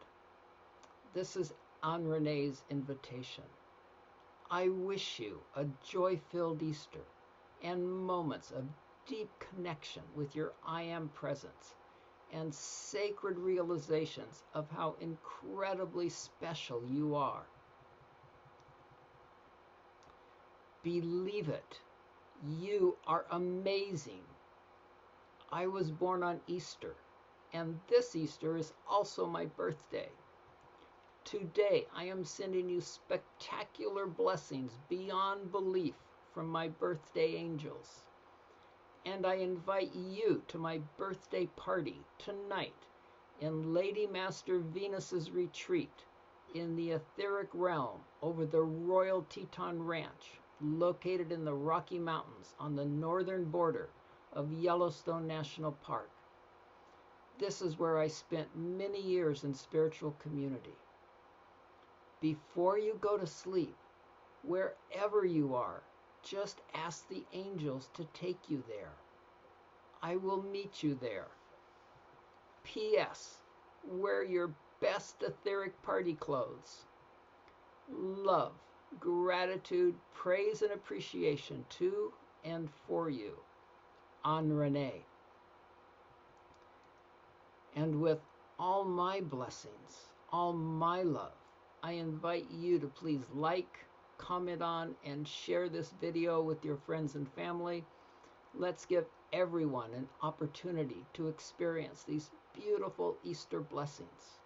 This 1.14 1.36
is 1.36 1.54
Anne 1.82 2.06
Renee's 2.06 2.62
invitation. 2.70 3.44
I 4.50 4.68
wish 4.68 5.18
you 5.18 5.40
a 5.56 5.66
joy 5.86 6.20
filled 6.30 6.62
Easter 6.62 7.04
and 7.62 7.90
moments 7.90 8.50
of 8.50 8.64
deep 9.06 9.30
connection 9.38 10.02
with 10.14 10.36
your 10.36 10.52
I 10.66 10.82
am 10.82 11.08
presence 11.08 11.74
and 12.32 12.54
sacred 12.54 13.38
realizations 13.38 14.42
of 14.54 14.70
how 14.70 14.96
incredibly 15.00 16.08
special 16.08 16.82
you 16.86 17.14
are. 17.14 17.46
Believe 20.82 21.48
it. 21.48 21.80
You 22.46 22.96
are 23.06 23.26
amazing. 23.30 24.22
I 25.50 25.66
was 25.66 25.90
born 25.90 26.22
on 26.22 26.40
Easter, 26.46 26.94
and 27.52 27.80
this 27.88 28.14
Easter 28.14 28.56
is 28.56 28.72
also 28.86 29.26
my 29.26 29.46
birthday. 29.46 30.08
Today, 31.24 31.86
I 31.94 32.04
am 32.04 32.24
sending 32.24 32.68
you 32.68 32.80
spectacular 32.80 34.06
blessings 34.06 34.78
beyond 34.88 35.52
belief 35.52 35.94
from 36.32 36.48
my 36.48 36.68
birthday 36.68 37.34
angels. 37.34 38.04
And 39.10 39.24
I 39.24 39.36
invite 39.36 39.94
you 39.94 40.42
to 40.48 40.58
my 40.58 40.82
birthday 40.98 41.46
party 41.56 42.02
tonight 42.18 42.74
in 43.40 43.72
Lady 43.72 44.06
Master 44.06 44.58
Venus's 44.58 45.30
retreat 45.30 46.04
in 46.54 46.76
the 46.76 46.90
etheric 46.90 47.48
realm 47.54 48.00
over 48.20 48.44
the 48.44 48.60
Royal 48.60 49.22
Teton 49.22 49.82
Ranch 49.82 50.38
located 50.60 51.32
in 51.32 51.46
the 51.46 51.54
Rocky 51.54 51.98
Mountains 51.98 52.54
on 52.60 52.76
the 52.76 52.84
northern 52.84 53.46
border 53.46 53.88
of 54.34 54.52
Yellowstone 54.52 55.26
National 55.26 55.72
Park. 55.72 56.10
This 57.38 57.62
is 57.62 57.78
where 57.78 57.98
I 57.98 58.08
spent 58.08 58.54
many 58.54 59.00
years 59.00 59.42
in 59.42 59.54
spiritual 59.54 60.14
community. 60.18 60.76
Before 62.20 62.78
you 62.78 62.98
go 63.00 63.16
to 63.16 63.26
sleep, 63.26 63.74
wherever 64.42 65.24
you 65.24 65.54
are, 65.54 65.82
just 66.30 66.60
ask 66.74 67.08
the 67.08 67.24
angels 67.32 67.88
to 67.94 68.04
take 68.12 68.38
you 68.48 68.62
there. 68.68 68.92
I 70.02 70.16
will 70.16 70.42
meet 70.42 70.82
you 70.82 70.94
there. 71.00 71.26
P.S. 72.64 73.38
Wear 73.86 74.22
your 74.24 74.50
best 74.80 75.22
etheric 75.22 75.80
party 75.82 76.14
clothes. 76.14 76.84
Love 77.90 78.52
gratitude, 79.00 79.94
praise, 80.14 80.62
and 80.62 80.72
appreciation 80.72 81.64
to 81.68 82.12
and 82.44 82.68
for 82.86 83.10
you, 83.10 83.32
Anne 84.24 84.52
Renee. 84.52 85.04
And 87.76 88.00
with 88.00 88.18
all 88.58 88.84
my 88.84 89.20
blessings, 89.20 90.08
all 90.32 90.52
my 90.52 91.02
love, 91.02 91.32
I 91.82 91.92
invite 91.92 92.46
you 92.50 92.78
to 92.78 92.86
please 92.88 93.24
like, 93.34 93.78
comment 94.18 94.60
on, 94.60 94.94
and 95.04 95.26
share 95.26 95.68
this 95.68 95.94
video 96.00 96.42
with 96.42 96.64
your 96.64 96.76
friends 96.76 97.14
and 97.14 97.28
family. 97.32 97.84
Let's 98.54 98.84
give 98.84 99.06
everyone 99.32 99.94
an 99.94 100.08
opportunity 100.22 101.06
to 101.14 101.28
experience 101.28 102.02
these 102.02 102.30
beautiful 102.54 103.16
Easter 103.24 103.60
blessings. 103.60 104.38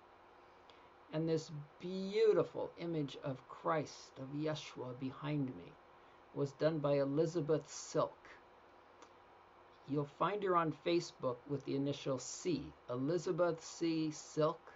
And 1.12 1.28
this 1.28 1.50
beautiful 1.80 2.70
image 2.78 3.18
of 3.24 3.48
Christ, 3.48 4.12
of 4.18 4.28
Yeshua 4.34 4.98
behind 5.00 5.46
me, 5.46 5.72
was 6.34 6.52
done 6.52 6.78
by 6.78 7.00
Elizabeth 7.00 7.68
Silk. 7.68 8.16
You'll 9.88 10.04
find 10.04 10.42
her 10.42 10.56
on 10.56 10.72
Facebook 10.86 11.36
with 11.48 11.64
the 11.64 11.76
initial 11.76 12.18
C, 12.18 12.72
Elizabeth 12.88 13.62
C. 13.62 14.10
Silk. 14.10 14.71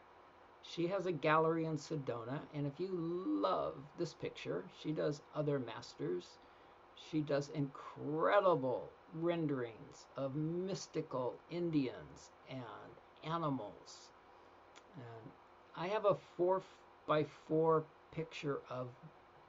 She 0.74 0.88
has 0.88 1.06
a 1.06 1.12
gallery 1.12 1.64
in 1.64 1.76
Sedona, 1.78 2.40
and 2.54 2.66
if 2.66 2.78
you 2.78 2.88
love 2.90 3.74
this 3.98 4.14
picture, 4.14 4.64
she 4.82 4.92
does 4.92 5.22
other 5.34 5.58
masters. 5.58 6.26
She 7.10 7.20
does 7.20 7.50
incredible 7.50 8.90
renderings 9.14 10.06
of 10.16 10.34
mystical 10.34 11.34
Indians 11.50 12.30
and 12.50 12.60
animals. 13.24 14.10
And 14.96 15.30
I 15.76 15.86
have 15.88 16.04
a 16.04 16.16
four 16.36 16.62
by 17.06 17.24
four 17.24 17.84
picture 18.12 18.58
of 18.68 18.88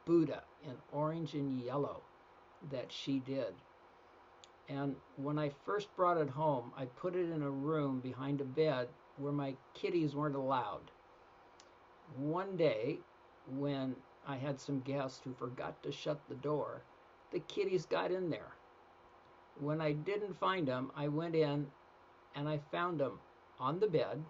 Buddha 0.05 0.43
in 0.63 0.75
orange 0.93 1.33
and 1.33 1.59
yellow 1.61 2.01
that 2.71 2.91
she 2.91 3.19
did. 3.19 3.53
And 4.69 4.95
when 5.15 5.39
I 5.39 5.49
first 5.65 5.93
brought 5.95 6.17
it 6.17 6.29
home, 6.29 6.71
I 6.77 6.85
put 6.85 7.15
it 7.15 7.29
in 7.29 7.41
a 7.41 7.49
room 7.49 7.99
behind 7.99 8.41
a 8.41 8.45
bed 8.45 8.87
where 9.17 9.31
my 9.31 9.55
kitties 9.73 10.15
weren't 10.15 10.35
allowed. 10.35 10.91
One 12.15 12.55
day, 12.55 12.99
when 13.47 13.95
I 14.25 14.37
had 14.37 14.59
some 14.59 14.79
guests 14.79 15.21
who 15.23 15.33
forgot 15.33 15.81
to 15.83 15.91
shut 15.91 16.19
the 16.27 16.35
door, 16.35 16.81
the 17.31 17.39
kitties 17.39 17.85
got 17.85 18.11
in 18.11 18.29
there. 18.29 18.53
When 19.59 19.81
I 19.81 19.91
didn't 19.91 20.39
find 20.39 20.67
them, 20.67 20.91
I 20.95 21.07
went 21.07 21.35
in 21.35 21.71
and 22.35 22.47
I 22.47 22.59
found 22.71 22.99
them 22.99 23.19
on 23.59 23.79
the 23.79 23.87
bed 23.87 24.23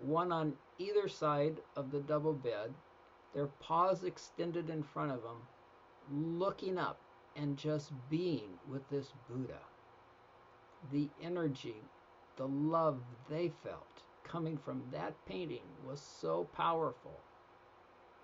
one 0.00 0.30
on 0.30 0.54
either 0.78 1.08
side 1.08 1.60
of 1.76 1.90
the 1.90 2.00
double 2.00 2.32
bed, 2.32 2.72
their 3.34 3.48
paws 3.60 4.04
extended 4.04 4.70
in 4.70 4.82
front 4.82 5.12
of 5.12 5.22
them, 5.22 5.46
looking 6.10 6.78
up 6.78 6.98
and 7.36 7.56
just 7.56 7.92
being 8.08 8.58
with 8.70 8.88
this 8.90 9.12
Buddha. 9.28 9.58
The 10.92 11.08
energy, 11.22 11.76
the 12.36 12.46
love 12.46 13.00
they 13.28 13.52
felt 13.64 14.02
coming 14.28 14.58
from 14.58 14.82
that 14.92 15.14
painting 15.26 15.64
was 15.86 16.00
so 16.00 16.44
powerful. 16.56 17.18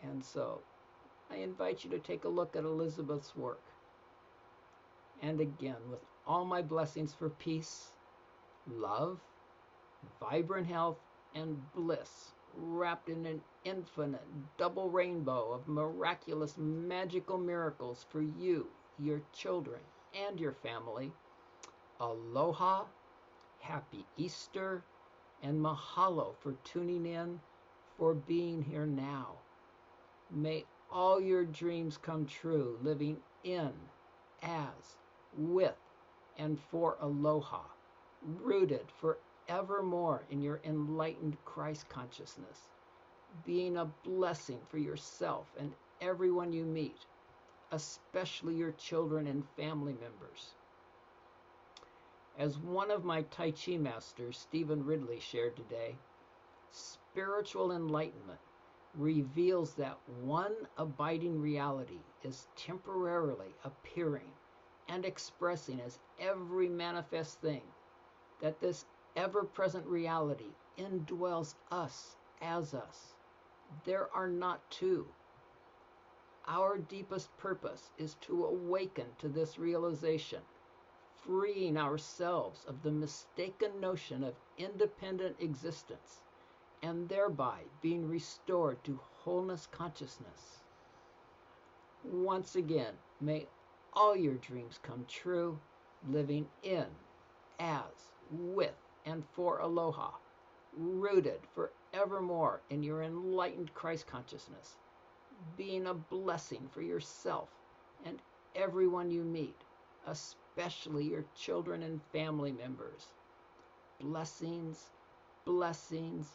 And 0.03 0.23
so 0.25 0.61
I 1.31 1.37
invite 1.37 1.85
you 1.85 1.91
to 1.91 1.99
take 1.99 2.25
a 2.25 2.29
look 2.29 2.57
at 2.57 2.65
Elizabeth's 2.65 3.35
work. 3.37 3.63
And 5.23 5.41
again, 5.41 5.77
with 5.91 6.01
all 6.27 6.45
my 6.45 6.63
blessings 6.63 7.15
for 7.15 7.31
peace, 7.31 7.89
love, 8.69 9.19
vibrant 10.21 10.67
health, 10.67 10.99
and 11.35 11.61
bliss 11.75 12.33
wrapped 12.57 13.09
in 13.09 13.27
an 13.27 13.41
infinite 13.65 14.23
double 14.59 14.89
rainbow 14.89 15.53
of 15.53 15.67
miraculous 15.67 16.57
magical 16.57 17.39
miracles 17.39 18.07
for 18.11 18.23
you, 18.23 18.69
your 18.99 19.21
children, 19.33 19.81
and 20.15 20.39
your 20.39 20.53
family. 20.53 21.11
Aloha, 22.01 22.85
happy 23.61 24.05
Easter, 24.17 24.85
and 25.45 25.61
mahalo 25.61 26.35
for 26.41 26.55
tuning 26.65 27.07
in, 27.07 27.39
for 27.99 28.15
being 28.15 28.63
here 28.63 28.87
now. 28.87 29.29
May 30.31 30.65
all 30.91 31.21
your 31.21 31.45
dreams 31.45 31.99
come 31.99 32.27
true, 32.27 32.79
living 32.83 33.19
in, 33.45 33.71
as, 34.43 34.97
with, 35.37 35.77
and 36.39 36.59
for 36.71 36.97
aloha, 37.01 37.61
rooted 38.43 38.87
forevermore 39.01 40.23
in 40.31 40.41
your 40.41 40.61
enlightened 40.65 41.37
Christ 41.45 41.89
consciousness, 41.91 42.59
being 43.45 43.77
a 43.77 43.91
blessing 44.03 44.61
for 44.71 44.79
yourself 44.79 45.47
and 45.61 45.73
everyone 46.01 46.53
you 46.53 46.65
meet, 46.65 46.97
especially 47.71 48.55
your 48.55 48.73
children 48.73 49.27
and 49.27 49.45
family 49.57 49.95
members. 50.01 50.55
As 52.37 52.59
one 52.59 52.91
of 52.91 53.05
my 53.05 53.23
Tai 53.23 53.53
Chi 53.53 53.77
masters, 53.77 54.37
Stephen 54.39 54.85
Ridley, 54.85 55.21
shared 55.21 55.55
today, 55.55 55.97
spiritual 56.71 57.71
enlightenment 57.71 58.41
reveals 58.97 59.75
that 59.75 59.99
one 60.21 60.55
abiding 60.77 61.41
reality 61.41 62.01
is 62.25 62.49
temporarily 62.57 63.55
appearing 63.65 64.31
and 64.89 65.05
expressing 65.05 65.81
as 65.81 66.01
every 66.19 66.69
manifest 66.69 67.41
thing, 67.41 67.63
that 68.41 68.61
this 68.61 68.85
ever 69.17 69.45
present 69.45 69.87
reality 69.87 70.51
indwells 70.77 71.55
us 71.71 72.17
as 72.43 72.75
us. 72.75 73.15
There 73.85 74.09
are 74.13 74.29
not 74.29 74.61
two. 74.71 75.07
Our 76.47 76.79
deepest 76.79 77.37
purpose 77.39 77.91
is 77.97 78.15
to 78.23 78.45
awaken 78.45 79.07
to 79.19 79.29
this 79.29 79.59
realization, 79.59 80.41
freeing 81.27 81.77
ourselves 81.77 82.65
of 82.67 82.83
the 82.83 82.91
mistaken 82.91 83.81
notion 83.81 84.25
of 84.25 84.35
independent 84.59 85.37
existence 85.41 86.21
and 86.83 87.09
thereby 87.09 87.61
being 87.81 88.09
restored 88.09 88.83
to 88.85 89.01
wholeness 89.23 89.67
consciousness. 89.73 90.61
Once 92.05 92.57
again, 92.57 92.95
may 93.21 93.47
all 93.95 94.15
your 94.15 94.35
dreams 94.35 94.79
come 94.83 95.05
true, 95.09 95.59
living 96.11 96.47
in, 96.63 96.87
as, 97.59 98.13
with, 98.31 98.75
and 99.07 99.25
for 99.33 99.59
aloha, 99.61 100.11
rooted 100.77 101.41
forevermore 101.55 102.61
in 102.69 102.83
your 102.83 103.03
enlightened 103.03 103.73
Christ 103.73 104.07
consciousness, 104.07 104.77
being 105.57 105.87
a 105.87 105.95
blessing 105.95 106.69
for 106.71 106.83
yourself 106.83 107.49
and 108.05 108.19
everyone 108.55 109.11
you 109.11 109.23
meet, 109.23 109.57
especially 110.07 110.44
your 110.57 111.25
children 111.37 111.83
and 111.83 112.01
family 112.13 112.53
members. 112.53 113.07
Blessings, 114.01 114.91
blessings, 115.45 116.29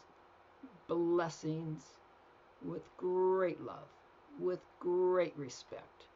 blessings 0.88 1.82
with 2.64 2.82
great 2.96 3.60
love, 3.60 3.88
with 4.38 4.60
great 4.78 5.36
respect. 5.36 6.06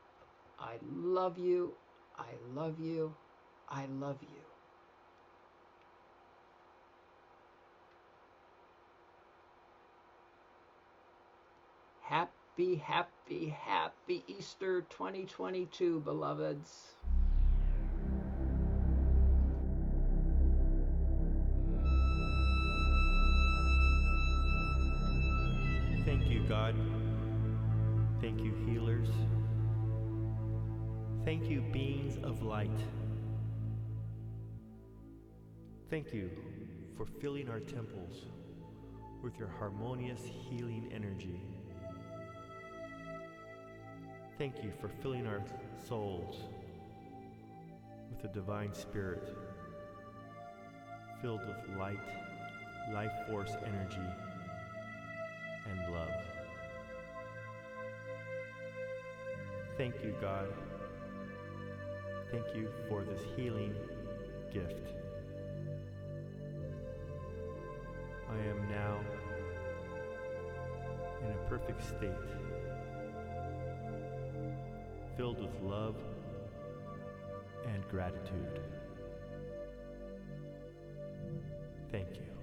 I 0.58 0.74
love 0.94 1.38
you, 1.38 1.72
I 2.18 2.30
love 2.54 2.78
you, 2.78 3.14
I 3.68 3.86
love 3.86 4.18
you. 4.20 4.28
Happy, 12.02 12.76
happy, 12.76 13.48
happy 13.48 14.22
Easter 14.28 14.82
2022, 14.90 16.00
beloveds. 16.00 16.94
God. 26.64 26.76
Thank 28.22 28.40
you, 28.40 28.54
healers. 28.66 29.08
Thank 31.22 31.50
you, 31.50 31.60
beings 31.60 32.18
of 32.22 32.42
light. 32.42 32.70
Thank 35.90 36.14
you 36.14 36.30
for 36.96 37.04
filling 37.04 37.50
our 37.50 37.60
temples 37.60 38.22
with 39.22 39.38
your 39.38 39.48
harmonious 39.48 40.20
healing 40.22 40.90
energy. 40.94 41.42
Thank 44.38 44.62
you 44.62 44.72
for 44.80 44.88
filling 45.02 45.26
our 45.26 45.42
souls 45.86 46.36
with 48.08 48.22
the 48.22 48.28
divine 48.28 48.72
spirit 48.72 49.36
filled 51.20 51.40
with 51.46 51.78
light, 51.78 51.98
life 52.94 53.12
force 53.28 53.52
energy, 53.66 54.08
and 55.70 55.94
love. 55.94 56.33
Thank 59.76 60.04
you, 60.04 60.14
God. 60.20 60.46
Thank 62.30 62.46
you 62.54 62.68
for 62.88 63.02
this 63.02 63.20
healing 63.36 63.74
gift. 64.52 64.88
I 68.30 68.38
am 68.48 68.68
now 68.70 69.00
in 71.22 71.30
a 71.30 71.48
perfect 71.48 71.82
state, 71.82 72.12
filled 75.16 75.40
with 75.40 75.60
love 75.62 75.96
and 77.72 77.88
gratitude. 77.88 78.60
Thank 81.90 82.16
you. 82.16 82.33